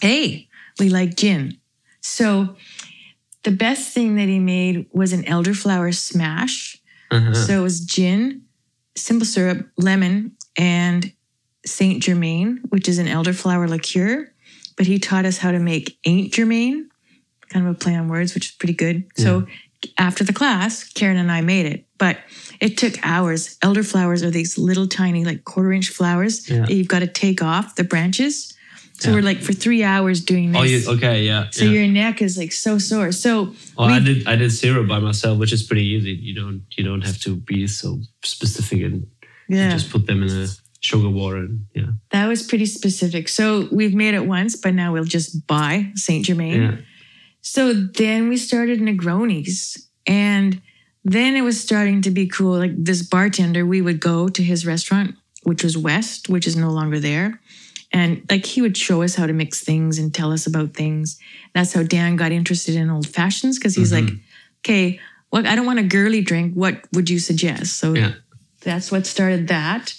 Hey, 0.00 0.48
we 0.78 0.88
like 0.88 1.16
gin. 1.16 1.58
So 2.00 2.56
the 3.44 3.50
best 3.50 3.92
thing 3.92 4.16
that 4.16 4.28
he 4.28 4.38
made 4.38 4.86
was 4.92 5.12
an 5.12 5.24
elderflower 5.24 5.94
smash. 5.94 6.80
Uh-huh. 7.10 7.34
So 7.34 7.60
it 7.60 7.62
was 7.62 7.80
gin, 7.80 8.42
simple 8.96 9.26
syrup, 9.26 9.68
lemon, 9.76 10.36
and 10.56 11.12
Saint 11.64 12.02
Germain, 12.02 12.60
which 12.68 12.88
is 12.88 12.98
an 12.98 13.06
elderflower 13.06 13.68
liqueur. 13.68 14.32
But 14.76 14.86
he 14.86 14.98
taught 14.98 15.24
us 15.24 15.38
how 15.38 15.52
to 15.52 15.58
make 15.58 15.98
Ain't 16.04 16.32
Germain, 16.32 16.88
kind 17.50 17.66
of 17.66 17.72
a 17.74 17.78
play 17.78 17.94
on 17.94 18.08
words, 18.08 18.34
which 18.34 18.46
is 18.46 18.52
pretty 18.52 18.74
good. 18.74 19.04
So 19.16 19.46
after 19.98 20.24
the 20.24 20.32
class, 20.32 20.84
Karen 20.92 21.16
and 21.16 21.30
I 21.30 21.40
made 21.42 21.66
it. 21.66 21.86
But 21.98 22.18
it 22.60 22.76
took 22.78 22.94
hours. 23.06 23.56
Elderflowers 23.58 24.22
are 24.22 24.30
these 24.30 24.58
little 24.58 24.88
tiny, 24.88 25.24
like 25.24 25.44
quarter 25.44 25.72
inch 25.72 25.90
flowers 25.90 26.48
Yeah. 26.48 26.60
that 26.62 26.70
you've 26.72 26.88
got 26.88 27.00
to 27.00 27.06
take 27.06 27.42
off 27.42 27.76
the 27.76 27.84
branches. 27.84 28.52
So 28.98 29.10
Yeah. 29.10 29.16
we're 29.16 29.22
like 29.22 29.40
for 29.42 29.52
three 29.52 29.82
hours 29.84 30.20
doing 30.24 30.52
this. 30.52 30.60
Oh, 30.60 30.64
you, 30.64 30.96
okay, 30.96 31.24
yeah. 31.24 31.48
So 31.50 31.64
yeah. 31.64 31.72
your 31.80 31.88
neck 31.88 32.22
is 32.22 32.38
like 32.38 32.52
so 32.52 32.78
sore. 32.78 33.12
So 33.12 33.54
Oh, 33.76 33.84
I 33.84 33.98
did 33.98 34.26
I 34.26 34.36
did 34.36 34.50
syrup 34.52 34.86
by 34.88 34.98
myself, 35.00 35.38
which 35.38 35.52
is 35.52 35.62
pretty 35.64 35.84
easy. 35.84 36.12
You 36.12 36.34
don't 36.34 36.62
you 36.76 36.84
don't 36.84 37.02
have 37.04 37.20
to 37.22 37.36
be 37.36 37.66
so 37.66 38.00
specific 38.24 38.82
and 38.82 39.06
yeah, 39.48 39.70
just 39.70 39.90
put 39.90 40.06
them 40.06 40.22
in 40.22 40.28
a 40.30 40.46
sugar 40.84 41.08
water 41.08 41.38
and 41.38 41.64
yeah. 41.74 41.86
that 42.10 42.26
was 42.26 42.42
pretty 42.42 42.66
specific. 42.66 43.26
So 43.30 43.68
we've 43.72 43.94
made 43.94 44.12
it 44.12 44.26
once, 44.26 44.54
but 44.54 44.74
now 44.74 44.92
we'll 44.92 45.04
just 45.04 45.46
buy 45.46 45.90
Saint 45.94 46.26
Germain. 46.26 46.62
Yeah. 46.62 46.76
So 47.40 47.72
then 47.72 48.28
we 48.28 48.36
started 48.36 48.80
Negronis, 48.80 49.78
and 50.06 50.60
then 51.02 51.36
it 51.36 51.40
was 51.42 51.58
starting 51.58 52.02
to 52.02 52.10
be 52.10 52.26
cool. 52.26 52.58
Like 52.58 52.72
this 52.76 53.02
bartender, 53.02 53.64
we 53.64 53.80
would 53.80 53.98
go 53.98 54.28
to 54.28 54.42
his 54.42 54.66
restaurant, 54.66 55.14
which 55.44 55.64
was 55.64 55.76
West, 55.78 56.28
which 56.28 56.46
is 56.46 56.54
no 56.56 56.70
longer 56.70 57.00
there. 57.00 57.40
And 57.90 58.22
like 58.30 58.44
he 58.44 58.60
would 58.60 58.76
show 58.76 59.02
us 59.02 59.14
how 59.14 59.26
to 59.26 59.32
mix 59.32 59.62
things 59.64 59.98
and 59.98 60.12
tell 60.12 60.32
us 60.32 60.46
about 60.46 60.74
things. 60.74 61.18
That's 61.54 61.72
how 61.72 61.82
Dan 61.82 62.16
got 62.16 62.30
interested 62.32 62.74
in 62.76 62.90
old 62.90 63.06
fashions 63.06 63.58
because 63.58 63.74
he's 63.74 63.92
Mhm. 63.92 64.00
like, 64.00 64.14
okay, 64.60 65.00
what 65.30 65.46
I 65.46 65.54
don't 65.56 65.66
want 65.66 65.78
a 65.78 65.82
girly 65.84 66.20
drink. 66.20 66.52
What 66.54 66.84
would 66.92 67.08
you 67.08 67.18
suggest? 67.18 67.76
So 67.78 67.94
Yeah. 67.94 68.12
that's 68.60 68.90
what 68.92 69.06
started 69.06 69.48
that. 69.48 69.94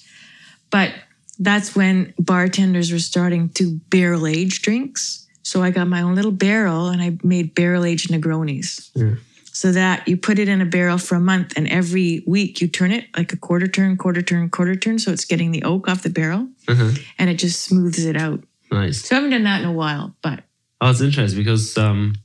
But 0.75 0.91
that's 1.39 1.75
when 1.75 2.13
bartenders 2.19 2.91
were 2.91 2.99
starting 2.99 3.47
to 3.59 3.79
barrel 3.89 4.27
age 4.27 4.61
drinks. 4.61 5.25
So 5.43 5.63
I 5.63 5.69
got 5.71 5.88
my 5.88 6.01
own 6.01 6.15
little 6.15 6.31
barrel 6.47 6.88
and 6.89 7.01
I 7.01 7.17
made 7.23 7.55
barrel 7.55 7.85
aged 7.85 8.09
Negronis. 8.09 8.89
Yeah. 8.93 9.15
So 9.53 9.71
that 9.71 10.05
you 10.05 10.17
put 10.17 10.38
it 10.38 10.49
in 10.49 10.59
a 10.59 10.65
barrel 10.65 10.97
for 10.97 11.15
a 11.15 11.19
month 11.21 11.53
and 11.55 11.65
every 11.69 12.23
week 12.27 12.59
you 12.61 12.67
turn 12.67 12.91
it 12.91 13.05
like 13.15 13.31
a 13.31 13.38
quarter 13.38 13.67
turn, 13.67 13.95
quarter 13.95 14.21
turn, 14.21 14.49
quarter 14.49 14.75
turn. 14.75 14.99
So 14.99 15.11
it's 15.13 15.23
getting 15.23 15.51
the 15.51 15.63
oak 15.63 15.88
off 15.88 16.03
the 16.03 16.09
barrel 16.09 16.49
Uh-huh. 16.67 16.91
and 17.19 17.29
it 17.29 17.35
just 17.45 17.61
smooths 17.63 18.03
it 18.05 18.17
out. 18.17 18.43
Nice. 18.71 19.05
So 19.05 19.15
I 19.15 19.19
haven't 19.19 19.31
done 19.31 19.43
that 19.43 19.61
in 19.61 19.67
a 19.67 19.71
while, 19.83 20.13
but 20.21 20.43
Oh, 20.81 20.89
it's 20.89 20.99
interesting 20.99 21.39
because 21.39 21.77
um, 21.77 22.15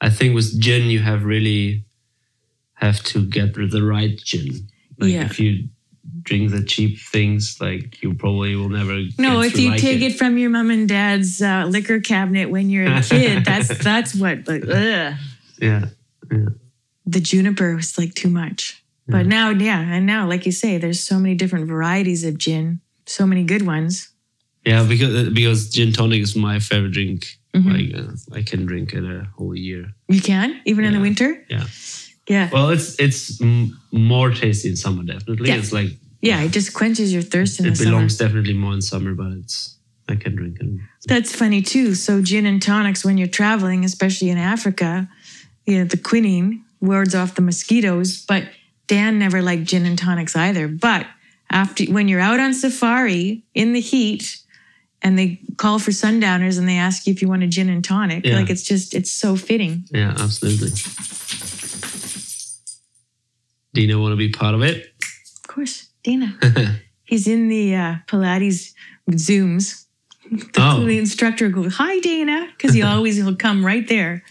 I 0.00 0.08
think 0.08 0.36
with 0.36 0.60
gin 0.60 0.88
you 0.88 1.00
have 1.00 1.24
really 1.24 1.84
have 2.74 3.02
to 3.10 3.26
get 3.26 3.54
the 3.54 3.82
right 3.82 4.16
gin. 4.18 4.68
Like 4.98 5.10
Yeah. 5.10 5.24
if 5.24 5.40
you 5.40 5.68
drink 6.22 6.50
the 6.50 6.62
cheap 6.62 6.98
things, 7.00 7.58
like 7.60 8.02
you 8.02 8.14
probably 8.14 8.54
will 8.56 8.68
never. 8.68 9.02
no, 9.18 9.40
if 9.42 9.58
you 9.58 9.70
like 9.70 9.80
take 9.80 10.00
it. 10.02 10.16
from 10.18 10.38
your 10.38 10.50
mom 10.50 10.70
and 10.70 10.88
dad's 10.88 11.40
uh, 11.42 11.64
liquor 11.68 12.00
cabinet 12.00 12.50
when 12.50 12.70
you're 12.70 12.86
a 12.86 13.02
kid, 13.14 13.44
that's 13.44 13.68
that's 13.82 14.14
what. 14.14 14.46
Like, 14.48 14.64
ugh. 14.68 15.14
yeah, 15.60 15.84
the 17.06 17.20
juniper 17.20 17.74
was 17.76 17.98
like 17.98 18.14
too 18.14 18.28
much. 18.30 18.78
But 19.08 19.26
now, 19.26 19.50
yeah, 19.50 19.80
and 19.80 20.06
now, 20.06 20.26
like 20.26 20.46
you 20.46 20.52
say, 20.52 20.78
there's 20.78 21.00
so 21.00 21.18
many 21.18 21.34
different 21.34 21.66
varieties 21.68 22.24
of 22.24 22.38
gin, 22.38 22.80
so 23.04 23.26
many 23.26 23.44
good 23.44 23.66
ones. 23.66 24.08
yeah, 24.64 24.84
because 24.88 25.28
because 25.30 25.68
gin 25.70 25.92
tonic 25.92 26.22
is 26.22 26.34
my 26.36 26.58
favorite 26.60 26.92
drink. 26.92 27.26
Mhm. 27.54 27.66
Like 27.66 27.90
uh, 28.08 28.38
I 28.38 28.42
can 28.42 28.64
drink 28.64 28.94
it 28.94 29.04
a 29.04 29.26
whole 29.36 29.54
year. 29.54 29.92
You 30.08 30.22
can 30.22 30.58
even 30.64 30.84
in 30.86 30.94
the 30.94 31.00
winter. 31.00 31.44
Yeah. 31.50 31.64
Yeah, 32.28 32.48
Well, 32.52 32.70
it's 32.70 32.98
it's 33.00 33.40
m- 33.42 33.76
more 33.90 34.30
tasty 34.30 34.68
in 34.70 34.76
summer. 34.76 35.02
Definitely, 35.02 35.48
Yeah. 35.48 35.56
it's 35.56 35.72
like 35.72 35.90
yeah, 36.22 36.42
it 36.42 36.52
just 36.52 36.72
quenches 36.72 37.12
your 37.12 37.22
thirst 37.22 37.60
in 37.60 37.66
it 37.66 37.70
the 37.70 37.76
summer. 37.76 37.88
It 37.88 37.92
belongs 37.92 38.16
definitely 38.16 38.54
more 38.54 38.72
in 38.72 38.80
summer, 38.80 39.12
but 39.14 39.32
it's 39.32 39.76
I 40.08 40.14
can 40.16 40.34
drink 40.36 40.56
it. 40.60 40.80
That's 41.06 41.34
funny 41.34 41.60
too. 41.62 41.94
So 41.94 42.22
gin 42.22 42.46
and 42.46 42.62
tonics 42.62 43.04
when 43.04 43.18
you're 43.18 43.28
traveling, 43.28 43.84
especially 43.84 44.30
in 44.30 44.38
Africa, 44.38 45.08
you 45.66 45.78
know, 45.78 45.84
the 45.84 45.96
quinine 45.98 46.64
wards 46.80 47.14
off 47.14 47.34
the 47.34 47.42
mosquitoes. 47.42 48.24
But 48.26 48.48
Dan 48.86 49.18
never 49.18 49.42
liked 49.42 49.64
gin 49.64 49.84
and 49.86 49.98
tonics 49.98 50.34
either. 50.36 50.68
But 50.68 51.06
after 51.50 51.84
when 51.84 52.08
you're 52.08 52.20
out 52.20 52.40
on 52.40 52.54
safari 52.54 53.44
in 53.54 53.72
the 53.72 53.80
heat 53.80 54.38
and 55.02 55.18
they 55.18 55.40
call 55.56 55.78
for 55.78 55.92
sundowners 55.92 56.56
and 56.58 56.68
they 56.68 56.76
ask 56.78 57.06
you 57.06 57.12
if 57.12 57.20
you 57.22 57.28
want 57.28 57.42
a 57.42 57.46
gin 57.48 57.68
and 57.68 57.84
tonic, 57.84 58.24
Yeah. 58.24 58.36
like 58.36 58.50
it's 58.50 58.62
just 58.62 58.94
it's 58.94 59.10
so 59.10 59.34
fitting. 59.36 59.84
Yeah, 59.92 60.14
absolutely. 60.18 60.70
Do 63.74 63.80
you 63.80 63.88
know 63.88 64.00
want 64.00 64.12
to 64.12 64.16
be 64.16 64.28
part 64.30 64.54
of 64.54 64.62
it? 64.62 64.92
Of 65.44 65.48
course, 65.48 65.88
Dana. 66.04 66.38
He's 67.04 67.26
in 67.28 67.48
the 67.48 67.74
uh, 67.74 67.94
Pilates 68.06 68.72
Zooms. 69.10 69.86
The, 70.30 70.50
Oh. 70.58 70.84
the 70.84 70.98
instructor 70.98 71.48
will 71.50 71.64
go, 71.64 71.70
"Hi, 71.70 71.98
Dana," 72.00 72.48
because 72.56 72.74
he 72.74 72.82
always 72.92 73.22
will 73.22 73.36
come 73.36 73.64
right 73.66 73.86
there 73.86 74.22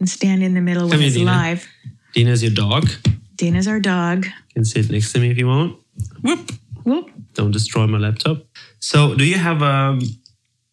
and 0.00 0.08
stand 0.08 0.42
in 0.42 0.54
the 0.54 0.60
middle 0.60 0.88
when 0.88 0.98
here, 0.98 1.06
it's 1.06 1.16
Dina. 1.16 1.30
live. 1.30 1.66
Dina's 2.12 2.42
your 2.42 2.52
dog. 2.52 2.88
Dana's 3.36 3.68
our 3.68 3.80
dog. 3.80 4.24
You 4.26 4.32
can 4.54 4.64
sit 4.64 4.90
next 4.90 5.12
to 5.12 5.20
me 5.20 5.30
if 5.30 5.38
you 5.38 5.46
want. 5.46 5.78
Whoop. 6.22 6.50
Whoop. 6.84 7.10
Don't 7.34 7.50
destroy 7.52 7.86
my 7.86 7.98
laptop. 7.98 8.44
So, 8.80 9.14
do 9.14 9.24
you 9.24 9.36
have 9.38 9.62
um, 9.62 10.00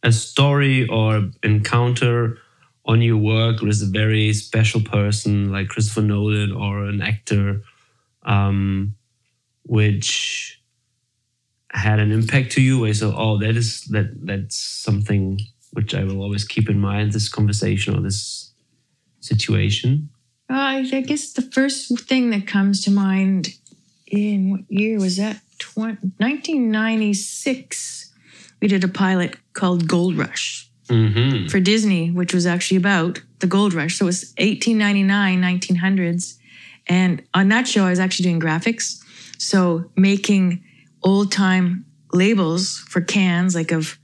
a 0.01 0.11
story 0.11 0.87
or 0.87 1.29
encounter 1.43 2.37
on 2.85 3.01
your 3.01 3.17
work 3.17 3.61
with 3.61 3.81
a 3.81 3.85
very 3.85 4.33
special 4.33 4.81
person 4.81 5.51
like 5.51 5.67
Christopher 5.69 6.01
Nolan 6.01 6.51
or 6.51 6.85
an 6.85 7.01
actor, 7.01 7.61
um, 8.23 8.95
which 9.65 10.32
had 11.83 11.99
an 11.99 12.11
impact 12.11 12.51
to 12.53 12.61
you? 12.61 12.79
Where 12.79 12.87
you 12.89 12.93
say, 12.93 13.05
"Oh, 13.05 13.37
that 13.39 13.55
is 13.55 13.81
that 13.95 14.07
that's 14.25 14.57
something 14.57 15.39
which 15.71 15.93
I 15.93 16.03
will 16.03 16.21
always 16.21 16.45
keep 16.45 16.69
in 16.69 16.79
mind. 16.79 17.11
This 17.11 17.29
conversation 17.29 17.95
or 17.95 18.01
this 18.01 18.53
situation." 19.19 20.09
Uh, 20.49 20.53
I, 20.55 20.89
I 20.93 21.01
guess 21.01 21.33
the 21.33 21.41
first 21.57 21.97
thing 22.09 22.29
that 22.31 22.45
comes 22.47 22.81
to 22.83 22.91
mind 22.91 23.49
in 24.07 24.51
what 24.51 24.61
year 24.69 24.99
was 24.99 25.17
that? 25.17 25.41
20, 25.59 26.11
1996. 26.17 28.11
We 28.61 28.67
did 28.67 28.83
a 28.83 28.87
pilot 28.87 29.37
called 29.53 29.87
Gold 29.87 30.15
Rush 30.17 30.69
Mm-hmm. 30.89 31.47
for 31.47 31.61
Disney, 31.61 32.11
which 32.11 32.33
was 32.33 32.45
actually 32.45 32.77
about 32.77 33.21
the 33.39 33.47
gold 33.47 33.73
rush. 33.73 33.97
So 33.97 34.05
it 34.05 34.07
was 34.07 34.33
1899, 34.37 35.41
1900s. 35.41 36.37
And 36.87 37.23
on 37.33 37.47
that 37.49 37.67
show, 37.69 37.85
I 37.85 37.89
was 37.89 37.99
actually 37.99 38.23
doing 38.23 38.41
graphics. 38.41 39.01
So 39.37 39.89
making 39.95 40.61
old 41.03 41.31
time 41.31 41.85
labels 42.11 42.77
for 42.89 43.01
cans, 43.01 43.55
like 43.55 43.71
of 43.71 43.97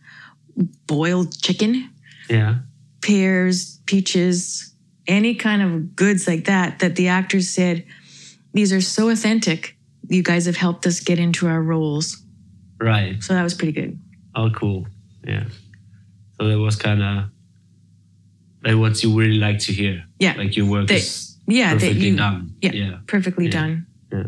boiled 0.87 1.39
chicken, 1.41 1.89
Yeah. 2.29 2.59
pears, 3.01 3.79
peaches, 3.85 4.73
any 5.07 5.35
kind 5.35 5.61
of 5.61 5.95
goods 5.95 6.27
like 6.27 6.45
that, 6.45 6.79
that 6.79 6.95
the 6.95 7.07
actors 7.07 7.49
said, 7.49 7.85
these 8.53 8.73
are 8.73 8.81
so 8.81 9.09
authentic. 9.09 9.77
You 10.09 10.23
guys 10.23 10.45
have 10.45 10.57
helped 10.57 10.85
us 10.87 10.99
get 10.99 11.19
into 11.19 11.47
our 11.47 11.61
roles. 11.61 12.21
Right. 12.79 13.21
So 13.23 13.33
that 13.33 13.43
was 13.43 13.53
pretty 13.53 13.73
good. 13.73 13.99
Oh, 14.35 14.49
cool. 14.49 14.87
Yeah. 15.25 15.45
So 16.39 16.47
that 16.47 16.57
was 16.59 16.75
kind 16.75 17.01
of 17.03 17.25
like 18.63 18.75
what 18.75 19.01
you 19.03 19.17
really 19.17 19.37
like 19.37 19.59
to 19.59 19.73
hear. 19.73 20.03
Yeah. 20.19 20.33
Like 20.37 20.57
your 20.57 20.65
work 20.67 20.91
is 20.91 21.37
Yeah. 21.47 21.73
that 21.73 21.79
perfectly 21.81 22.09
you, 22.09 22.17
done. 22.17 22.55
yeah. 22.61 22.71
Yeah. 22.73 22.97
perfectly 23.07 23.45
Yeah. 23.45 23.51
done. 23.51 23.85
Yeah. 24.11 24.23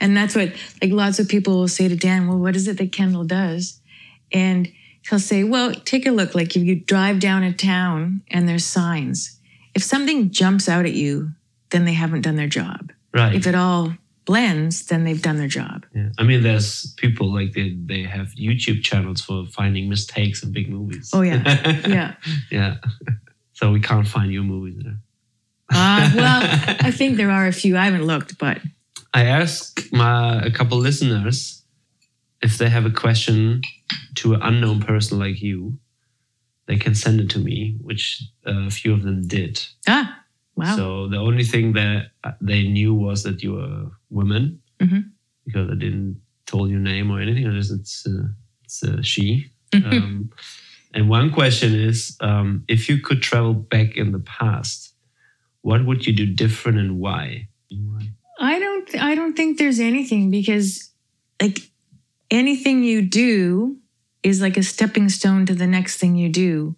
And 0.00 0.16
that's 0.16 0.34
what 0.34 0.52
like 0.82 0.90
lots 0.92 1.18
of 1.18 1.28
people 1.28 1.54
will 1.58 1.68
say 1.68 1.88
to 1.88 1.96
Dan, 1.96 2.28
well, 2.28 2.38
what 2.38 2.56
is 2.56 2.68
it 2.68 2.78
that 2.78 2.92
Kendelle 2.92 3.26
does? 3.26 3.80
And 4.32 4.70
he'll 5.08 5.18
say, 5.18 5.44
well, 5.44 5.72
take 5.74 6.06
a 6.06 6.10
look. 6.10 6.34
Like 6.34 6.56
if 6.56 6.62
you 6.62 6.76
drive 6.76 7.20
down 7.20 7.42
a 7.42 7.52
town 7.52 8.22
and 8.30 8.48
there's 8.48 8.64
signs, 8.64 9.38
if 9.74 9.82
something 9.82 10.30
jumps 10.30 10.68
out 10.68 10.84
at 10.86 10.92
you, 10.94 11.30
then 11.70 11.84
they 11.84 11.92
haven't 11.92 12.22
done 12.22 12.36
their 12.36 12.48
job. 12.48 12.92
Right. 13.12 13.34
If 13.34 13.46
it 13.46 13.54
all 13.54 13.94
blends, 14.24 14.86
then 14.86 15.04
they've 15.04 15.20
done 15.20 15.36
their 15.36 15.48
job. 15.48 15.84
yeah. 15.94 16.08
I 16.18 16.22
mean, 16.22 16.42
there's 16.42 16.94
people 16.94 17.32
like 17.32 17.52
they, 17.52 17.76
they 17.84 18.02
have 18.04 18.28
YouTube 18.28 18.82
channels 18.82 19.20
for 19.20 19.44
finding 19.46 19.88
mistakes 19.88 20.42
in 20.42 20.50
big 20.52 20.68
movies. 20.70 21.10
Oh, 21.12 21.20
yeah. 21.22 21.42
Yeah. 21.88 22.14
yeah. 22.50 22.76
So 23.52 23.70
we 23.70 23.78
can't 23.78 24.08
find 24.08 24.32
your 24.32 24.42
movies 24.42 24.82
there. 24.82 24.98
Uh, 25.72 26.10
well, 26.16 26.42
I 26.80 26.90
think 26.90 27.16
there 27.16 27.30
are 27.30 27.46
a 27.46 27.52
few. 27.52 27.76
I 27.76 27.84
haven't 27.84 28.04
looked, 28.04 28.36
but 28.36 28.58
I 29.14 29.24
ask 29.26 29.80
my 29.92 30.42
a 30.42 30.50
couple 30.50 30.78
listeners 30.78 31.62
if 32.42 32.58
they 32.58 32.68
have 32.68 32.84
a 32.84 32.90
question 32.90 33.62
to 34.16 34.34
an 34.34 34.42
unknown 34.42 34.80
person 34.80 35.18
like 35.18 35.40
you, 35.40 35.78
they 36.66 36.76
can 36.76 36.94
send 36.94 37.20
it 37.20 37.30
to 37.30 37.38
me, 37.38 37.76
which 37.80 38.22
a 38.44 38.70
few 38.70 38.92
of 38.92 39.02
them 39.02 39.26
did. 39.26 39.64
Ah, 39.88 40.20
wow. 40.56 40.76
So 40.76 41.08
the 41.08 41.18
only 41.18 41.44
thing 41.44 41.72
that 41.74 42.10
they 42.40 42.64
knew 42.66 42.94
was 42.94 43.22
that 43.22 43.42
you 43.42 43.52
were 43.54 43.64
a 43.86 43.90
woman 44.10 44.60
Mhm. 44.80 45.10
because 45.46 45.70
I 45.70 45.74
didn't 45.74 46.20
told 46.46 46.70
your 46.70 46.80
name 46.80 47.10
or 47.10 47.20
anything. 47.20 47.46
I 47.46 47.52
just 47.54 47.72
it's 47.72 48.06
uh, 48.06 48.28
it's 48.64 48.82
a 48.82 49.02
she. 49.02 49.50
Um, 49.74 50.30
and 50.94 51.08
one 51.08 51.30
question 51.30 51.74
is, 51.74 52.16
um, 52.20 52.64
if 52.68 52.88
you 52.88 52.98
could 52.98 53.22
travel 53.22 53.54
back 53.54 53.96
in 53.96 54.12
the 54.12 54.20
past, 54.20 54.94
what 55.62 55.84
would 55.86 56.06
you 56.06 56.12
do 56.12 56.26
different 56.26 56.78
and 56.78 56.98
why? 56.98 57.48
Why? 57.70 58.10
I 58.40 58.58
don't 58.58 58.73
I 59.00 59.14
don't 59.14 59.34
think 59.36 59.58
there's 59.58 59.80
anything 59.80 60.30
because 60.30 60.90
like 61.40 61.58
anything 62.30 62.82
you 62.82 63.02
do 63.02 63.78
is 64.22 64.40
like 64.40 64.56
a 64.56 64.62
stepping 64.62 65.08
stone 65.08 65.46
to 65.46 65.54
the 65.54 65.66
next 65.66 65.98
thing 65.98 66.16
you 66.16 66.28
do. 66.28 66.76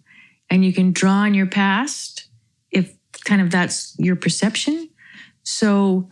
And 0.49 0.63
you 0.63 0.73
can 0.73 0.91
draw 0.91 1.23
on 1.25 1.33
your 1.33 1.45
past 1.47 2.27
if 2.71 2.93
kind 3.25 3.41
of 3.41 3.51
that's 3.51 3.95
your 3.97 4.15
perception. 4.15 4.89
So 5.43 6.09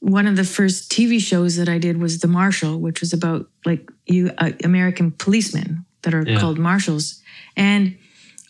one 0.00 0.26
of 0.26 0.36
the 0.36 0.44
first 0.44 0.90
TV 0.90 1.20
shows 1.20 1.56
that 1.56 1.68
I 1.68 1.78
did 1.78 2.00
was 2.00 2.20
The 2.20 2.28
Marshal, 2.28 2.80
which 2.80 3.00
was 3.00 3.12
about 3.12 3.48
like 3.64 3.90
you 4.06 4.30
uh, 4.38 4.50
American 4.64 5.10
policemen 5.12 5.84
that 6.02 6.14
are 6.14 6.24
Yeah. 6.26 6.38
called 6.40 6.58
marshals. 6.58 7.20
And 7.56 7.96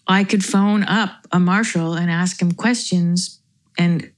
I 0.07 0.25
could 0.25 0.45
phone 0.45 0.83
up 0.85 1.27
a 1.31 1.39
marshal 1.39 1.95
and 1.95 2.11
ask 2.11 2.41
him 2.41 2.53
questions 2.53 3.41
and 3.79 4.11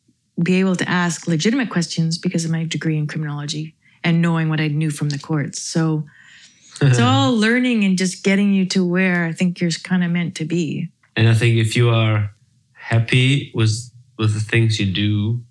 be 0.43 0.55
able 0.61 0.77
to 0.77 0.89
ask 0.89 1.27
legitimate 1.27 1.71
questions 1.71 2.19
because 2.19 2.45
of 2.45 2.51
my 2.51 2.65
degree 2.65 2.97
in 2.99 3.07
criminology 3.07 3.75
and 4.03 4.21
knowing 4.21 4.49
what 4.49 4.61
I 4.61 4.69
knew 4.69 4.91
from 4.91 5.11
the 5.11 5.19
courts. 5.19 5.63
So 5.63 6.05
it's 6.81 6.99
all 6.99 7.35
learning 7.37 7.85
and 7.85 7.97
just 7.97 8.25
getting 8.25 8.53
you 8.53 8.67
to 8.67 8.85
where 8.85 9.25
I 9.27 9.33
think 9.33 9.61
you're 9.61 9.71
kind 9.71 10.03
of 10.03 10.11
meant 10.11 10.35
to 10.37 10.45
be. 10.45 10.91
And 11.17 11.29
I 11.29 11.35
think 11.35 11.57
if 11.57 11.77
you 11.77 11.91
are 11.91 12.31
happy 12.73 13.53
with 13.55 13.91
with 14.19 14.35
the 14.35 14.41
things 14.41 14.79
you 14.79 14.87
do 14.93 15.43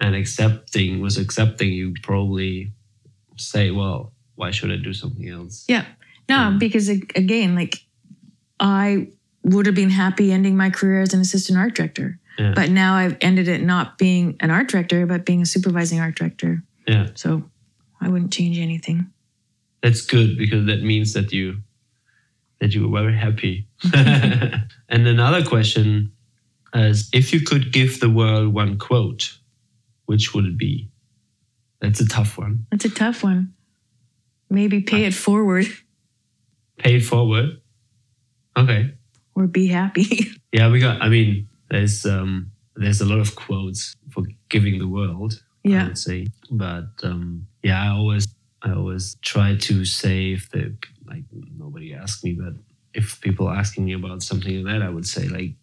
and 0.00 0.14
accepting 0.14 1.00
was 1.00 1.18
accepting, 1.18 1.72
you 1.72 1.94
probably 2.02 2.72
say, 3.36 3.70
well, 3.70 4.12
why 4.36 4.50
should 4.50 4.70
I 4.72 4.76
do 4.76 4.92
something 4.92 5.28
else? 5.28 5.64
Yeah. 5.68 5.84
No, 6.28 6.36
Mm. 6.36 6.58
because 6.58 6.88
again, 6.88 7.54
like 7.54 7.84
I 8.60 9.08
would 9.42 9.66
have 9.66 9.74
been 9.74 9.90
happy 9.90 10.32
ending 10.32 10.56
my 10.56 10.70
career 10.70 11.02
as 11.02 11.12
an 11.14 11.20
assistant 11.20 11.58
art 11.58 11.74
director. 11.74 12.18
Yeah. 12.40 12.52
But 12.54 12.70
now 12.70 12.94
I've 12.94 13.18
ended 13.20 13.48
it 13.48 13.62
not 13.62 13.98
being 13.98 14.36
an 14.40 14.50
art 14.50 14.68
director, 14.68 15.04
but 15.04 15.26
being 15.26 15.42
a 15.42 15.46
supervising 15.46 16.00
art 16.00 16.14
director. 16.14 16.62
Yeah. 16.86 17.08
So 17.14 17.44
I 18.00 18.08
wouldn't 18.08 18.32
change 18.32 18.58
anything. 18.58 19.10
That's 19.82 20.00
good 20.00 20.38
because 20.38 20.64
that 20.66 20.82
means 20.82 21.12
that 21.12 21.32
you 21.32 21.60
that 22.60 22.74
you 22.74 22.88
were 22.88 23.00
very 23.00 23.16
happy. 23.16 23.68
and 23.94 25.06
another 25.06 25.44
question 25.44 26.12
is 26.74 27.10
if 27.12 27.34
you 27.34 27.40
could 27.42 27.72
give 27.72 28.00
the 28.00 28.08
world 28.08 28.54
one 28.54 28.78
quote, 28.78 29.36
which 30.06 30.32
would 30.34 30.46
it 30.46 30.56
be? 30.56 30.88
That's 31.80 32.00
a 32.00 32.08
tough 32.08 32.38
one. 32.38 32.66
That's 32.70 32.86
a 32.86 32.90
tough 32.90 33.22
one. 33.22 33.52
Maybe 34.48 34.80
pay 34.80 35.04
it 35.04 35.14
forward 35.14 35.66
Pay 36.80 36.96
it 36.96 37.04
forward. 37.04 37.60
Okay. 38.56 38.94
or 39.34 39.46
be 39.46 39.66
happy. 39.66 40.30
Yeah, 40.52 40.68
we 40.68 40.80
got 40.80 41.00
I 41.00 41.08
mean, 41.08 41.46
there's 41.70 42.04
um 42.06 42.50
there's 42.76 43.00
a 43.00 43.04
lot 43.06 43.18
of 43.18 43.34
quotes 43.34 43.94
for 44.10 44.22
giving 44.48 44.78
the 44.78 44.88
world, 44.88 45.42
Yeah. 45.64 45.84
I 45.84 45.88
would 45.88 45.98
say. 45.98 46.26
But 46.50 46.88
um 47.02 47.46
yeah, 47.62 47.82
I 47.82 47.88
always 47.88 48.26
I 48.62 48.72
always 48.72 49.16
try 49.22 49.56
to 49.56 49.84
say 49.84 50.32
if 50.32 50.50
the 50.50 50.74
like 51.06 51.24
nobody 51.58 51.94
asked 51.94 52.24
me, 52.24 52.32
but 52.34 52.54
if 52.94 53.20
people 53.20 53.48
asking 53.48 53.84
me 53.84 53.92
about 53.94 54.22
something 54.22 54.64
like 54.64 54.72
that, 54.72 54.82
I 54.82 54.90
would 54.90 55.06
say 55.06 55.28
like 55.28 55.54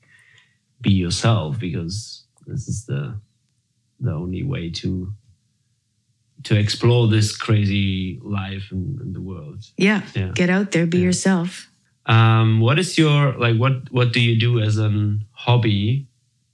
be 0.82 0.92
yourself 0.92 1.60
because 1.60 2.24
this 2.46 2.68
is 2.68 2.86
the 2.86 3.20
the 4.00 4.12
only 4.14 4.44
way 4.44 4.70
to 4.82 5.14
to 6.44 6.56
explore 6.56 7.08
this 7.08 7.36
crazy 7.36 8.20
life 8.24 8.72
in, 8.72 9.00
in 9.02 9.12
the 9.14 9.22
world. 9.22 9.64
Yeah. 9.76 10.02
Yeah. 10.16 10.32
Get 10.36 10.50
out 10.50 10.72
there, 10.72 10.86
be 10.86 11.00
Yeah. 11.00 11.06
yourself. 11.06 11.68
Um, 12.08 12.60
what 12.62 12.80
is 12.80 12.98
your 12.98 13.34
like? 13.38 13.58
What 13.58 13.92
what 13.92 14.14
do 14.14 14.20
you 14.22 14.40
do 14.40 14.60
as 14.60 14.78
an 14.78 15.26
hobby 15.32 16.08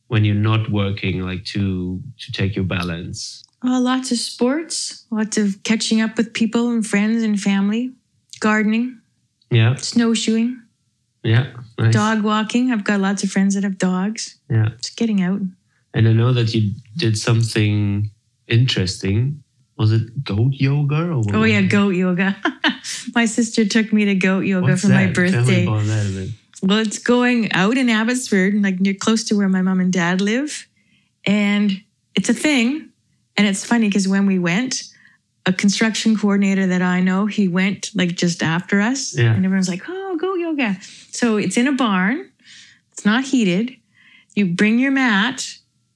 when 0.08 0.26
you're 0.26 0.36
not 0.36 0.72
working? 0.72 1.22
Like 1.22 1.46
to 1.54 2.02
to 2.20 2.32
take 2.32 2.56
your 2.56 2.66
balance. 2.66 3.44
Oh, 3.64 3.80
lots 3.80 4.12
of 4.12 4.18
sports, 4.18 5.06
lots 5.12 5.38
of 5.38 5.62
catching 5.64 6.02
up 6.02 6.18
with 6.18 6.34
people 6.34 6.70
and 6.72 6.86
friends 6.86 7.24
and 7.24 7.40
family, 7.40 7.94
gardening, 8.42 9.00
Yeah, 9.52 9.76
snowshoeing, 9.76 10.60
yeah, 11.24 11.54
nice. 11.80 11.94
dog 11.94 12.24
walking. 12.24 12.72
I've 12.74 12.84
got 12.84 13.00
lots 13.00 13.24
of 13.24 13.30
friends 13.32 13.54
that 13.56 13.64
have 13.64 13.78
dogs. 13.78 14.36
Yeah, 14.50 14.70
Just 14.82 14.98
getting 14.98 15.22
out. 15.22 15.40
and 15.94 16.08
I 16.10 16.14
know 16.14 16.34
that 16.34 16.54
you 16.54 16.74
did 16.98 17.18
something 17.18 18.10
interesting. 18.48 19.43
Was 19.78 19.92
it 19.92 20.24
goat 20.24 20.54
yoga 20.54 21.10
or? 21.10 21.18
what 21.20 21.36
Oh 21.36 21.44
yeah, 21.44 21.62
goat 21.62 21.90
yoga. 21.90 22.38
my 23.16 23.26
sister 23.26 23.66
took 23.66 23.92
me 23.92 24.06
to 24.06 24.16
goat 24.16 24.42
yoga 24.42 24.68
What's 24.68 24.82
for 24.82 24.90
my 24.90 25.08
that? 25.08 25.16
Tell 25.16 25.24
me 25.24 25.32
birthday. 25.32 25.64
about 25.64 25.84
that 25.86 26.06
a 26.06 26.10
bit. 26.10 26.30
Well, 26.62 26.78
it's 26.80 27.00
going 27.00 27.52
out 27.52 27.78
in 27.78 27.90
Abbotsford, 27.90 28.62
like 28.62 28.80
near 28.80 28.94
close 28.94 29.26
to 29.26 29.36
where 29.36 29.50
my 29.50 29.62
mom 29.62 29.80
and 29.80 29.92
dad 29.92 30.22
live. 30.22 30.68
And 31.26 31.84
it's 32.16 32.30
a 32.30 32.34
thing. 32.34 32.90
And 33.36 33.48
it's 33.48 33.66
funny 33.66 33.90
because 33.90 34.08
when 34.08 34.26
we 34.26 34.40
went, 34.40 34.84
a 35.46 35.54
construction 35.54 36.18
coordinator 36.18 36.68
that 36.68 36.82
I 36.82 37.02
know, 37.02 37.26
he 37.26 37.48
went 37.48 37.90
like 37.96 38.16
just 38.16 38.42
after 38.42 38.80
us. 38.80 39.18
Yeah. 39.18 39.34
And 39.34 39.44
everyone's 39.46 39.68
like, 39.70 39.84
oh, 39.88 40.18
goat 40.18 40.36
yoga. 40.36 40.78
So 41.12 41.38
it's 41.38 41.58
in 41.58 41.68
a 41.68 41.74
barn, 41.74 42.32
it's 42.92 43.06
not 43.06 43.26
heated. 43.26 43.76
You 44.36 44.46
bring 44.54 44.80
your 44.80 44.92
mat, 44.92 45.46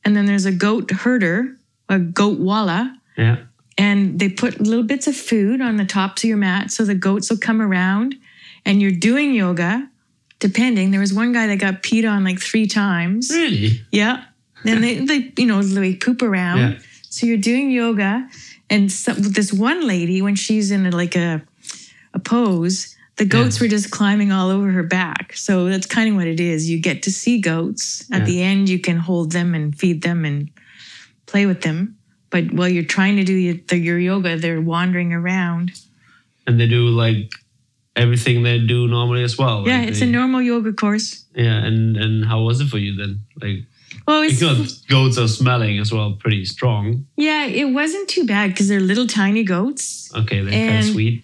and 0.03 0.15
then 0.15 0.25
there's 0.25 0.45
a 0.45 0.51
goat 0.51 0.91
herder, 0.91 1.55
a 1.89 1.97
goat 1.97 2.39
walla, 2.39 2.99
Yeah, 3.17 3.37
and 3.77 4.19
they 4.19 4.29
put 4.29 4.59
little 4.59 4.83
bits 4.83 5.07
of 5.07 5.15
food 5.15 5.61
on 5.61 5.77
the 5.77 5.85
tops 5.85 6.23
of 6.23 6.27
your 6.27 6.37
mat 6.37 6.71
so 6.71 6.83
the 6.85 6.95
goats 6.95 7.29
will 7.29 7.37
come 7.37 7.61
around. 7.61 8.15
And 8.65 8.81
you're 8.81 8.91
doing 8.91 9.33
yoga 9.33 9.89
depending. 10.39 10.91
There 10.91 10.99
was 10.99 11.13
one 11.13 11.31
guy 11.33 11.47
that 11.47 11.57
got 11.59 11.83
peed 11.83 12.09
on 12.09 12.23
like 12.23 12.39
three 12.39 12.67
times. 12.67 13.29
Really. 13.31 13.81
yeah. 13.91 14.25
Then 14.63 14.81
they, 14.81 14.99
they 14.99 15.31
you 15.37 15.45
know 15.45 15.61
they 15.61 15.95
poop 15.95 16.21
around. 16.21 16.57
Yeah. 16.59 16.79
so 17.09 17.25
you're 17.25 17.37
doing 17.37 17.71
yoga 17.71 18.27
and 18.69 18.91
so, 18.91 19.13
this 19.13 19.53
one 19.53 19.87
lady 19.87 20.21
when 20.21 20.35
she's 20.35 20.71
in 20.71 20.85
a, 20.85 20.91
like 20.91 21.15
a 21.15 21.41
a 22.13 22.19
pose 22.19 22.95
the 23.15 23.25
goats 23.25 23.57
Yeah. 23.59 23.65
were 23.65 23.69
just 23.69 23.89
climbing 23.89 24.31
all 24.31 24.49
over 24.51 24.69
her 24.69 24.83
back. 24.83 25.33
So 25.35 25.69
that's 25.69 25.87
kind 25.87 26.09
of 26.09 26.15
what 26.15 26.27
it 26.27 26.39
is. 26.39 26.69
You 26.69 26.79
get 26.79 27.01
to 27.03 27.11
see 27.11 27.39
goats. 27.41 28.05
At 28.11 28.19
Yeah. 28.19 28.25
the 28.25 28.43
end 28.43 28.69
you 28.69 28.79
can 28.79 28.97
hold 28.97 29.31
them 29.31 29.55
and 29.55 29.75
feed 29.77 30.01
them 30.03 30.23
and 30.25 30.49
play 31.25 31.45
with 31.45 31.61
them 31.61 31.96
but 32.29 32.51
while 32.53 32.67
you're 32.69 32.83
trying 32.83 33.15
to 33.17 33.23
do 33.23 33.33
your, 33.33 33.55
the, 33.67 33.77
your 33.77 33.99
yoga 33.99 34.37
they're 34.37 34.61
wandering 34.61 35.13
around 35.13 35.71
And 36.45 36.59
they 36.59 36.67
do 36.67 36.87
like 36.89 37.31
everything 37.95 38.43
they 38.43 38.59
do 38.59 38.87
normally 38.87 39.23
as 39.23 39.37
well. 39.37 39.67
yeah 39.67 39.79
like 39.79 39.89
it's 39.89 39.99
they- 39.99 40.07
a 40.07 40.09
normal 40.09 40.41
yoga 40.41 40.73
course 40.73 41.25
Yeah, 41.35 41.65
and 41.65 41.97
and 41.97 42.25
how 42.25 42.41
was 42.43 42.61
it 42.61 42.67
for 42.69 42.77
you 42.79 42.95
then? 42.95 43.19
Like 43.41 43.65
well 44.07 44.21
it's, 44.23 44.39
because 44.39 44.81
goats 44.87 45.17
are 45.17 45.27
smelling 45.27 45.79
as 45.79 45.91
well, 45.91 46.13
pretty 46.19 46.45
strong. 46.45 47.05
yeah 47.15 47.45
it 47.45 47.65
wasn't 47.73 48.07
too 48.09 48.25
bad 48.25 48.51
because 48.51 48.67
they're 48.69 48.79
little 48.91 49.07
tiny 49.07 49.43
goats 49.43 50.11
Okay, 50.15 50.41
they're 50.41 50.67
kind 50.69 50.79
of 50.79 50.93
sweet. 50.93 51.23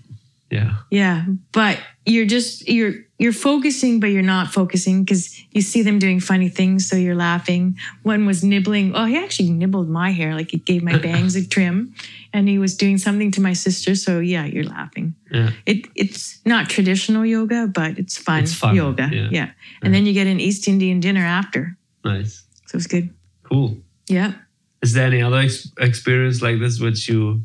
Yeah. 0.52 0.74
Yeah, 0.92 1.26
but 1.52 1.80
you're 2.06 2.26
just 2.26 2.68
you're 2.68 2.94
you're 3.20 3.32
focusing, 3.34 4.00
but 4.02 4.08
you're 4.08 4.22
not 4.22 4.52
focusing 4.52 5.04
because 5.04 5.34
you 5.52 5.62
see 5.62 5.82
them 5.84 6.00
doing 6.00 6.20
funny 6.20 6.50
things, 6.50 6.90
so 6.90 6.96
you're 6.98 7.16
laughing. 7.16 7.78
One 8.02 8.26
was 8.26 8.44
nibbling. 8.44 8.94
Oh, 8.96 9.06
he 9.06 9.16
actually 9.18 9.52
nibbled 9.52 9.88
my 9.90 10.12
hair, 10.12 10.34
like 10.36 10.52
he 10.52 10.58
gave 10.58 10.84
my 10.84 10.98
bangs 10.98 11.36
a 11.36 11.48
trim, 11.56 11.94
and 12.34 12.50
he 12.50 12.58
was 12.58 12.76
doing 12.76 12.98
something 12.98 13.32
to 13.32 13.42
my 13.42 13.54
sister. 13.54 13.96
So 13.96 14.20
yeah, 14.20 14.44
you're 14.46 14.66
laughing. 14.66 15.16
Yeah. 15.32 15.52
It 15.66 15.88
it's 15.96 16.42
not 16.46 16.70
traditional 16.70 17.26
yoga, 17.26 17.68
but 17.68 17.98
it's 17.98 18.18
fun, 18.18 18.44
It's 18.44 18.54
fun, 18.54 18.76
yoga. 18.76 19.10
yeah. 19.12 19.28
Yeah. 19.32 19.50
and 19.82 19.94
then 19.94 20.06
you 20.06 20.14
get 20.14 20.28
an 20.28 20.40
East 20.42 20.68
Indian 20.68 21.00
dinner 21.00 21.24
after, 21.24 21.78
Nice. 22.04 22.44
so 22.68 22.78
it's 22.78 22.88
good. 22.88 23.10
Cool. 23.44 23.78
Yeah. 24.10 24.34
Is 24.82 24.92
there 24.94 25.08
any 25.08 25.22
other 25.22 25.38
ex- 25.38 25.72
experience 25.80 26.42
like 26.42 26.60
this 26.60 26.82
which 26.82 27.08
you 27.08 27.42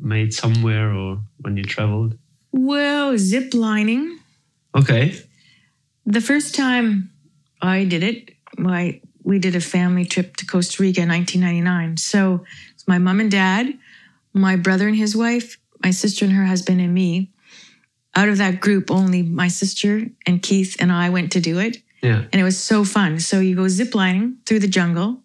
made 0.00 0.32
somewhere 0.32 0.90
or 0.94 1.18
when 1.42 1.56
you 1.58 1.64
traveled? 1.64 2.16
Well, 2.52 3.16
zip 3.18 3.54
lining. 3.54 4.18
Okay. 4.74 5.18
The 6.06 6.20
first 6.20 6.54
time 6.54 7.10
I 7.60 7.84
did 7.84 8.02
it, 8.02 8.30
my 8.56 9.00
we 9.24 9.38
did 9.38 9.54
a 9.54 9.60
family 9.60 10.06
trip 10.06 10.36
to 10.36 10.46
Costa 10.46 10.82
Rica 10.82 11.02
in 11.02 11.08
1999. 11.08 11.98
So 11.98 12.44
it's 12.74 12.88
my 12.88 12.98
mom 12.98 13.20
and 13.20 13.30
dad, 13.30 13.74
my 14.32 14.56
brother 14.56 14.88
and 14.88 14.96
his 14.96 15.14
wife, 15.14 15.58
my 15.84 15.90
sister 15.90 16.24
and 16.24 16.32
her 16.34 16.46
husband, 16.46 16.80
and 16.80 16.94
me. 16.94 17.30
Out 18.14 18.30
of 18.30 18.38
that 18.38 18.60
group, 18.60 18.90
only 18.90 19.22
my 19.22 19.48
sister 19.48 20.06
and 20.26 20.42
Keith 20.42 20.76
and 20.80 20.90
I 20.90 21.10
went 21.10 21.30
to 21.32 21.40
do 21.40 21.58
it, 21.58 21.76
Yeah. 22.02 22.24
and 22.32 22.40
it 22.40 22.44
was 22.44 22.58
so 22.58 22.84
fun. 22.84 23.20
So 23.20 23.40
you 23.40 23.54
go 23.54 23.64
ziplining 23.68 24.36
through 24.46 24.60
the 24.60 24.66
jungle. 24.68 25.22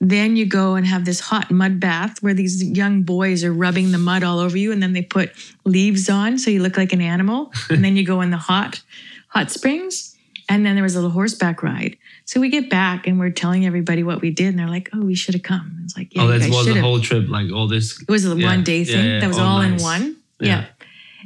Then 0.00 0.36
you 0.36 0.46
go 0.46 0.76
and 0.76 0.86
have 0.86 1.04
this 1.04 1.18
hot 1.18 1.50
mud 1.50 1.80
bath 1.80 2.22
where 2.22 2.34
these 2.34 2.62
young 2.62 3.02
boys 3.02 3.42
are 3.42 3.52
rubbing 3.52 3.90
the 3.90 3.98
mud 3.98 4.22
all 4.22 4.38
over 4.38 4.56
you, 4.56 4.70
and 4.70 4.82
then 4.82 4.92
they 4.92 5.02
put 5.02 5.30
leaves 5.64 6.08
on 6.08 6.38
so 6.38 6.50
you 6.50 6.62
look 6.62 6.76
like 6.76 6.92
an 6.92 7.00
animal. 7.00 7.52
and 7.70 7.84
then 7.84 7.96
you 7.96 8.04
go 8.04 8.20
in 8.20 8.30
the 8.30 8.36
hot, 8.36 8.80
hot 9.28 9.50
springs. 9.50 10.14
And 10.50 10.64
then 10.64 10.76
there 10.76 10.82
was 10.82 10.94
a 10.94 10.98
little 10.98 11.10
horseback 11.10 11.62
ride. 11.62 11.98
So 12.24 12.40
we 12.40 12.48
get 12.48 12.70
back 12.70 13.06
and 13.06 13.18
we're 13.18 13.28
telling 13.30 13.66
everybody 13.66 14.02
what 14.02 14.22
we 14.22 14.30
did, 14.30 14.46
and 14.48 14.58
they're 14.58 14.68
like, 14.68 14.88
"Oh, 14.94 15.00
we 15.04 15.14
should 15.14 15.34
have 15.34 15.42
come." 15.42 15.80
It's 15.84 15.94
like, 15.96 16.14
"Yeah, 16.14 16.22
oh, 16.22 16.26
that 16.28 16.48
was 16.48 16.66
the 16.66 16.80
whole 16.80 17.00
trip, 17.00 17.28
like 17.28 17.52
all 17.52 17.68
this. 17.68 18.00
It 18.00 18.08
was 18.08 18.24
a 18.24 18.34
Yeah, 18.34 18.46
one 18.46 18.64
day 18.64 18.84
thing 18.84 19.04
yeah. 19.04 19.20
that 19.20 19.28
was 19.28 19.36
all 19.38 19.60
nice. 19.60 19.78
in 19.80 19.84
one. 19.84 20.16
Yeah. 20.40 20.46
Yeah. 20.48 20.64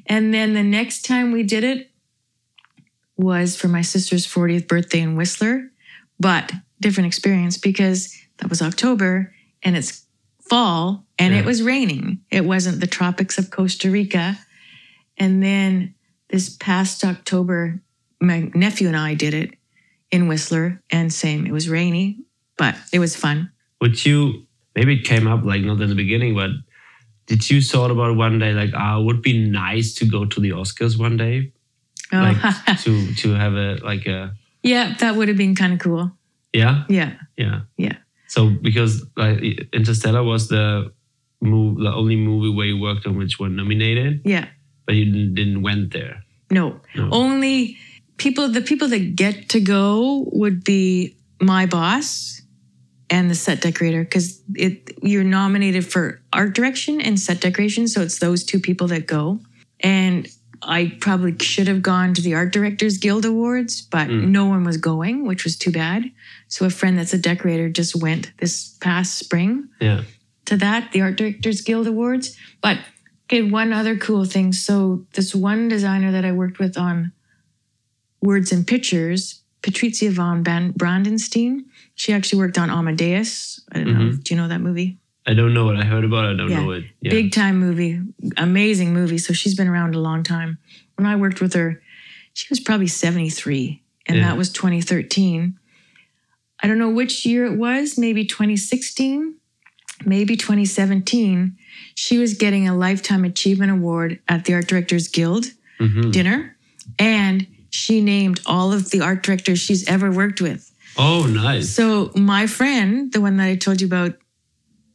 And 0.07 0.35
then 0.35 0.55
the 0.55 0.63
next 0.65 1.03
time 1.05 1.31
we 1.31 1.45
did 1.45 1.63
it 1.63 1.91
was 3.17 3.55
for 3.57 3.69
my 3.69 3.83
sister's 3.83 4.27
40th 4.27 4.67
birthday 4.67 5.01
in 5.01 5.15
Whistler, 5.17 5.71
but 6.19 6.53
different 6.81 7.07
experience 7.07 7.57
because 7.59 8.13
that 8.43 8.51
was 8.51 8.61
October 8.61 9.33
and 9.63 9.77
it's 9.77 10.05
fall 10.51 11.07
and 11.19 11.33
Yeah. 11.33 11.41
it 11.41 11.47
was 11.47 11.63
raining. 11.63 12.19
It 12.31 12.45
wasn't 12.45 12.81
the 12.81 12.89
tropics 12.89 13.39
of 13.39 13.51
Costa 13.51 13.89
Rica. 13.89 14.37
And 15.17 15.41
then 15.43 15.95
this 16.29 16.57
past 16.57 17.05
October, 17.05 17.81
my 18.21 18.51
nephew 18.55 18.89
and 18.89 18.97
I 18.97 19.15
did 19.15 19.33
it 19.33 19.55
in 20.11 20.27
Whistler 20.27 20.83
and 20.91 21.13
same, 21.13 21.47
it 21.47 21.53
was 21.53 21.69
rainy, 21.69 22.19
but 22.59 22.75
it 22.93 22.99
was 22.99 23.15
fun. 23.15 23.53
Would 23.81 24.05
you 24.05 24.45
maybe 24.75 24.95
it 24.97 25.05
came 25.05 25.29
up 25.29 25.45
like 25.45 25.63
not 25.63 25.81
in 25.81 25.89
the 25.89 25.95
beginning, 25.95 26.35
but 26.35 26.51
did 27.27 27.49
you 27.49 27.63
thought 27.63 27.93
about 27.93 28.17
one 28.17 28.41
day 28.41 28.53
like 28.53 28.71
ah, 28.75 28.99
it 28.99 29.05
would 29.05 29.23
be 29.23 29.39
nice 29.39 29.95
to 29.95 30.05
go 30.05 30.25
to 30.25 30.41
the 30.41 30.51
Oscars 30.51 30.99
one 30.99 31.17
day, 31.17 31.53
Oh, 32.13 32.19
like 32.19 32.39
to 32.81 33.15
to 33.15 33.35
have 33.35 33.55
a 33.55 33.77
like 33.85 34.07
a 34.07 34.35
yeah, 34.65 34.95
that 34.99 35.15
would 35.15 35.29
have 35.29 35.37
been 35.37 35.55
kind 35.55 35.73
of 35.75 35.79
cool. 35.79 36.11
yeah 36.53 36.85
Yeah. 36.89 37.13
yeah 37.37 37.61
Yeah. 37.77 37.97
So 38.33 38.49
because 38.49 39.05
like 39.15 39.41
Interstellar 39.75 40.23
was 40.25 40.49
the 40.49 40.91
move 41.43 41.77
the 41.81 41.93
only 41.93 42.17
movie 42.17 42.49
where 42.57 42.65
you 42.65 42.79
worked 42.81 43.07
on 43.07 43.19
which 43.19 43.39
were 43.39 43.51
nominated, 43.51 44.23
Yeah. 44.25 44.47
but 44.87 44.95
you 44.95 45.05
didn't, 45.05 45.35
didn't 45.35 45.61
went 45.61 45.93
there. 45.93 46.25
No. 46.51 46.81
No. 46.97 47.11
Only 47.13 47.77
people 48.17 48.49
the 48.49 48.63
people 48.63 48.89
that 48.89 49.17
get 49.17 49.51
to 49.51 49.61
go 49.61 50.25
would 50.33 50.65
be 50.65 51.15
my 51.43 51.67
boss 51.67 52.41
and 53.11 53.29
the 53.31 53.35
set 53.35 53.61
decorator 53.61 54.03
because 54.03 54.43
it 54.55 54.97
you're 55.03 55.25
nominated 55.25 55.85
for 55.85 56.23
art 56.33 56.55
direction 56.55 57.03
and 57.03 57.21
set 57.21 57.43
decoration. 57.43 57.87
So 57.87 58.01
it's 58.01 58.19
those 58.19 58.45
two 58.45 58.61
people 58.61 58.87
that 58.89 59.07
go. 59.07 59.41
And 59.81 60.27
I 60.65 60.97
probably 61.01 61.37
should 61.41 61.67
have 61.69 61.83
gone 61.83 62.15
to 62.15 62.23
the 62.23 62.35
Art 62.35 62.53
Directors 62.53 62.99
Guild 62.99 63.25
Awards, 63.25 63.83
but 63.83 64.09
Mm. 64.09 64.29
no 64.29 64.47
one 64.47 64.63
was 64.65 64.77
going, 64.77 65.27
which 65.27 65.45
was 65.45 65.57
too 65.57 65.73
bad. 65.73 66.11
So 66.49 66.65
a 66.67 66.71
friend 66.71 66.97
that's 66.99 67.13
a 67.13 67.19
decorator 67.19 67.69
just 67.69 67.97
went 67.97 68.33
this 68.39 68.77
past 68.81 69.19
spring 69.19 69.69
Yeah. 69.81 70.03
to 70.47 70.57
that, 70.59 70.93
the 70.93 71.01
Art 71.01 71.17
Directors 71.17 71.63
Guild 71.63 71.87
Awards. 71.87 72.37
But 72.61 72.79
okay, 73.27 73.43
one 73.43 73.73
other 73.73 73.97
cool 73.97 74.25
thing. 74.25 74.53
So 74.53 75.05
this 75.15 75.35
one 75.35 75.69
designer 75.69 76.13
that 76.13 76.25
I 76.25 76.33
worked 76.33 76.59
with 76.59 76.79
on 76.79 77.13
Words 78.21 78.53
and 78.53 78.65
Pictures, 78.67 79.43
Patrizia 79.63 80.11
von 80.13 80.45
Brandenstein, 80.45 81.65
she 81.95 82.13
actually 82.13 82.39
worked 82.39 82.59
on 82.59 82.71
Amadeus. 82.71 83.61
I 83.73 83.79
don't 83.79 83.93
know. 83.93 84.13
Do 84.13 84.35
you 84.35 84.41
know 84.41 84.49
that 84.49 84.61
movie? 84.61 84.99
I 85.27 85.35
don't 85.35 85.55
know 85.55 85.67
what 85.67 85.77
I 85.77 85.85
heard 85.85 86.05
about 86.05 86.25
it. 86.25 86.35
I 86.35 86.37
don't 86.37 86.51
Yeah. 86.51 86.63
know 86.63 86.71
it. 86.73 86.85
Yeah. 87.01 87.11
Big 87.11 87.33
time 87.33 87.59
movie, 87.59 88.01
amazing 88.37 88.93
movie. 88.93 89.19
So 89.19 89.33
she's 89.33 89.55
been 89.55 89.69
around 89.69 89.95
a 89.95 90.01
long 90.01 90.23
time. 90.23 90.59
When 90.97 91.07
I 91.07 91.17
worked 91.17 91.41
with 91.41 91.55
her, 91.55 91.81
she 92.35 92.47
was 92.51 92.61
probably 92.61 92.89
73, 92.89 93.83
and 94.07 94.19
Yeah. 94.19 94.25
that 94.29 94.37
was 94.37 94.51
2013. 94.51 95.55
I 96.63 96.67
don't 96.67 96.79
know 96.79 96.91
which 96.91 97.25
year 97.27 97.45
it 97.45 97.57
was, 97.57 97.99
maybe 97.99 98.25
2016, 98.25 99.35
maybe 100.05 100.37
2017. 100.37 101.57
She 101.95 102.19
was 102.19 102.35
getting 102.35 102.69
a 102.69 102.77
Lifetime 102.77 103.25
Achievement 103.25 103.71
Award 103.71 104.19
at 104.29 104.45
the 104.45 104.55
Art 104.55 104.67
Directors 104.67 105.09
Guild 105.09 105.47
Mhm. 105.81 106.13
dinner, 106.13 106.57
and 106.99 107.47
she 107.71 108.01
named 108.01 108.41
all 108.47 108.73
of 108.73 108.91
the 108.91 109.01
art 109.01 109.23
directors 109.23 109.59
she's 109.61 109.87
ever 109.89 110.11
worked 110.11 110.41
with. 110.41 110.73
Oh, 110.97 111.27
nice. 111.27 111.71
So 111.71 112.13
my 112.15 112.47
friend, 112.47 113.13
the 113.13 113.21
one 113.21 113.37
that 113.39 113.47
I 113.49 113.55
told 113.57 113.81
you 113.81 113.87
about 113.87 114.17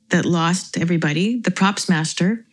that 0.10 0.26
lost 0.26 0.78
everybody, 0.78 1.40
the 1.40 1.52
props 1.52 1.90
master, 1.90 2.46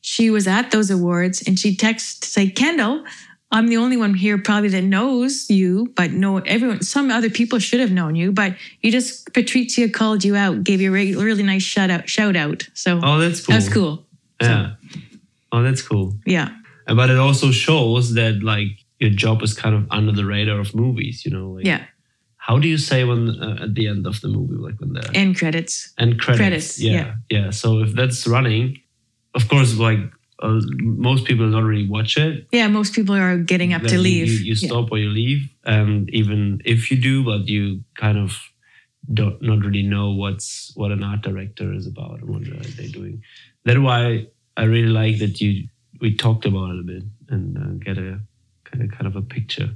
she 0.00 0.30
was 0.30 0.46
at 0.46 0.70
those 0.70 0.90
awards 0.90 1.42
and 1.46 1.58
she 1.58 1.76
texted 1.76 2.20
to 2.20 2.28
say, 2.28 2.48
Kendelle, 2.50 3.04
I'm 3.50 3.68
the 3.68 3.76
only 3.76 3.96
one 3.98 4.14
here 4.14 4.38
probably 4.38 4.70
that 4.70 4.82
knows 4.82 5.48
you, 5.50 5.92
but 5.94 6.10
no 6.10 6.38
everyone 6.38 6.82
some 6.82 7.10
other 7.10 7.28
people 7.28 7.58
should 7.58 7.80
have 7.80 7.92
known 7.92 8.14
you, 8.16 8.32
but 8.32 8.56
you 8.80 8.90
just 8.90 9.26
Patrizia 9.34 9.92
called 9.92 10.24
you 10.24 10.34
out, 10.36 10.64
gave 10.64 10.80
you 10.80 10.88
a 10.88 10.92
really, 10.92 11.14
really 11.14 11.42
nice 11.42 11.62
shout 11.62 11.90
out 11.90 12.08
shout 12.08 12.34
out. 12.34 12.66
So 12.74 12.98
Oh, 13.02 13.18
that's 13.18 13.44
cool. 13.44 13.52
that's 13.52 13.68
cool. 13.68 14.06
Yeah. 14.40 14.74
Oh, 15.52 15.62
that's 15.62 15.82
cool. 15.82 16.14
Yeah. 16.26 16.48
But 16.86 17.10
it 17.10 17.18
also 17.18 17.50
shows 17.52 18.14
that 18.14 18.42
like 18.42 18.68
your 18.98 19.10
job 19.10 19.42
is 19.42 19.52
kind 19.54 19.74
of 19.76 19.86
under 19.90 20.12
the 20.12 20.24
radar 20.24 20.58
of 20.58 20.74
movies. 20.74 21.24
You 21.26 21.32
know. 21.32 21.50
Like, 21.50 21.66
Yeah. 21.66 21.84
How 22.46 22.58
do 22.58 22.66
you 22.66 22.78
say 22.78 23.04
when 23.04 23.22
uh, 23.40 23.64
at 23.64 23.74
the 23.76 23.86
end 23.86 24.04
of 24.06 24.20
the 24.20 24.28
movie, 24.28 24.56
like 24.66 24.76
when 24.80 24.92
the 24.94 25.04
End 25.14 25.36
credits. 25.38 25.92
end 25.98 26.18
credits? 26.20 26.38
credits, 26.40 26.80
yeah, 26.80 26.92
yeah. 26.92 27.14
yeah. 27.36 27.50
So 27.50 27.78
if 27.84 27.90
that's 27.98 28.26
running, 28.26 28.80
of 29.38 29.48
course, 29.48 29.74
like 29.88 30.00
uh, 30.42 30.60
most 31.06 31.24
people 31.24 31.46
don't 31.52 31.64
really 31.72 31.88
watch 31.88 32.16
it. 32.16 32.46
Yeah, 32.50 32.66
most 32.66 32.94
people 32.94 33.14
are 33.14 33.38
getting 33.38 33.72
up 33.72 33.82
Then 33.82 33.92
to 33.92 33.98
leave. 33.98 34.28
You, 34.28 34.38
you 34.50 34.54
Yeah. 34.58 34.68
stop 34.68 34.90
or 34.90 34.98
you 34.98 35.10
leave, 35.10 35.42
and 35.64 36.10
even 36.10 36.60
if 36.64 36.90
you 36.90 36.96
do, 37.10 37.22
but 37.24 37.46
you 37.46 37.84
kind 37.94 38.18
of 38.18 38.30
don't 39.12 39.40
not 39.40 39.60
really 39.66 39.82
know 39.94 40.10
what's 40.22 40.72
what 40.74 40.90
an 40.90 41.02
art 41.04 41.22
director 41.22 41.72
is 41.72 41.86
about 41.86 42.20
and 42.20 42.28
what 42.30 42.42
are 42.48 42.70
they 42.78 42.88
doing. 42.88 43.22
That's 43.64 43.78
why 43.78 44.26
I 44.56 44.64
really 44.64 44.94
like 45.02 45.18
that 45.20 45.40
you 45.40 45.68
we 46.00 46.16
talked 46.16 46.44
about 46.44 46.70
it 46.74 46.80
a 46.80 46.86
bit 46.92 47.02
and 47.28 47.56
uh, 47.56 47.70
get 47.84 47.98
a 47.98 48.20
kind 48.78 49.06
of 49.06 49.16
a 49.16 49.22
picture. 49.22 49.70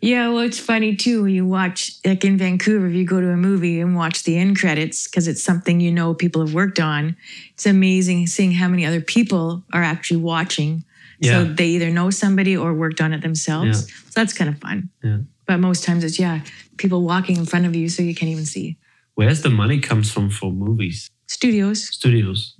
Yeah, 0.00 0.28
well, 0.28 0.40
it's 0.40 0.58
funny 0.58 0.96
too. 0.96 1.22
when 1.22 1.32
You 1.32 1.46
watch, 1.46 1.92
like 2.04 2.24
in 2.24 2.38
Vancouver, 2.38 2.86
if 2.86 2.94
you 2.94 3.04
go 3.04 3.20
to 3.20 3.28
a 3.30 3.36
movie 3.36 3.80
and 3.80 3.94
watch 3.94 4.24
the 4.24 4.36
end 4.36 4.58
credits, 4.58 5.06
because 5.06 5.28
it's 5.28 5.42
something 5.42 5.80
you 5.80 5.92
know 5.92 6.14
people 6.14 6.44
have 6.44 6.54
worked 6.54 6.80
on, 6.80 7.16
it's 7.52 7.66
amazing 7.66 8.26
seeing 8.26 8.52
how 8.52 8.68
many 8.68 8.86
other 8.86 9.00
people 9.00 9.64
are 9.72 9.82
actually 9.82 10.18
watching. 10.18 10.84
Yeah. 11.20 11.32
So 11.32 11.44
they 11.44 11.66
either 11.66 11.90
know 11.90 12.10
somebody 12.10 12.56
or 12.56 12.74
worked 12.74 13.00
on 13.00 13.12
it 13.12 13.22
themselves. 13.22 13.88
Yeah. 13.88 13.96
So 14.10 14.20
that's 14.20 14.32
kind 14.32 14.48
of 14.48 14.58
fun. 14.58 14.90
Yeah. 15.02 15.18
But 15.46 15.58
most 15.58 15.84
times 15.84 16.04
it's, 16.04 16.18
yeah, 16.18 16.40
people 16.76 17.02
walking 17.02 17.36
in 17.36 17.46
front 17.46 17.66
of 17.66 17.74
you 17.74 17.88
so 17.88 18.02
you 18.02 18.14
can't 18.14 18.30
even 18.30 18.46
see. 18.46 18.76
Where's 19.14 19.42
the 19.42 19.50
money 19.50 19.80
comes 19.80 20.12
from 20.12 20.30
for 20.30 20.52
movies 20.52 21.10
Studios. 21.26 21.88
studios? 21.88 22.54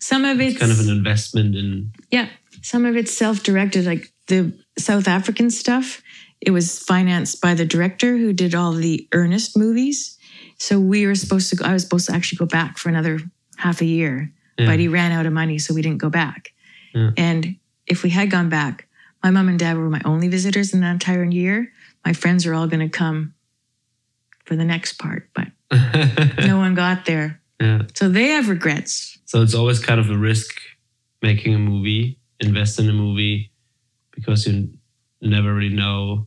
Some 0.00 0.24
of 0.24 0.40
it's, 0.40 0.52
It's 0.52 0.60
kind 0.60 0.70
of 0.70 0.80
an 0.80 0.90
investment 0.90 1.56
in. 1.56 1.92
Yeah, 2.10 2.28
some 2.62 2.84
of 2.84 2.94
it's 2.94 3.12
self-directed, 3.12 3.86
like 3.86 4.12
the 4.28 4.52
South 4.78 5.08
African 5.08 5.50
stuff. 5.50 6.02
It 6.40 6.50
was 6.50 6.78
financed 6.78 7.40
by 7.40 7.54
the 7.54 7.64
director 7.64 8.16
who 8.16 8.32
did 8.32 8.54
all 8.54 8.72
the 8.72 9.08
Ernest 9.12 9.56
movies. 9.56 10.18
So 10.58 10.78
we 10.78 11.06
were 11.06 11.14
supposed 11.14 11.50
to. 11.50 11.56
go 11.56 11.64
I 11.64 11.72
was 11.72 11.82
supposed 11.82 12.06
to 12.08 12.14
actually 12.14 12.38
go 12.38 12.46
back 12.46 12.78
for 12.78 12.88
another 12.88 13.20
half 13.56 13.80
a 13.80 13.84
year, 13.86 14.32
Yeah. 14.58 14.66
but 14.66 14.76
mm. 14.76 14.80
he 14.80 14.88
ran 14.88 15.12
out 15.12 15.26
of 15.26 15.32
money, 15.32 15.58
so 15.58 15.74
we 15.74 15.82
didn't 15.82 15.98
go 15.98 16.10
back. 16.10 16.52
Yeah. 16.94 17.10
And 17.16 17.56
if 17.86 18.02
we 18.02 18.10
had 18.10 18.30
gone 18.30 18.48
back, 18.48 18.86
my 19.22 19.30
mom 19.30 19.48
and 19.48 19.58
dad 19.58 19.76
were 19.76 19.88
my 19.90 20.02
only 20.04 20.28
visitors 20.28 20.74
in 20.74 20.80
that 20.80 20.92
entire 20.92 21.24
year. 21.24 21.72
My 22.04 22.12
friends 22.12 22.46
are 22.46 22.54
all 22.54 22.66
going 22.66 22.80
to 22.88 22.88
come 22.88 23.34
for 24.44 24.54
the 24.56 24.64
next 24.64 24.94
part, 24.98 25.28
but 25.34 25.48
no 26.46 26.58
one 26.58 26.74
got 26.74 27.06
there. 27.06 27.40
yeah. 27.60 27.82
So 27.94 28.08
they 28.08 28.28
have 28.28 28.48
regrets. 28.48 29.18
So 29.24 29.40
it's 29.42 29.54
always 29.54 29.80
kind 29.80 29.98
of 29.98 30.10
a 30.10 30.16
risk 30.18 30.60
making 31.22 31.54
a 31.54 31.58
movie, 31.58 32.18
invest 32.40 32.78
in 32.78 32.88
a 32.90 32.92
movie, 32.92 33.50
because 34.14 34.46
you 34.46 34.70
never 35.20 35.54
really 35.54 35.74
know 35.74 36.26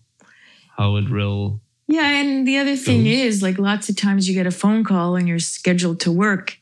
how 0.78 0.96
it 0.98 1.10
will. 1.10 1.62
Yeah, 1.88 2.08
and 2.08 2.48
the 2.48 2.58
other 2.58 2.76
thing 2.76 3.04
Goes. 3.04 3.14
is 3.14 3.44
like 3.44 3.58
lots 3.58 3.90
of 3.90 3.96
times 3.96 4.28
you 4.28 4.36
get 4.36 4.46
a 4.46 4.52
phone 4.52 4.84
call 4.84 5.16
and 5.16 5.28
you're 5.28 5.40
scheduled 5.40 6.02
to 6.02 6.12
work, 6.12 6.58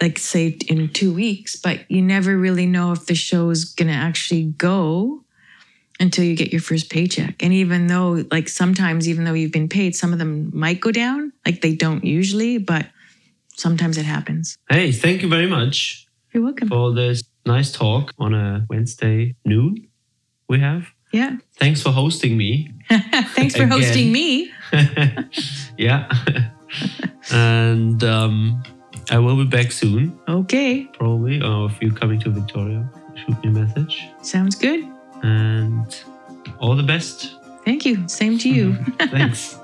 like 0.00 0.18
say 0.18 0.58
in 0.68 0.88
two 0.90 1.14
weeks, 1.14 1.56
but 1.56 1.90
you 1.90 2.02
never 2.02 2.36
really 2.36 2.66
know 2.66 2.92
if 2.92 3.06
the 3.06 3.14
show 3.14 3.50
is 3.50 3.64
gonna 3.64 3.92
actually 3.92 4.44
go 4.44 5.24
until 6.00 6.24
you 6.24 6.36
get 6.36 6.52
your 6.52 6.60
first 6.60 6.90
paycheck. 6.90 7.42
And 7.42 7.52
even 7.52 7.86
though, 7.88 8.24
like 8.30 8.48
sometimes, 8.48 9.08
even 9.08 9.24
though 9.24 9.32
you've 9.32 9.52
been 9.52 9.68
paid, 9.68 9.96
some 9.96 10.12
of 10.12 10.18
them 10.18 10.50
might 10.54 10.80
go 10.80 10.92
down. 10.92 11.32
Like 11.44 11.60
they 11.60 11.74
don't 11.74 12.04
usually, 12.04 12.58
but 12.58 12.86
sometimes 13.56 13.98
it 13.98 14.04
happens. 14.04 14.56
Hey, 14.70 14.92
thank 14.92 15.22
you 15.22 15.28
very 15.28 15.46
much 15.48 16.06
You're 16.32 16.44
welcome. 16.44 16.68
for 16.68 16.94
this 16.94 17.24
nice 17.46 17.72
talk 17.72 18.12
on 18.18 18.34
a 18.34 18.66
Wednesday 18.68 19.34
noon. 19.44 19.87
We 20.48 20.60
have. 20.60 20.86
Yeah. 21.12 21.36
Thanks 21.58 21.82
for 21.82 21.90
hosting 21.90 22.36
me. 22.36 22.72
Thanks 23.34 23.56
for 23.56 23.66
hosting 23.66 24.12
me. 24.12 24.50
yeah. 25.78 26.10
and 27.30 28.02
um, 28.04 28.62
I 29.10 29.18
will 29.18 29.36
be 29.36 29.44
back 29.44 29.72
soon, 29.72 30.18
Okay. 30.28 30.84
probably. 30.92 31.40
Or 31.42 31.66
if 31.70 31.80
you're 31.80 31.92
coming 31.94 32.20
to 32.20 32.30
Victoria, 32.30 32.88
shoot 33.14 33.42
me 33.42 33.48
a 33.50 33.52
message. 33.52 34.08
Sounds 34.22 34.54
good. 34.54 34.86
And 35.22 36.02
all 36.60 36.76
the 36.76 36.82
best. 36.82 37.34
Thank 37.64 37.84
you. 37.84 38.06
Same 38.08 38.38
to 38.38 38.48
you. 38.48 38.74
Thanks. 39.10 39.58